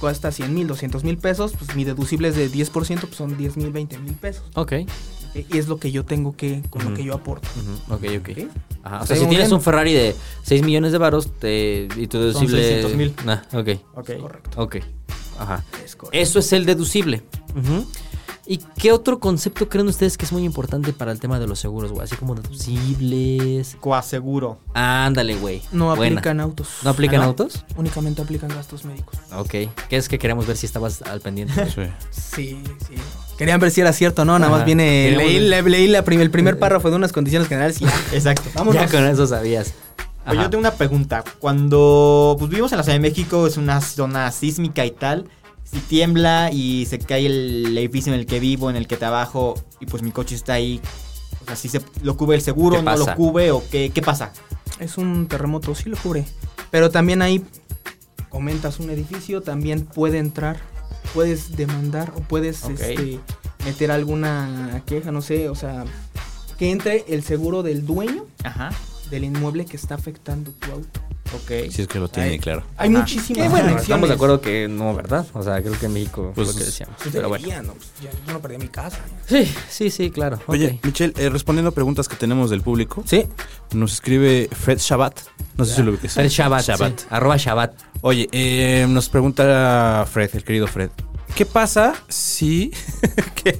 cuesta 0.00 0.30
100 0.30 0.52
mil, 0.52 0.66
200 0.66 1.04
mil 1.04 1.16
pesos, 1.16 1.52
pues 1.58 1.74
mi 1.74 1.84
deducible 1.84 2.28
es 2.28 2.36
de 2.36 2.50
10%, 2.50 2.70
pues 3.00 3.14
son 3.16 3.36
10 3.38 3.56
mil, 3.56 3.70
20 3.70 3.98
mil 3.98 4.12
pesos. 4.14 4.44
Ok. 4.54 4.72
Y 5.34 5.58
es 5.58 5.66
lo 5.68 5.78
que 5.78 5.90
yo 5.90 6.04
tengo 6.04 6.36
que, 6.36 6.62
con 6.70 6.84
lo 6.84 6.94
que 6.94 7.02
yo 7.04 7.14
aporto. 7.14 7.48
Ujú. 7.60 7.94
Ok, 7.94 8.04
ok. 8.20 8.28
¿ok? 8.30 8.50
Ajá. 8.84 8.98
O 8.98 9.02
Sí, 9.02 9.08
sea, 9.08 9.16
si 9.16 9.26
tienes 9.26 9.48
bien. 9.48 9.54
un 9.54 9.60
Ferrari 9.62 9.92
de 9.92 10.14
6 10.42 10.62
millones 10.62 10.92
de 10.92 10.98
varos 10.98 11.28
te, 11.38 11.88
y 11.96 12.06
tu 12.06 12.18
deducible... 12.18 12.62
600,000. 12.62 13.14
Ah, 13.26 13.42
ok. 13.52 13.68
Ok. 13.96 14.10
Correcto. 14.20 14.62
Ok. 14.62 14.76
Ajá. 15.38 15.64
Es 15.84 15.96
correcto. 15.96 16.18
Eso 16.18 16.38
es 16.38 16.52
el 16.52 16.64
deducible. 16.66 17.22
Ujú. 17.56 17.84
¿Y 18.46 18.58
qué 18.78 18.92
otro 18.92 19.20
concepto 19.20 19.70
creen 19.70 19.88
ustedes 19.88 20.18
que 20.18 20.26
es 20.26 20.32
muy 20.32 20.44
importante 20.44 20.92
para 20.92 21.10
el 21.12 21.18
tema 21.18 21.40
de 21.40 21.46
los 21.46 21.58
seguros, 21.58 21.90
güey? 21.92 22.04
Así 22.04 22.14
como 22.14 22.34
deducibles. 22.34 23.76
Coaseguro. 23.80 24.58
Ándale, 24.74 25.34
güey. 25.36 25.62
No 25.72 25.86
Buena. 25.96 26.18
aplican 26.20 26.40
autos. 26.40 26.68
¿No 26.82 26.90
aplican 26.90 27.22
Ah, 27.22 27.24
autos? 27.24 27.64
Únicamente 27.76 28.20
aplican 28.20 28.50
gastos 28.50 28.84
médicos. 28.84 29.16
Ok. 29.34 29.50
¿Qué 29.88 29.96
es 29.96 30.08
que 30.10 30.18
queremos 30.18 30.46
ver 30.46 30.56
si 30.58 30.66
estabas 30.66 31.00
al 31.02 31.20
pendiente? 31.20 31.54
Sí. 31.74 31.82
Sí, 32.10 32.62
sí. 32.86 32.94
Querían 33.38 33.58
ver 33.60 33.70
si 33.70 33.80
era 33.80 33.92
cierto, 33.92 34.24
¿no? 34.24 34.38
Nada 34.38 34.46
Ajá. 34.50 34.56
más 34.58 34.66
viene. 34.66 35.12
Leí, 35.16 35.40
le- 35.40 35.62
leí 35.62 35.88
la 35.88 36.02
prim- 36.04 36.20
el 36.20 36.30
primer 36.30 36.58
párrafo 36.58 36.88
de 36.90 36.96
unas 36.96 37.12
condiciones 37.12 37.48
generales 37.48 37.80
y 37.80 37.84
ya. 37.84 37.92
Exacto. 38.12 38.48
Vámonos. 38.54 38.80
ya 38.82 38.88
con 38.88 39.04
eso 39.06 39.26
sabías. 39.26 39.74
Ajá. 40.24 40.34
yo 40.42 40.50
tengo 40.50 40.60
una 40.60 40.70
pregunta. 40.72 41.22
Cuando 41.40 42.36
pues, 42.38 42.48
vivimos 42.50 42.72
en 42.72 42.78
la 42.78 42.84
Ciudad 42.84 42.96
de 42.96 43.00
México, 43.00 43.46
es 43.46 43.56
una 43.56 43.80
zona 43.80 44.30
sísmica 44.32 44.84
y 44.86 44.90
tal. 44.90 45.26
Si 45.64 45.80
tiembla 45.80 46.50
y 46.52 46.86
se 46.86 46.98
cae 46.98 47.26
el 47.26 47.76
edificio 47.76 48.12
en 48.12 48.20
el 48.20 48.26
que 48.26 48.38
vivo, 48.38 48.70
en 48.70 48.76
el 48.76 48.86
que 48.86 48.96
trabajo, 48.96 49.54
y 49.80 49.86
pues 49.86 50.02
mi 50.02 50.12
coche 50.12 50.34
está 50.36 50.52
ahí, 50.54 50.80
o 51.42 51.46
sea, 51.46 51.56
si 51.56 51.68
se 51.68 51.80
lo 52.02 52.16
cubre 52.16 52.36
el 52.36 52.42
seguro, 52.42 52.76
¿Qué 52.76 52.82
no 52.82 52.96
lo 52.96 53.14
cubre 53.16 53.50
o 53.50 53.62
qué, 53.70 53.90
qué 53.92 54.00
pasa. 54.00 54.30
Es 54.78 54.96
un 54.98 55.26
terremoto, 55.26 55.74
sí 55.74 55.88
lo 55.88 55.96
cubre. 55.96 56.24
Pero 56.70 56.90
también 56.90 57.22
ahí 57.22 57.44
comentas 58.28 58.78
un 58.78 58.90
edificio, 58.90 59.40
también 59.42 59.84
puede 59.84 60.18
entrar, 60.18 60.58
puedes 61.14 61.56
demandar 61.56 62.12
o 62.16 62.20
puedes 62.20 62.64
este, 62.64 63.20
meter 63.64 63.90
alguna 63.92 64.82
queja, 64.84 65.12
no 65.12 65.22
sé, 65.22 65.48
o 65.48 65.54
sea, 65.54 65.84
que 66.58 66.72
entre 66.72 67.04
el 67.08 67.22
seguro 67.22 67.62
del 67.62 67.86
dueño 67.86 68.26
Ajá. 68.42 68.70
del 69.10 69.24
inmueble 69.24 69.64
que 69.64 69.76
está 69.76 69.94
afectando 69.94 70.50
tu 70.50 70.72
auto. 70.72 71.00
Ok. 71.32 71.70
Si 71.70 71.82
es 71.82 71.88
que 71.88 71.98
lo 71.98 72.08
tiene, 72.08 72.30
Ay. 72.30 72.38
claro. 72.38 72.62
Hay 72.76 72.90
muchísimas 72.90 73.42
Que 73.44 73.48
bueno, 73.48 73.78
estamos 73.78 74.08
de 74.08 74.14
acuerdo 74.14 74.40
que 74.40 74.68
no, 74.68 74.94
¿verdad? 74.94 75.26
O 75.32 75.42
sea, 75.42 75.60
creo 75.62 75.72
que 75.78 75.86
en 75.86 75.92
México 75.94 76.32
Pues, 76.34 76.48
fue 76.48 76.54
lo 76.54 76.58
que 76.60 76.64
decíamos. 76.66 76.96
Pues 77.02 77.14
Pero 77.14 77.28
bueno. 77.28 77.44
Pues 77.46 77.56
ya, 78.02 78.10
yo 78.26 78.32
no 78.32 78.40
perdí 78.40 78.58
mi 78.58 78.68
casa. 78.68 78.98
Sí, 79.26 79.50
sí, 79.68 79.90
sí, 79.90 80.10
claro. 80.10 80.38
Oye, 80.46 80.74
ok. 80.78 80.84
Michelle, 80.84 81.14
eh, 81.16 81.30
respondiendo 81.30 81.70
a 81.70 81.72
preguntas 81.74 82.08
que 82.08 82.16
tenemos 82.16 82.50
del 82.50 82.60
público, 82.62 83.02
Sí. 83.06 83.26
nos 83.72 83.94
escribe 83.94 84.48
Fred 84.52 84.78
Shabbat. 84.78 85.18
No 85.56 85.64
sé 85.64 85.74
si 85.76 85.82
lo 85.82 85.92
ubiques. 85.92 86.12
Fred 86.14 86.28
Shabbat. 86.28 86.62
Shabbat. 86.64 87.00
sí. 87.00 87.06
Arroba 87.10 87.36
Shabbat. 87.36 87.72
Oye, 88.02 88.28
eh, 88.32 88.86
nos 88.88 89.08
pregunta 89.08 90.06
Fred, 90.10 90.30
el 90.34 90.44
querido 90.44 90.66
Fred. 90.66 90.90
¿Qué 91.34 91.44
pasa 91.46 91.94
si... 92.08 92.70
¿Qué? 93.34 93.58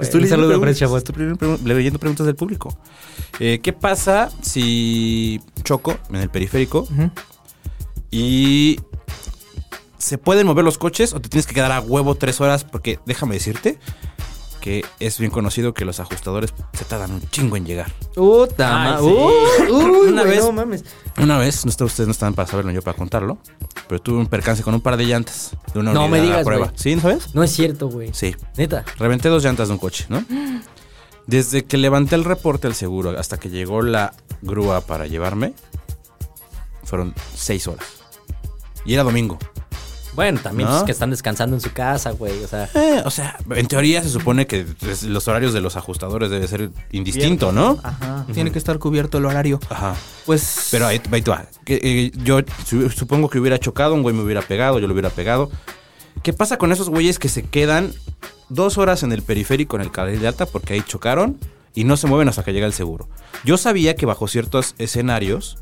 Estoy 0.00 0.22
Un 0.22 0.28
saludo 0.28 0.62
a 0.62 0.72
Shabbat. 0.72 1.08
estoy 1.08 1.58
leyendo 1.64 1.98
preguntas 1.98 2.26
del 2.26 2.36
público. 2.36 2.76
Eh, 3.40 3.60
¿Qué 3.62 3.72
pasa 3.72 4.30
si 4.42 5.40
choco 5.62 5.96
en 6.10 6.16
el 6.16 6.30
periférico 6.30 6.86
y 8.10 8.80
se 9.98 10.18
pueden 10.18 10.46
mover 10.46 10.64
los 10.64 10.78
coches 10.78 11.12
o 11.14 11.20
te 11.20 11.28
tienes 11.28 11.46
que 11.46 11.54
quedar 11.54 11.72
a 11.72 11.80
huevo 11.80 12.14
tres 12.14 12.40
horas? 12.40 12.64
Porque 12.64 12.98
déjame 13.06 13.34
decirte 13.34 13.78
que 14.66 14.84
es 14.98 15.16
bien 15.20 15.30
conocido 15.30 15.74
que 15.74 15.84
los 15.84 16.00
ajustadores 16.00 16.52
se 16.72 16.84
tardan 16.84 17.12
un 17.12 17.20
chingo 17.30 17.56
en 17.56 17.64
llegar. 17.64 17.86
Ma- 18.58 18.98
sí. 18.98 19.04
Uy, 19.04 19.70
uy, 19.70 20.08
Una 20.08 20.24
vez- 20.24 20.40
no 20.44 20.50
mames. 20.50 20.84
Una 21.18 21.38
vez, 21.38 21.64
no 21.64 21.70
está, 21.70 21.84
ustedes 21.84 22.08
no 22.08 22.10
están 22.10 22.34
para 22.34 22.48
saberlo, 22.48 22.72
yo 22.72 22.82
para 22.82 22.98
contarlo, 22.98 23.38
pero 23.86 24.00
tuve 24.02 24.18
un 24.18 24.26
percance 24.26 24.64
con 24.64 24.74
un 24.74 24.80
par 24.80 24.96
de 24.96 25.04
llantas 25.04 25.52
de 25.72 25.78
una 25.78 25.92
No 25.92 26.00
unidad 26.06 26.10
me 26.10 26.18
a 26.18 26.22
digas, 26.22 26.44
prueba. 26.44 26.66
güey. 26.66 26.78
¿Sí, 26.80 26.96
no 26.96 27.02
sabes? 27.02 27.32
No 27.32 27.44
es 27.44 27.52
cierto, 27.52 27.88
güey. 27.88 28.10
Sí. 28.12 28.34
Neta. 28.56 28.84
Reventé 28.98 29.28
dos 29.28 29.44
llantas 29.44 29.68
de 29.68 29.74
un 29.74 29.78
coche, 29.78 30.06
¿no? 30.08 30.24
Desde 31.28 31.64
que 31.64 31.76
levanté 31.76 32.16
el 32.16 32.24
reporte 32.24 32.66
al 32.66 32.74
seguro 32.74 33.16
hasta 33.16 33.38
que 33.38 33.50
llegó 33.50 33.82
la 33.82 34.14
grúa 34.42 34.80
para 34.80 35.06
llevarme, 35.06 35.54
fueron 36.82 37.14
seis 37.36 37.68
horas. 37.68 37.86
Y 38.84 38.94
era 38.94 39.04
domingo. 39.04 39.38
Bueno, 40.16 40.40
también 40.40 40.68
¿No? 40.68 40.74
pues, 40.76 40.84
que 40.84 40.92
están 40.92 41.10
descansando 41.10 41.54
en 41.54 41.60
su 41.60 41.72
casa, 41.72 42.10
güey. 42.10 42.42
O 42.42 42.48
sea, 42.48 42.68
Eh, 42.74 43.02
o 43.04 43.10
sea, 43.10 43.36
en 43.54 43.66
teoría 43.68 44.02
se 44.02 44.08
supone 44.08 44.46
que 44.48 44.66
los 45.06 45.28
horarios 45.28 45.52
de 45.52 45.60
los 45.60 45.76
ajustadores 45.76 46.30
debe 46.30 46.48
ser 46.48 46.70
indistinto, 46.90 47.52
¿no? 47.52 47.78
Ajá. 47.82 48.26
Tiene 48.32 48.50
que 48.50 48.58
estar 48.58 48.78
cubierto 48.78 49.18
el 49.18 49.26
horario. 49.26 49.60
Ajá. 49.70 49.94
Pues. 50.24 50.68
Pero 50.72 50.86
ahí, 50.86 51.00
ahí. 51.12 51.22
Que, 51.64 51.80
eh, 51.82 52.12
yo 52.24 52.40
su- 52.64 52.90
supongo 52.90 53.28
que 53.28 53.38
hubiera 53.38 53.58
chocado, 53.60 53.94
un 53.94 54.02
güey 54.02 54.14
me 54.16 54.22
hubiera 54.22 54.42
pegado, 54.42 54.78
yo 54.80 54.86
lo 54.88 54.92
hubiera 54.94 55.10
pegado. 55.10 55.50
¿Qué 56.22 56.32
pasa 56.32 56.56
con 56.56 56.72
esos 56.72 56.88
güeyes 56.88 57.18
que 57.18 57.28
se 57.28 57.42
quedan 57.42 57.92
dos 58.48 58.78
horas 58.78 59.02
en 59.02 59.12
el 59.12 59.22
periférico 59.22 59.76
en 59.76 59.82
el 59.82 59.90
carril 59.92 60.18
de 60.20 60.28
alta 60.28 60.46
porque 60.46 60.72
ahí 60.74 60.82
chocaron 60.82 61.38
y 61.74 61.84
no 61.84 61.96
se 61.98 62.06
mueven 62.06 62.28
hasta 62.28 62.42
que 62.42 62.52
llega 62.54 62.66
el 62.66 62.72
seguro? 62.72 63.06
Yo 63.44 63.58
sabía 63.58 63.94
que 63.96 64.06
bajo 64.06 64.26
ciertos 64.26 64.74
escenarios 64.78 65.58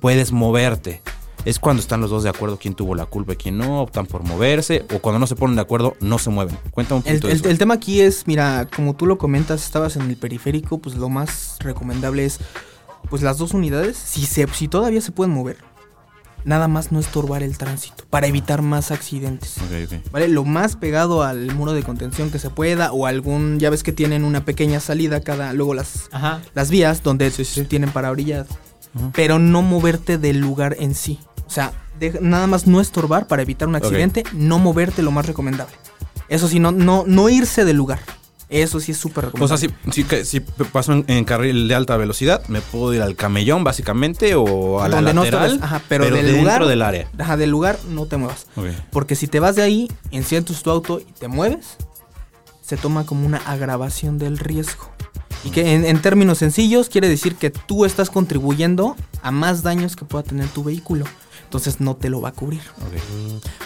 puedes 0.00 0.30
moverte. 0.32 1.02
Es 1.46 1.58
cuando 1.60 1.80
están 1.80 2.00
los 2.00 2.10
dos 2.10 2.24
de 2.24 2.28
acuerdo 2.28 2.58
quién 2.60 2.74
tuvo 2.74 2.94
la 2.96 3.06
culpa 3.06 3.32
y 3.34 3.36
quién 3.36 3.56
no, 3.56 3.80
optan 3.80 4.04
por 4.06 4.22
moverse, 4.24 4.84
o 4.94 4.98
cuando 4.98 5.18
no 5.20 5.26
se 5.28 5.36
ponen 5.36 5.54
de 5.56 5.62
acuerdo, 5.62 5.94
no 6.00 6.18
se 6.18 6.28
mueven. 6.28 6.58
Cuéntame 6.72 7.00
un 7.00 7.06
El, 7.06 7.14
poquito 7.14 7.28
de 7.28 7.32
el- 7.34 7.40
eso. 7.40 7.48
el 7.50 7.58
tema 7.58 7.74
aquí 7.74 8.00
es, 8.00 8.26
mira, 8.26 8.68
como 8.74 8.94
tú 8.96 9.06
lo 9.06 9.16
comentas, 9.16 9.64
estabas 9.64 9.94
en 9.96 10.02
el 10.02 10.16
periférico, 10.16 10.78
pues 10.78 10.96
lo 10.96 11.08
más 11.08 11.56
recomendable 11.60 12.24
es, 12.26 12.40
pues 13.08 13.22
las 13.22 13.38
dos 13.38 13.54
unidades, 13.54 13.96
si, 13.96 14.26
se, 14.26 14.46
si 14.48 14.66
todavía 14.66 15.00
se 15.00 15.12
pueden 15.12 15.32
mover, 15.32 15.58
nada 16.44 16.66
más 16.66 16.90
no 16.90 16.98
estorbar 16.98 17.44
el 17.44 17.56
tránsito, 17.56 18.04
para 18.10 18.26
evitar 18.26 18.60
más 18.62 18.90
accidentes. 18.90 19.56
Ok, 19.58 19.92
ok. 19.92 20.10
¿Vale? 20.10 20.26
Lo 20.26 20.44
más 20.44 20.74
pegado 20.74 21.22
al 21.22 21.54
muro 21.54 21.74
de 21.74 21.84
contención 21.84 22.32
que 22.32 22.40
se 22.40 22.50
pueda, 22.50 22.90
o 22.92 23.06
algún, 23.06 23.60
ya 23.60 23.70
ves 23.70 23.84
que 23.84 23.92
tienen 23.92 24.24
una 24.24 24.44
pequeña 24.44 24.80
salida 24.80 25.20
cada, 25.20 25.52
luego 25.52 25.74
las, 25.74 26.08
Ajá. 26.10 26.42
las 26.54 26.70
vías 26.70 27.04
donde 27.04 27.30
se 27.30 27.64
tienen 27.66 27.90
para 27.90 28.10
orillado. 28.10 28.46
Pero 29.14 29.38
no 29.38 29.62
moverte 29.62 30.18
del 30.18 30.38
lugar 30.40 30.74
en 30.80 30.94
sí. 30.96 31.20
O 31.46 31.50
sea, 31.50 31.72
de- 31.98 32.18
nada 32.20 32.46
más 32.46 32.66
no 32.66 32.80
estorbar 32.80 33.26
para 33.26 33.42
evitar 33.42 33.68
un 33.68 33.76
accidente, 33.76 34.24
no 34.32 34.58
moverte 34.58 35.02
lo 35.02 35.10
más 35.10 35.26
recomendable. 35.26 35.74
Eso 36.28 36.48
sí, 36.48 36.58
no, 36.58 36.72
no, 36.72 37.04
no 37.06 37.28
irse 37.28 37.64
del 37.64 37.76
lugar. 37.76 38.00
Eso 38.48 38.78
sí 38.78 38.92
es 38.92 38.98
súper 38.98 39.24
O 39.24 39.28
recomendable. 39.28 39.68
sea, 39.68 39.92
si, 39.92 40.02
si, 40.04 40.24
si 40.24 40.40
paso 40.40 40.92
en, 40.92 41.04
en 41.08 41.24
carril 41.24 41.66
de 41.66 41.74
alta 41.74 41.96
velocidad, 41.96 42.46
me 42.46 42.60
puedo 42.60 42.94
ir 42.94 43.02
al 43.02 43.16
camellón, 43.16 43.64
básicamente, 43.64 44.36
o 44.36 44.80
a 44.80 44.88
la 44.88 44.96
Donde 44.96 45.14
no 45.14 45.24
lateral, 45.24 45.46
estorbes, 45.54 45.64
ajá, 45.64 45.82
pero, 45.88 46.04
del 46.04 46.14
dentro 46.14 46.36
lugar, 46.36 46.66
del 46.66 46.82
área. 46.82 47.08
Ajá, 47.18 47.36
del 47.36 47.50
lugar 47.50 47.76
no 47.90 48.06
te 48.06 48.16
muevas. 48.16 48.46
Porque 48.92 49.16
si 49.16 49.26
te 49.26 49.40
vas 49.40 49.56
de 49.56 49.62
ahí, 49.62 49.90
enciendes 50.12 50.62
tu 50.62 50.70
auto 50.70 51.00
y 51.00 51.12
te 51.12 51.26
mueves, 51.26 51.76
se 52.62 52.76
toma 52.76 53.04
como 53.04 53.26
una 53.26 53.38
agravación 53.38 54.18
del 54.18 54.38
riesgo. 54.38 54.90
Y 55.44 55.50
que 55.50 55.74
en, 55.74 55.84
en 55.84 56.00
términos 56.00 56.38
sencillos 56.38 56.88
quiere 56.88 57.08
decir 57.08 57.34
que 57.36 57.50
tú 57.50 57.84
estás 57.84 58.10
contribuyendo 58.10 58.96
a 59.22 59.30
más 59.32 59.62
daños 59.62 59.94
que 59.96 60.04
pueda 60.04 60.22
tener 60.24 60.46
tu 60.48 60.62
vehículo. 60.64 61.04
Entonces 61.46 61.80
no 61.80 61.94
te 61.94 62.10
lo 62.10 62.20
va 62.20 62.30
a 62.30 62.32
cubrir. 62.32 62.60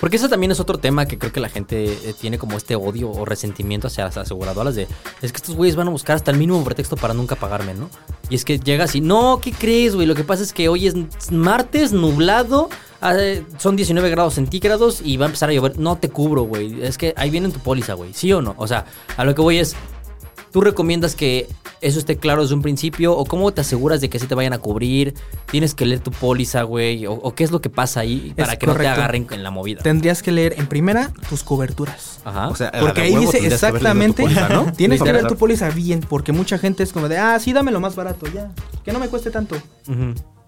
Porque 0.01 0.17
eso 0.17 0.29
también 0.29 0.53
es 0.53 0.61
otro 0.61 0.79
tema 0.79 1.07
que 1.07 1.19
creo 1.19 1.33
que 1.33 1.41
la 1.41 1.49
gente 1.49 1.85
eh, 1.87 2.15
tiene 2.19 2.39
como 2.39 2.59
este 2.59 2.77
odio 2.77 3.11
o 3.11 3.25
resentimiento 3.25 3.87
hacia 3.87 4.05
las 4.05 4.19
aseguradoras 4.19 4.75
de 4.75 4.87
es 5.23 5.33
que 5.33 5.39
estos 5.39 5.57
güeyes 5.57 5.77
van 5.77 5.89
a 5.89 5.91
buscar 5.91 6.17
hasta 6.17 6.31
el 6.31 6.37
mínimo 6.37 6.63
pretexto 6.63 6.97
para 6.97 7.15
nunca 7.15 7.37
pagarme, 7.37 7.75
¿no? 7.75 7.89
Y 8.29 8.35
es 8.35 8.45
que 8.45 8.59
llegas 8.59 8.95
y 8.95 9.01
no, 9.01 9.41
¿qué 9.43 9.53
crees, 9.53 9.95
güey? 9.95 10.07
Lo 10.07 10.15
que 10.15 10.25
pasa 10.25 10.43
es 10.43 10.53
que 10.53 10.69
hoy 10.69 10.87
es 10.87 10.95
martes, 11.33 11.93
nublado, 11.93 12.69
ah, 13.01 13.15
eh, 13.17 13.45
son 13.59 13.77
19 13.77 14.11
grados 14.11 14.35
centígrados 14.35 15.01
y 15.03 15.17
va 15.17 15.25
a 15.25 15.29
empezar 15.29 15.49
a 15.49 15.53
llover. 15.53 15.79
No 15.79 15.97
te 15.97 16.11
cubro, 16.11 16.43
güey. 16.43 16.83
Es 16.83 16.99
que 16.99 17.15
ahí 17.17 17.31
viene 17.31 17.47
en 17.47 17.53
tu 17.53 17.61
póliza, 17.61 17.95
güey. 17.95 18.13
¿Sí 18.13 18.31
o 18.33 18.43
no? 18.43 18.55
O 18.59 18.69
sea, 18.69 18.85
a 19.17 19.25
lo 19.25 19.35
que 19.35 19.41
voy 19.41 19.59
es, 19.59 19.75
¿Tú 20.53 20.61
recomiendas 20.61 21.15
que 21.15 21.49
eso 21.81 21.99
esté 21.99 22.17
claro 22.17 22.43
desde 22.43 22.55
un 22.55 22.63
principio? 22.63 23.17
¿O 23.17 23.25
cómo 23.25 23.53
te 23.53 23.61
aseguras 23.61 24.01
de 24.01 24.11
que 24.11 24.19
sí 24.19 24.27
te 24.27 24.35
vayan 24.35 24.53
a 24.53 24.59
cubrir? 24.59 25.15
¿Tienes 25.51 25.75
que 25.75 25.87
leer 25.87 26.01
tu 26.01 26.11
póliza, 26.11 26.63
güey? 26.65 27.07
¿O, 27.07 27.13
o 27.13 27.35
qué 27.35 27.45
es 27.45 27.53
lo 27.53 27.61
que 27.61 27.71
pasa 27.71 28.01
ahí 28.01 28.35
para 28.37 28.53
Es 28.53 28.59
que 28.59 28.67
no 28.67 28.73
te 28.73 28.79
correcto. 28.79 29.01
agarren 29.01 29.27
en 29.31 29.43
la 29.43 29.51
movida? 29.51 29.83
Tendrías 29.83 30.23
que 30.23 30.33
leer 30.33 30.55
en 30.59 30.67
primera 30.67 31.13
tus 31.29 31.45
coberturas. 31.45 32.21
Ajá. 32.25 32.49
O 32.49 32.57
sea, 32.57 32.73
Porque 32.81 33.03
ahí 33.03 33.15
dice 33.17 33.47
exactamente, 33.47 34.23
póliza, 34.25 34.49
¿no? 34.49 34.73
tienes 34.77 35.03
que 35.03 35.13
ver 35.13 35.27
tu 35.27 35.37
póliza 35.37 35.71
bien, 35.71 36.01
porque 36.01 36.33
mucha 36.33 36.59
gente 36.59 36.83
es 36.83 36.93
como 36.93 37.09
de, 37.09 37.19
ah, 37.19 37.39
sí, 37.39 37.53
dame 37.53 37.71
lo 37.71 37.81
más 37.81 37.95
barato, 37.95 38.27
ya, 38.27 38.51
que 38.85 38.93
no 38.93 38.99
me 38.99 39.09
cueste 39.09 39.31
tanto. 39.31 39.57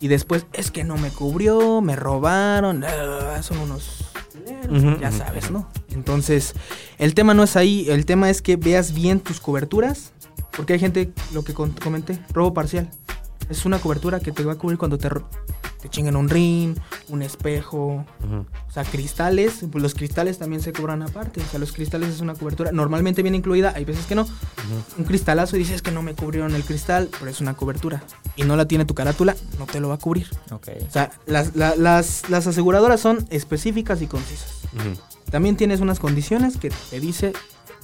Y 0.00 0.08
después, 0.08 0.46
es 0.52 0.72
que 0.72 0.82
no 0.82 0.96
me 0.96 1.10
cubrió, 1.10 1.80
me 1.80 1.94
robaron, 1.94 2.82
ah, 2.84 3.40
son 3.42 3.58
unos... 3.58 4.12
culeros", 4.44 4.83
Ujú, 4.83 5.00
ya 5.00 5.12
sabes, 5.12 5.50
¿no? 5.50 5.68
Entonces, 5.92 6.55
el 6.98 7.14
tema 7.14 7.35
no 7.35 7.42
es 7.42 7.57
ahí, 7.57 7.87
el 7.88 8.07
tema 8.07 8.31
es 8.31 8.42
que 8.42 8.57
veas 8.57 8.92
bien 8.94 9.20
tus 9.20 9.40
coberturas, 9.40 10.12
porque 10.57 10.74
hay 10.74 10.78
gente, 10.78 11.12
lo 11.33 11.44
que 11.44 11.55
comenté, 11.55 12.18
robo 12.33 12.52
parcial. 12.55 12.90
Es 13.48 13.64
una 13.64 13.78
cobertura 13.78 14.20
que 14.20 14.33
te 14.33 14.44
va 14.44 14.52
a 14.52 14.57
cubrir 14.57 14.78
cuando 14.78 14.96
te, 14.98 15.09
te 15.81 15.88
chinguen 15.88 16.16
un 16.16 16.28
ring, 16.28 16.74
un 17.09 17.22
espejo, 17.22 18.05
o 18.68 18.72
sea, 18.72 18.85
cristales, 18.85 19.64
pues 19.70 19.83
los 19.83 19.94
cristales 19.94 20.38
también 20.38 20.62
se 20.62 20.72
cobran 20.72 21.02
aparte. 21.02 21.40
O 21.40 21.44
sea, 21.46 21.59
los 21.61 21.72
cristales 21.72 22.09
es 22.09 22.20
una 22.20 22.35
cobertura. 22.35 22.72
Normalmente 22.72 23.22
viene 23.22 23.37
incluida, 23.38 23.72
hay 23.76 23.85
veces 23.85 24.07
que 24.07 24.14
no. 24.14 24.26
Un 24.96 25.05
cristalazo 25.05 25.57
y 25.57 25.61
dices 25.61 25.83
que 25.83 25.90
no 25.90 26.02
me 26.02 26.14
cubrieron 26.14 26.55
el 26.55 26.64
cristal, 26.64 27.09
pero 27.18 27.31
es 27.31 27.40
una 27.40 27.55
cobertura. 27.55 28.02
Y 28.37 28.44
no 28.44 28.57
la 28.57 28.66
tiene 28.66 28.85
tu 28.85 28.94
carátula, 28.94 29.37
no 29.59 29.66
te 29.66 29.81
lo 29.81 29.88
va 29.88 29.94
a 29.94 29.98
cubrir. 29.98 30.28
Ok. 30.50 30.68
O 30.88 30.90
sea, 30.90 31.11
las, 31.26 31.55
la- 31.57 31.76
las, 31.76 32.28
las 32.31 32.46
aseguradoras 32.46 33.00
son 33.00 33.26
específicas 33.31 34.00
y 34.02 34.07
concisas. 34.07 34.50
Ujú. 34.74 34.98
También 35.31 35.57
tienes 35.57 35.81
unas 35.81 35.98
condiciones 35.98 36.57
que 36.57 36.70
te 36.90 37.00
dice 37.00 37.33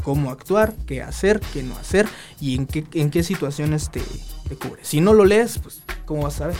cómo 0.04 0.30
actuar, 0.30 0.74
qué 0.86 1.02
hacer, 1.02 1.40
qué 1.52 1.62
no 1.62 1.76
hacer 1.76 2.06
y 2.40 2.54
en 2.54 2.66
qué, 2.66 2.84
en 2.94 3.10
qué 3.10 3.22
situaciones 3.22 3.90
te, 3.90 4.00
te 4.48 4.56
cubre. 4.56 4.84
Si 4.84 5.00
no 5.00 5.12
lo 5.12 5.24
lees, 5.24 5.58
pues, 5.58 5.82
¿cómo 6.04 6.22
vas 6.24 6.34
a 6.36 6.38
saber? 6.38 6.56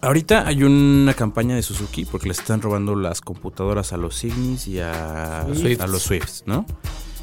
Ahorita 0.00 0.46
hay 0.46 0.62
una 0.62 1.14
campaña 1.14 1.54
de 1.54 1.62
Suzuki 1.62 2.04
porque 2.04 2.26
le 2.28 2.32
están 2.32 2.60
robando 2.60 2.94
las 2.94 3.20
computadoras 3.20 3.92
a 3.92 3.96
los 3.96 4.22
Ignis 4.24 4.66
y 4.68 4.80
a, 4.80 5.46
los 5.88 6.02
Swifts, 6.02 6.44
¿no? 6.46 6.66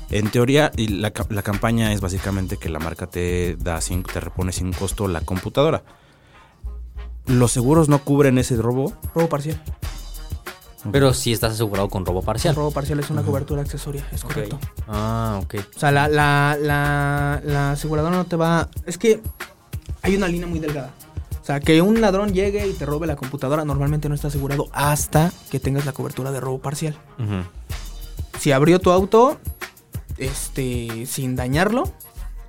En 0.10 0.30
teoría, 0.30 0.72
y 0.76 0.88
la, 0.88 1.12
ca- 1.12 1.28
la 1.30 1.42
campaña 1.42 1.94
es 1.94 2.02
básicamente 2.02 2.58
que 2.58 2.70
la 2.70 2.80
marca 2.80 3.08
te 3.08 3.56
da 3.58 3.80
sin, 3.82 4.04
te 4.04 4.20
repone 4.20 4.52
sin 4.52 4.74
costo 4.74 5.08
la 5.08 5.22
computadora. 5.22 5.84
Los 7.28 7.52
seguros 7.52 7.88
no 7.88 8.04
cubren 8.04 8.38
ese 8.38 8.58
robo. 8.58 8.94
Robo 9.14 9.30
parcial. 9.30 9.62
Pero 10.92 11.14
sí 11.14 11.32
estás 11.32 11.54
asegurado 11.54 11.88
con 11.90 12.06
robo 12.06 12.24
parcial. 12.24 12.54
El 12.54 12.56
robo 12.58 12.72
parcial 12.72 13.00
es 13.00 13.10
una 13.12 13.22
cobertura 13.22 13.62
accesoria, 13.62 14.06
es 14.12 14.24
correcto. 14.24 14.60
Ah, 14.88 15.40
ok. 15.44 15.56
O 15.76 15.80
sea, 15.80 15.92
la, 15.92 16.08
la, 16.08 16.58
la, 16.60 17.40
la 17.46 17.72
aseguradora 17.74 18.16
no 18.16 18.26
te 18.26 18.36
va... 18.36 18.68
Es 18.88 18.98
que 18.98 19.22
hay 20.02 20.16
una 20.16 20.28
línea 20.28 20.48
muy 20.48 20.60
delgada. 20.60 20.94
O 21.42 21.46
sea, 21.46 21.60
que 21.60 21.82
un 21.82 22.02
ladrón 22.02 22.34
llegue 22.34 22.68
y 22.68 22.74
te 22.74 22.86
robe 22.86 23.08
la 23.08 23.16
computadora 23.16 23.66
normalmente 23.66 24.08
no 24.10 24.16
está 24.16 24.28
asegurado 24.28 24.68
hasta 24.74 25.32
que 25.50 25.60
tengas 25.60 25.86
la 25.86 25.92
cobertura 25.92 26.32
de 26.32 26.40
robo 26.40 26.60
parcial. 26.60 26.96
Si 28.40 28.52
abrió 28.52 28.80
tu 28.80 28.92
auto 28.92 29.40
este, 30.18 31.06
sin 31.08 31.36
dañarlo 31.36 31.92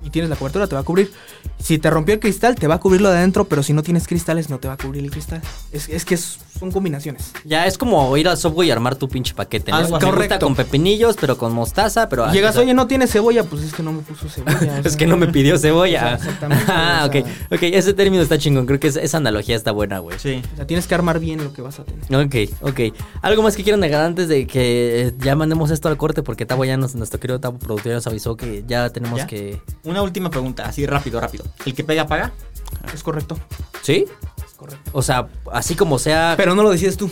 y 0.03 0.09
tienes 0.09 0.29
la 0.29 0.35
cobertura, 0.35 0.67
te 0.67 0.75
va 0.75 0.81
a 0.81 0.83
cubrir. 0.83 1.11
Si 1.59 1.77
te 1.77 1.89
rompió 1.89 2.13
el 2.13 2.19
cristal, 2.19 2.55
te 2.55 2.67
va 2.67 2.75
a 2.75 2.79
cubrir 2.79 3.01
lo 3.01 3.09
de 3.09 3.17
adentro, 3.17 3.45
pero 3.45 3.63
si 3.63 3.73
no 3.73 3.83
tienes 3.83 4.07
cristales, 4.07 4.49
no 4.49 4.59
te 4.59 4.67
va 4.67 4.73
a 4.73 4.77
cubrir 4.77 5.03
el 5.03 5.11
cristal. 5.11 5.41
Es, 5.71 5.87
es 5.89 6.03
que 6.05 6.15
es- 6.15 6.39
son 6.59 6.71
combinaciones. 6.71 7.31
Ya 7.45 7.65
es 7.65 7.77
como 7.77 8.15
ir 8.15 8.27
al 8.27 8.37
Subway 8.37 8.67
y 8.67 8.71
armar 8.71 8.95
tu 8.95 9.09
pinche 9.09 9.33
paquete. 9.33 9.71
¿no? 9.71 9.79
Gusta 9.87 9.99
Correcto. 9.99 10.39
con 10.45 10.55
pepinillos, 10.55 11.15
pero 11.19 11.37
con 11.37 11.51
mostaza, 11.53 12.07
pero... 12.09 12.31
Llegas, 12.31 12.51
o 12.51 12.53
sea, 12.53 12.61
oye, 12.63 12.73
no 12.73 12.85
tienes 12.87 13.11
cebolla, 13.11 13.43
pues 13.43 13.63
es 13.63 13.73
que 13.73 13.81
no 13.83 13.91
me 13.91 14.01
puso 14.01 14.29
cebolla. 14.29 14.79
Es 14.83 14.95
que 14.95 15.07
no 15.07 15.17
me 15.17 15.27
pidió 15.27 15.57
cebolla. 15.57 15.99
O 15.99 16.01
sea, 16.07 16.13
exactamente, 16.15 16.65
Ah, 16.67 17.01
o 17.03 17.07
ok. 17.07 17.13
sea. 17.13 17.47
Ok, 17.51 17.63
ese 17.63 17.93
término 17.93 18.21
está 18.23 18.37
chingón. 18.37 18.65
Creo 18.65 18.79
que 18.79 18.87
es- 18.87 18.95
esa 18.97 19.17
analogía 19.17 19.55
está 19.55 19.71
buena, 19.71 19.99
güey. 19.99 20.17
Sí. 20.19 20.41
O 20.53 20.55
sea, 20.57 20.67
tienes 20.67 20.87
que 20.87 20.95
armar 20.95 21.19
bien 21.19 21.43
lo 21.43 21.51
que 21.53 21.61
vas 21.61 21.79
a 21.79 21.83
tener. 21.85 22.25
Ok, 22.25 22.35
ok. 22.61 22.79
¿Algo 23.21 23.41
más 23.43 23.55
que 23.55 23.63
quieran 23.63 23.81
agregar 23.83 24.05
antes 24.05 24.27
de 24.27 24.45
que 24.47 25.07
eh, 25.07 25.13
ya 25.19 25.35
mandemos 25.35 25.71
esto 25.71 25.87
al 25.89 25.97
corte? 25.97 26.23
Porque 26.23 26.45
Tavo 26.45 26.65
ya 26.65 26.77
nos, 26.77 26.93
nuestro 26.95 27.19
querido 27.19 27.39
Tavo 27.39 27.57
productor 27.57 27.89
ya 27.91 27.95
nos 27.95 28.07
avisó 28.07 28.37
que 28.37 28.63
ya 28.67 28.89
tenemos 28.89 29.19
¿Ya? 29.19 29.27
que... 29.27 29.59
Una 29.93 30.01
última 30.01 30.31
pregunta, 30.31 30.65
así 30.65 30.87
rápido, 30.87 31.21
rápido. 31.21 31.45
¿El 31.67 31.75
que 31.75 31.83
pega, 31.83 32.07
paga? 32.07 32.31
Es 32.91 33.03
correcto. 33.03 33.37
¿Sí? 33.83 34.05
Es 34.43 34.53
correcto. 34.55 34.89
O 34.91 35.03
sea, 35.03 35.27
así 35.51 35.75
como 35.75 35.99
sea... 35.99 36.33
Pero 36.35 36.55
no 36.55 36.63
lo 36.63 36.71
decides 36.71 36.97
tú. 36.97 37.11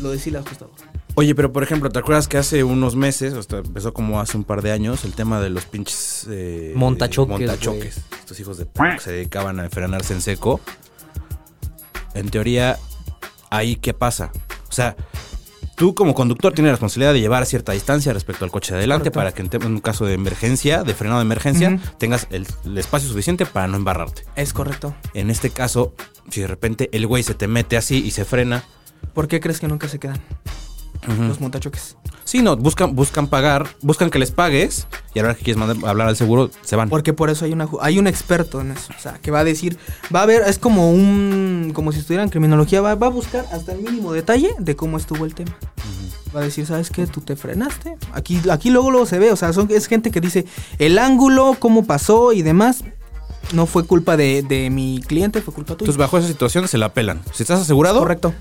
Lo 0.00 0.10
decide 0.10 0.38
el 0.38 0.44
ajustador. 0.44 0.74
Oye, 1.14 1.32
pero 1.36 1.52
por 1.52 1.62
ejemplo, 1.62 1.90
¿te 1.90 2.00
acuerdas 2.00 2.26
que 2.26 2.38
hace 2.38 2.64
unos 2.64 2.96
meses, 2.96 3.34
hasta 3.34 3.58
empezó 3.58 3.94
como 3.94 4.20
hace 4.20 4.36
un 4.36 4.42
par 4.42 4.62
de 4.62 4.72
años, 4.72 5.04
el 5.04 5.12
tema 5.12 5.40
de 5.40 5.50
los 5.50 5.64
pinches... 5.66 6.26
eh, 6.28 6.72
Montachoques, 6.74 7.38
montachoques. 7.38 8.00
Estos 8.18 8.40
hijos 8.40 8.58
de 8.58 8.66
p 8.66 8.82
que 8.94 8.98
se 8.98 9.12
dedicaban 9.12 9.60
a 9.60 9.70
frenarse 9.70 10.12
en 10.12 10.22
seco. 10.22 10.60
En 12.14 12.30
teoría, 12.30 12.80
¿ahí 13.50 13.76
qué 13.76 13.94
pasa? 13.94 14.32
O 14.68 14.72
sea, 14.72 14.96
tú 15.76 15.94
como 15.94 16.14
conductor 16.14 16.52
tienes 16.52 16.68
la 16.70 16.74
responsabilidad 16.74 17.12
de 17.12 17.20
llevar 17.20 17.42
a 17.42 17.46
cierta 17.46 17.72
distancia 17.72 18.12
respecto 18.12 18.44
al 18.44 18.50
coche 18.50 18.72
de 18.72 18.78
adelante 18.78 19.10
Correcto. 19.10 19.38
para 19.38 19.50
que 19.50 19.66
en, 19.66 19.72
un 19.72 19.80
caso 19.80 20.04
de 20.06 20.14
emergencia, 20.14 20.82
de 20.84 20.94
frenado 20.94 21.20
de 21.20 21.24
emergencia, 21.26 21.78
tengas 21.98 22.26
el, 22.30 22.46
el 22.64 22.78
espacio 22.78 23.08
suficiente 23.08 23.46
para 23.46 23.68
no 23.68 23.76
embarrarte. 23.76 24.24
Es 24.36 24.52
correcto. 24.52 24.94
En 25.14 25.30
este 25.30 25.50
caso, 25.50 25.94
si 26.30 26.40
de 26.40 26.46
repente 26.46 26.88
el 26.92 27.06
güey 27.06 27.22
se 27.22 27.34
te 27.34 27.48
mete 27.48 27.76
así 27.76 28.04
y 28.04 28.10
se 28.10 28.24
frena, 28.24 28.64
¿Por 29.12 29.28
qué 29.28 29.40
crees 29.40 29.60
que 29.60 29.68
nunca 29.68 29.88
se 29.88 29.98
quedan 29.98 30.20
los 31.06 31.40
montachoques? 31.40 31.96
Sí, 32.24 32.40
no, 32.40 32.56
buscan, 32.56 32.94
buscan 32.96 33.26
pagar, 33.26 33.66
buscan 33.82 34.08
que 34.10 34.18
les 34.18 34.30
pagues 34.30 34.86
y 35.14 35.18
a 35.18 35.22
la 35.22 35.28
hora 35.28 35.38
que 35.38 35.44
quieres 35.44 35.58
mandar- 35.60 35.86
hablar 35.88 36.08
al 36.08 36.16
seguro, 36.16 36.50
se 36.62 36.74
van. 36.74 36.88
Porque 36.88 37.12
por 37.12 37.28
eso 37.28 37.44
hay 37.44 37.52
una 37.52 37.68
hay 37.82 37.98
un 37.98 38.06
experto 38.06 38.60
en 38.62 38.70
eso, 38.72 38.92
o 38.96 39.00
sea, 39.00 39.18
que 39.20 39.30
va 39.30 39.40
a 39.40 39.44
decir, 39.44 39.76
va 40.14 40.22
a 40.22 40.26
ver, 40.26 40.42
es 40.46 40.58
como 40.58 40.90
un 40.90 41.72
como 41.74 41.92
si 41.92 41.98
estuviera 41.98 42.22
en 42.24 42.30
criminología, 42.30 42.80
va, 42.80 42.94
va 42.94 43.08
a 43.08 43.10
buscar 43.10 43.44
hasta 43.52 43.72
el 43.72 43.80
mínimo 43.82 44.12
detalle 44.12 44.54
de 44.58 44.74
cómo 44.76 44.96
estuvo 44.96 45.24
el 45.26 45.34
tema. 45.34 45.54
Va 46.34 46.40
a 46.40 46.44
decir, 46.44 46.66
¿sabes 46.66 46.90
qué? 46.90 47.06
Tú 47.06 47.20
te 47.20 47.36
frenaste. 47.36 47.96
Aquí 48.12 48.40
aquí 48.50 48.70
luego 48.70 48.90
luego 48.90 49.06
se 49.06 49.18
ve, 49.20 49.30
o 49.30 49.36
sea, 49.36 49.52
son 49.52 49.68
es 49.70 49.86
gente 49.86 50.10
que 50.10 50.20
dice 50.20 50.46
el 50.78 50.98
ángulo, 50.98 51.56
cómo 51.60 51.84
pasó 51.84 52.32
y 52.32 52.42
demás. 52.42 52.82
No 53.52 53.66
fue 53.66 53.84
culpa 53.84 54.16
de, 54.16 54.42
de 54.42 54.70
mi 54.70 55.00
cliente, 55.06 55.42
fue 55.42 55.52
culpa 55.54 55.74
tuya. 55.74 55.84
Entonces, 55.84 55.98
bajo 55.98 56.16
esa 56.18 56.26
situación, 56.26 56.66
se 56.66 56.78
la 56.78 56.92
pelan. 56.94 57.20
Si 57.32 57.42
estás 57.42 57.60
asegurado, 57.60 58.00
Correcto. 58.00 58.32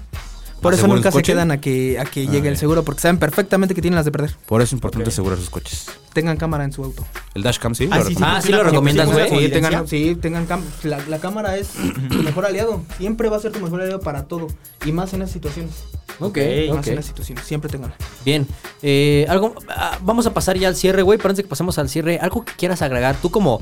Por 0.64 0.74
eso 0.74 0.82
¿Asegura 0.82 0.96
el 0.98 1.00
nunca 1.02 1.12
se 1.12 1.18
coche? 1.18 1.34
quedan 1.34 1.52
a 1.52 1.62
que, 1.62 2.00
a 2.00 2.06
que 2.06 2.26
Ah, 2.28 2.32
llegue 2.32 2.50
el 2.50 2.58
seguro, 2.58 2.84
porque 2.84 3.02
saben 3.02 3.20
perfectamente 3.20 3.76
que 3.76 3.82
tienen 3.82 3.96
las 3.98 4.06
de 4.06 4.12
perder. 4.12 4.32
por 4.48 4.62
eso 4.62 4.70
es 4.70 4.74
importante 4.74 5.10
asegurar 5.10 5.38
sus 5.38 5.50
coches. 5.52 5.86
Tengan 6.14 6.38
cámara 6.38 6.64
en 6.64 6.72
su 6.72 6.84
auto. 6.84 7.06
El 7.34 7.44
dashcam, 7.44 7.76
sí. 7.76 7.88
Ah, 7.92 8.02
sí. 8.08 8.16
Ah, 8.22 8.40
sí 8.42 8.52
lo 8.52 8.64
recomiendas, 8.64 9.12
güey. 9.12 9.30
Sí, 9.30 9.50
tengan, 9.50 9.88
sí, 9.88 10.16
tengan 10.20 10.48
cam- 10.48 10.64
la, 10.84 11.00
la 11.08 11.20
cámara 11.20 11.58
es 11.58 11.70
tu 12.10 12.24
mejor 12.24 12.46
aliado. 12.46 12.82
Siempre 12.98 13.30
va 13.30 13.38
a 13.38 13.40
ser 13.40 13.52
tu 13.52 13.60
mejor 13.60 13.82
aliado 13.82 14.00
para 14.00 14.24
todo. 14.26 14.48
Y 14.86 14.92
más 14.92 15.14
en 15.14 15.22
esas 15.24 15.34
situaciones. 15.34 15.74
Ok, 16.20 16.38
Más 16.74 16.88
en 16.88 16.96
las 16.96 17.06
situaciones. 17.06 17.44
Siempre 17.46 17.70
tengan. 17.72 17.94
Bien. 18.24 18.48
Eh, 18.84 19.26
algo, 19.28 19.56
ah, 19.70 19.98
vamos 20.02 20.26
a 20.28 20.34
pasar 20.34 20.58
ya 20.58 20.68
al 20.68 20.76
cierre, 20.76 21.02
güey. 21.02 21.18
Pero 21.18 21.30
antes 21.30 21.38
de 21.38 21.44
que 21.44 21.50
pasemos 21.50 21.78
al 21.80 21.90
cierre, 21.90 22.20
algo 22.20 22.46
que 22.46 22.54
quieras 22.54 22.82
agregar, 22.84 23.16
tú 23.22 23.30
como... 23.32 23.62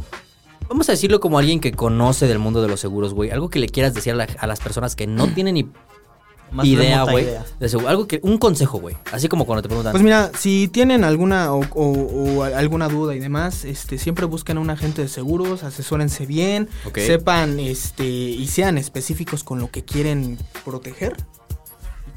Vamos 0.70 0.88
a 0.88 0.94
decirlo 0.94 1.20
como 1.20 1.38
alguien 1.40 1.60
que 1.60 1.72
conoce 1.74 2.28
del 2.28 2.40
mundo 2.40 2.62
de 2.62 2.68
los 2.70 2.80
seguros, 2.80 3.14
güey. 3.14 3.30
Algo 3.30 3.50
que 3.50 3.60
le 3.60 3.68
quieras 3.68 3.94
decir 3.94 4.14
a, 4.14 4.16
la- 4.16 4.28
a 4.38 4.48
las 4.48 4.60
personas 4.60 4.96
que 4.96 5.08
no 5.08 5.28
tienen 5.34 5.56
ni 5.56 5.70
Más 6.52 6.66
idea, 6.66 7.04
güey. 7.04 7.24
idea. 7.24 7.46
de 7.60 7.70
seguro. 7.70 7.88
Algo 7.90 8.08
que... 8.08 8.20
Un 8.24 8.38
consejo, 8.38 8.80
güey. 8.80 8.96
Así 9.12 9.28
como 9.30 9.46
cuando 9.46 9.62
te 9.62 9.70
preguntan... 9.70 9.92
Pues 9.94 10.04
mira, 10.04 10.32
si 10.38 10.68
tienen 10.68 11.04
alguna 11.04 11.54
o, 11.54 11.62
o- 11.74 12.40
o 12.40 12.44
alguna 12.44 12.88
duda 12.90 13.16
y 13.16 13.20
demás, 13.20 13.64
este, 13.66 13.98
siempre 13.98 14.26
busquen 14.26 14.58
a 14.58 14.60
un 14.62 14.70
agente 14.70 15.02
de 15.02 15.08
seguros, 15.08 15.64
asesórense 15.64 16.26
bien, 16.26 16.68
sepan 16.96 17.60
este, 17.60 18.04
y 18.06 18.48
sean 18.48 18.78
específicos 18.78 19.44
con 19.44 19.60
lo 19.60 19.72
que 19.72 19.84
quieren 19.86 20.38
proteger. 20.66 21.16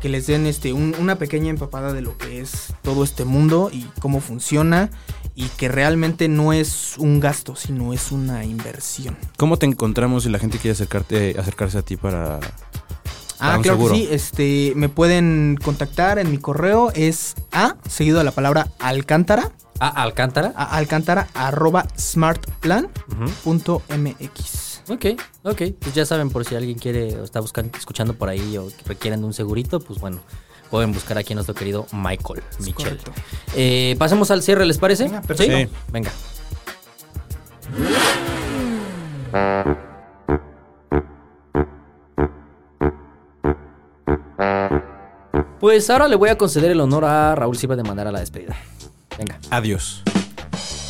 que 0.00 0.10
les 0.10 0.26
den 0.26 0.44
este 0.46 0.74
un- 0.74 0.94
una 1.00 1.16
pequeña 1.16 1.48
empapada 1.48 1.94
de 1.94 2.02
lo 2.02 2.18
que 2.18 2.40
es 2.40 2.74
todo 2.82 3.04
este 3.04 3.24
mundo 3.24 3.70
y 3.72 3.84
cómo 4.00 4.20
funciona 4.20 4.90
y 5.34 5.46
que 5.56 5.68
realmente 5.68 6.28
no 6.28 6.52
es 6.52 6.98
un 6.98 7.20
gasto, 7.20 7.56
sino 7.56 7.94
es 7.94 8.12
una 8.12 8.44
inversión. 8.44 9.16
¿Cómo 9.38 9.56
te 9.56 9.64
encontramos 9.64 10.24
si 10.24 10.28
la 10.28 10.38
gente 10.38 10.58
quiere 10.58 10.72
acercarte, 10.72 11.36
acercarse 11.38 11.78
a 11.78 11.82
ti 11.82 11.96
para 11.96 12.38
Ah, 13.52 13.58
claro 13.62 13.78
seguro? 13.78 13.94
que 13.94 14.00
sí. 14.00 14.08
Este, 14.10 14.72
me 14.76 14.88
pueden 14.88 15.58
contactar 15.62 16.18
en 16.18 16.30
mi 16.30 16.38
correo 16.38 16.90
es 16.94 17.34
a 17.52 17.76
seguido 17.88 18.18
de 18.18 18.24
la 18.24 18.30
palabra 18.32 18.68
alcántara 18.78 19.50
Ah, 19.80 20.02
Alcántara. 20.02 20.52
a 20.56 20.76
alcántara 20.76 21.26
arroba 21.34 21.86
smartplan 21.98 22.88
Ujú. 23.10 23.30
punto 23.42 23.82
mx. 23.88 24.82
Ok, 24.88 25.06
ok. 25.42 25.62
Pues 25.80 25.94
ya 25.94 26.06
saben, 26.06 26.30
por 26.30 26.44
si 26.44 26.54
alguien 26.54 26.78
quiere 26.78 27.16
o 27.18 27.24
está 27.24 27.40
buscando, 27.40 27.76
escuchando 27.76 28.14
por 28.14 28.28
ahí 28.28 28.56
o 28.56 28.68
requieren 28.86 29.20
de 29.20 29.26
un 29.26 29.32
segurito, 29.32 29.80
pues 29.80 29.98
bueno, 29.98 30.20
pueden 30.70 30.92
buscar 30.92 31.18
aquí 31.18 31.32
a 31.32 31.36
nuestro 31.36 31.54
querido 31.56 31.86
Michael 31.92 32.42
Michel. 32.60 33.00
Eh, 33.56 33.96
Pasemos 33.98 34.30
al 34.30 34.42
cierre, 34.42 34.64
¿les 34.66 34.78
parece? 34.78 35.04
Venga, 35.04 35.22
perfecto. 35.22 35.56
¿Sí? 35.56 35.64
Sí. 35.64 35.70
Venga. 35.92 36.10
Pues 45.60 45.88
ahora 45.90 46.08
le 46.08 46.16
voy 46.16 46.28
a 46.28 46.38
conceder 46.38 46.70
el 46.70 46.80
honor 46.80 47.04
a 47.04 47.34
Raúl 47.34 47.56
Silva 47.56 47.76
de 47.76 47.82
mandar 47.82 48.06
a 48.06 48.12
la 48.12 48.20
despedida. 48.20 48.56
Venga, 49.18 49.38
Adiós. 49.50 50.02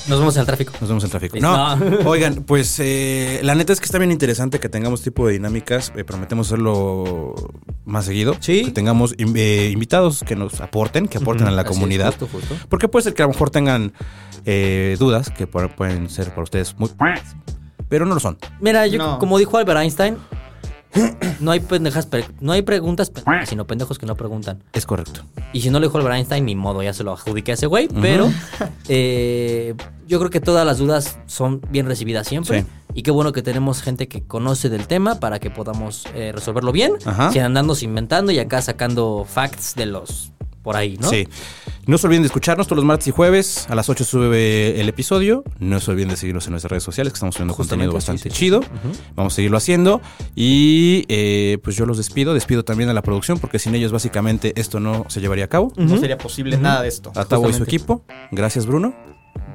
nos 0.08 0.18
vemos 0.18 0.34
en 0.36 0.40
el 0.40 0.46
tráfico. 0.46 0.72
Nos 0.80 0.88
vemos 0.88 1.02
en 1.04 1.06
el 1.08 1.10
tráfico. 1.10 1.36
No, 1.40 1.76
No. 1.76 1.98
oigan, 2.10 2.42
pues 2.44 2.78
eh, 2.80 3.40
la 3.42 3.54
neta 3.54 3.72
es 3.72 3.80
que 3.80 3.84
está 3.86 3.98
bien 3.98 4.10
interesante 4.12 4.58
que 4.60 4.68
tengamos 4.68 5.02
tipo 5.02 5.26
de 5.26 5.34
dinámicas. 5.34 5.92
eh, 5.96 6.04
prometemos 6.04 6.48
hacerlo 6.48 7.34
más 7.84 8.06
seguido. 8.06 8.34
Sí. 8.40 8.64
Que 8.66 8.70
tengamos 8.72 9.14
eh, 9.18 9.70
invitados 9.72 10.24
que 10.26 10.36
nos 10.36 10.60
aporten, 10.60 11.06
que 11.08 11.18
aporten 11.18 11.46
a 11.46 11.50
la 11.50 11.62
Así 11.62 11.70
es, 11.70 11.76
comunidad. 11.76 12.14
justo, 12.18 12.28
justo. 12.32 12.54
Porque 12.68 12.88
puede 12.88 13.04
ser 13.04 13.14
que 13.14 13.22
a 13.22 13.26
lo 13.26 13.32
mejor 13.32 13.50
tengan 13.50 13.92
eh, 14.46 14.96
dudas 14.98 15.30
que 15.30 15.48
pu- 15.48 15.74
pueden 15.74 16.08
ser 16.10 16.30
para 16.30 16.42
ustedes 16.42 16.78
muy... 16.78 16.90
Pero 17.88 18.06
no 18.06 18.14
lo 18.14 18.20
son. 18.20 18.38
Mira, 18.60 18.86
yo, 18.86 18.98
No. 18.98 19.18
como 19.18 19.38
dijo 19.38 19.56
Albert 19.58 19.80
Einstein, 19.80 20.16
no 21.40 21.50
hay 21.50 21.60
pendejas, 21.60 22.08
no 22.40 22.52
hay 22.52 22.62
preguntas 22.62 23.10
sino 23.46 23.66
pendejos 23.66 23.98
que 23.98 24.06
no 24.06 24.16
preguntan. 24.16 24.62
Es 24.72 24.86
correcto. 24.86 25.22
Y 25.52 25.60
si 25.60 25.70
no 25.70 25.80
lo 25.80 25.86
dijo 25.86 25.98
Albert 25.98 26.16
Einstein, 26.16 26.44
ni 26.44 26.54
modo, 26.54 26.82
ya 26.82 26.92
se 26.92 27.04
lo 27.04 27.12
adjudiqué 27.12 27.52
a 27.52 27.54
ese 27.54 27.66
güey. 27.66 27.88
Pero 28.00 28.30
eh, 28.88 29.74
yo 30.06 30.18
creo 30.18 30.30
que 30.30 30.40
todas 30.40 30.66
las 30.66 30.78
dudas 30.78 31.18
son 31.26 31.60
bien 31.70 31.86
recibidas 31.86 32.26
siempre. 32.26 32.62
Sí. 32.62 32.66
Y 32.94 33.02
qué 33.02 33.10
bueno 33.10 33.32
que 33.32 33.42
tenemos 33.42 33.82
gente 33.82 34.06
que 34.06 34.22
conoce 34.22 34.68
del 34.68 34.86
tema 34.86 35.18
para 35.18 35.40
que 35.40 35.50
podamos 35.50 36.06
eh, 36.14 36.32
resolverlo 36.32 36.72
bien. 36.72 36.92
Ajá. 37.04 37.32
Sin 37.32 37.42
andarnos 37.42 37.82
inventando 37.82 38.30
y 38.30 38.38
acá 38.38 38.62
sacando 38.62 39.26
facts 39.28 39.74
de 39.74 39.86
los 39.86 40.32
por 40.64 40.76
ahí, 40.76 40.96
¿no? 40.98 41.08
Sí. 41.10 41.28
No 41.86 41.98
se 41.98 42.06
olviden 42.06 42.22
de 42.22 42.28
escucharnos 42.28 42.66
todos 42.66 42.78
los 42.78 42.84
martes 42.86 43.06
y 43.06 43.10
jueves. 43.10 43.66
A 43.68 43.74
las 43.74 43.90
8 43.90 44.02
sube 44.04 44.80
el 44.80 44.88
episodio. 44.88 45.44
No 45.60 45.78
se 45.78 45.90
olviden 45.90 46.08
de 46.08 46.16
seguirnos 46.16 46.46
en 46.46 46.52
nuestras 46.52 46.70
redes 46.70 46.82
sociales, 46.82 47.12
que 47.12 47.18
estamos 47.18 47.34
subiendo 47.34 47.52
Justamente, 47.52 47.90
contenido 47.90 47.92
sí, 47.92 47.94
bastante 47.94 48.22
sí, 48.22 48.30
sí. 48.30 48.36
chido. 48.36 48.60
Vamos 49.14 49.34
a 49.34 49.36
seguirlo 49.36 49.58
haciendo. 49.58 50.00
Y 50.34 51.04
eh, 51.08 51.58
pues 51.62 51.76
yo 51.76 51.84
los 51.84 51.98
despido. 51.98 52.32
Despido 52.32 52.64
también 52.64 52.88
a 52.88 52.94
la 52.94 53.02
producción, 53.02 53.38
porque 53.38 53.58
sin 53.58 53.74
ellos 53.74 53.92
básicamente 53.92 54.58
esto 54.58 54.80
no 54.80 55.04
se 55.08 55.20
llevaría 55.20 55.44
a 55.44 55.48
cabo. 55.48 55.72
No 55.76 55.98
sería 55.98 56.16
posible 56.16 56.56
nada 56.56 56.82
de 56.82 56.88
esto. 56.88 57.12
A 57.14 57.26
Tavo 57.26 57.50
y 57.50 57.52
su 57.52 57.62
equipo. 57.62 58.02
Gracias, 58.32 58.64
Bruno. 58.64 58.94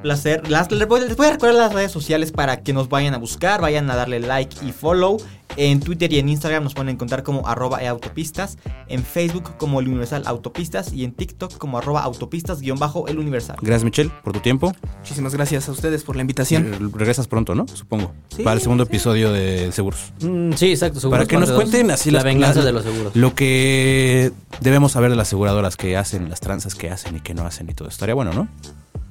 Placer. 0.02 0.48
Las, 0.50 0.70
les, 0.72 0.86
voy, 0.88 1.00
les 1.00 1.16
voy 1.16 1.26
a 1.26 1.32
recordar 1.32 1.54
las 1.56 1.72
redes 1.72 1.92
sociales 1.92 2.32
para 2.32 2.62
que 2.62 2.72
nos 2.72 2.88
vayan 2.88 3.14
a 3.14 3.18
buscar, 3.18 3.60
vayan 3.60 3.90
a 3.90 3.96
darle 3.96 4.20
like 4.20 4.56
y 4.66 4.72
follow. 4.72 5.18
En 5.56 5.80
Twitter 5.80 6.12
y 6.12 6.18
en 6.20 6.28
Instagram 6.28 6.62
nos 6.62 6.74
pueden 6.74 6.90
encontrar 6.90 7.24
como 7.24 7.46
arroba 7.48 7.82
eautopistas. 7.82 8.56
En 8.86 9.02
Facebook 9.02 9.56
como 9.58 9.80
el 9.80 9.88
Universal 9.88 10.22
Autopistas. 10.26 10.92
Y 10.92 11.02
en 11.04 11.12
TikTok 11.12 11.58
como 11.58 11.76
arroba 11.76 12.02
autopistas 12.02 12.60
guion 12.60 12.78
bajo 12.78 13.08
el 13.08 13.18
Universal. 13.18 13.56
Gracias, 13.60 13.82
Michelle, 13.84 14.10
por 14.22 14.32
tu 14.32 14.38
tiempo. 14.40 14.72
Muchísimas 15.00 15.34
gracias 15.34 15.68
a 15.68 15.72
ustedes 15.72 16.04
por 16.04 16.14
la 16.14 16.22
invitación. 16.22 16.72
Eh, 16.72 16.78
Regresas 16.94 17.26
pronto, 17.26 17.54
¿no? 17.56 17.66
Supongo. 17.66 18.12
Sí, 18.34 18.42
Para 18.44 18.54
el 18.54 18.62
segundo 18.62 18.84
episodio 18.84 19.32
de 19.32 19.72
Seguros. 19.72 20.12
Mm, 20.22 20.52
sí, 20.52 20.70
exacto. 20.70 21.00
seguros 21.00 21.18
Para 21.18 21.28
que 21.28 21.36
nos 21.36 21.48
dos. 21.48 21.56
cuenten 21.58 21.90
así 21.90 22.10
la 22.12 22.18
las- 22.18 22.24
venganza 22.24 22.60
la- 22.60 22.66
de 22.66 22.72
los 22.72 22.84
seguros. 22.84 23.16
Lo 23.16 23.34
que 23.34 24.30
debemos 24.60 24.92
saber 24.92 25.10
de 25.10 25.16
las 25.16 25.28
aseguradoras 25.28 25.76
que 25.76 25.96
hacen, 25.96 26.28
las 26.30 26.38
tranzas 26.40 26.76
que 26.76 26.90
hacen 26.90 27.16
y 27.16 27.20
que 27.20 27.34
no 27.34 27.44
hacen 27.44 27.68
y 27.68 27.74
todo. 27.74 27.88
Estaría 27.88 28.14
bueno, 28.14 28.32
¿no? 28.32 28.46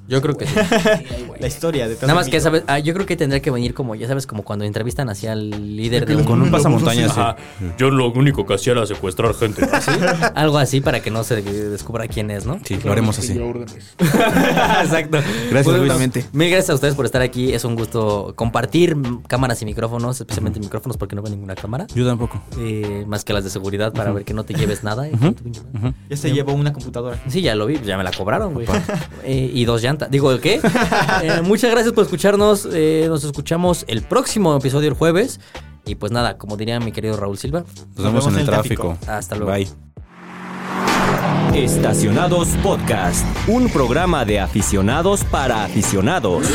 Yo 0.10 0.24
creo 0.24 0.36
que 0.36 0.48
sí. 0.48 0.56
La 1.40 1.48
historia 1.48 1.88
de 1.88 1.96
Nada 2.02 2.16
más 2.16 2.28
que 2.28 2.42
sabes, 2.42 2.64
ah, 2.68 2.80
yo 2.80 2.94
creo 2.96 3.06
que 3.06 3.16
tendría 3.16 3.42
que 3.42 3.52
venir 3.52 3.76
como, 3.76 3.94
ya 3.94 4.08
sabes, 4.08 4.26
como 4.26 4.44
cuando 4.44 4.66
entrevistan 4.66 5.08
hacia 5.08 5.34
al 5.34 5.50
líder 5.78 6.06
de 6.08 6.16
un, 6.16 6.24
Con 6.24 6.42
un 6.42 6.50
pasamontañas. 6.50 7.12
Ajá. 7.12 7.38
Yo 7.78 7.92
lo 7.92 8.12
único 8.12 8.46
que 8.46 8.56
hacía 8.56 8.74
era 8.74 8.86
secuestrar 8.88 9.36
gente. 9.36 9.66
algo 10.36 10.58
así 10.58 10.82
para 10.82 11.00
que 11.02 11.12
no 11.12 11.24
se 11.24 11.42
descubra 11.42 12.08
quién 12.08 12.32
es, 12.32 12.46
¿no? 12.48 12.60
Sí, 12.66 12.80
lo 12.84 12.92
haremos 12.92 13.20
así. 13.20 13.34
Exacto. 14.00 15.20
Gracias, 15.52 15.78
Luis. 15.78 15.88
Totalmente. 15.88 16.26
Mil 16.34 16.50
gracias 16.50 16.72
a 16.72 16.74
ustedes 16.74 16.96
por 16.96 17.06
estar 17.06 17.22
aquí. 17.22 17.54
Es 17.54 17.64
un 17.64 17.76
gusto 17.76 18.34
compartir 18.36 18.98
cámaras 19.28 19.62
y 19.62 19.66
micrófonos, 19.66 20.20
especialmente 20.20 20.60
micrófonos 20.60 20.98
porque 20.98 21.16
no 21.16 21.22
veo 21.22 21.32
ninguna 21.32 21.54
cámara. 21.54 21.86
Yo 21.94 22.06
tampoco. 22.08 22.42
Eh, 22.58 23.06
más 23.08 23.24
que 23.24 23.34
las 23.34 23.44
de 23.44 23.52
seguridad 23.52 23.94
para 23.94 24.12
ver 24.12 24.26
que 24.26 24.34
no 24.34 24.44
te 24.44 24.56
lleves 24.56 24.84
nada. 24.84 25.08
Ya 26.10 26.18
se 26.18 26.32
llevó 26.34 26.54
una 26.54 26.74
computadora. 26.74 27.22
Sí, 27.28 27.42
ya 27.42 27.54
lo 27.54 27.68
vi, 27.68 27.80
ya 27.80 27.96
me 27.96 28.04
la 28.04 28.12
cobraron, 28.12 28.56
güey. 28.56 28.66
Eh, 29.24 29.52
y 29.54 29.66
dos 29.66 29.84
llantas. 29.84 29.99
Digo, 30.08 30.40
¿qué? 30.40 30.62
Eh, 31.22 31.42
muchas 31.44 31.72
gracias 31.72 31.94
por 31.94 32.04
escucharnos. 32.06 32.68
Eh, 32.72 33.06
nos 33.10 33.24
escuchamos 33.24 33.84
el 33.88 34.04
próximo 34.04 34.56
episodio 34.56 34.88
el 34.88 34.94
jueves. 34.94 35.40
Y 35.86 35.96
pues 35.96 36.12
nada, 36.12 36.38
como 36.38 36.56
diría 36.56 36.80
mi 36.80 36.92
querido 36.92 37.18
Raúl 37.18 37.38
Silva, 37.38 37.64
Nos 37.96 38.06
vemos 38.06 38.28
en 38.28 38.40
el 38.40 38.46
tráfico. 38.46 38.98
Hasta 39.08 39.36
luego. 39.36 39.52
Bye. 39.52 39.68
Estacionados 41.54 42.50
Podcast, 42.64 43.26
un 43.48 43.70
programa 43.70 44.24
de 44.24 44.40
aficionados 44.40 45.24
para 45.26 45.66
aficionados. 45.66 46.46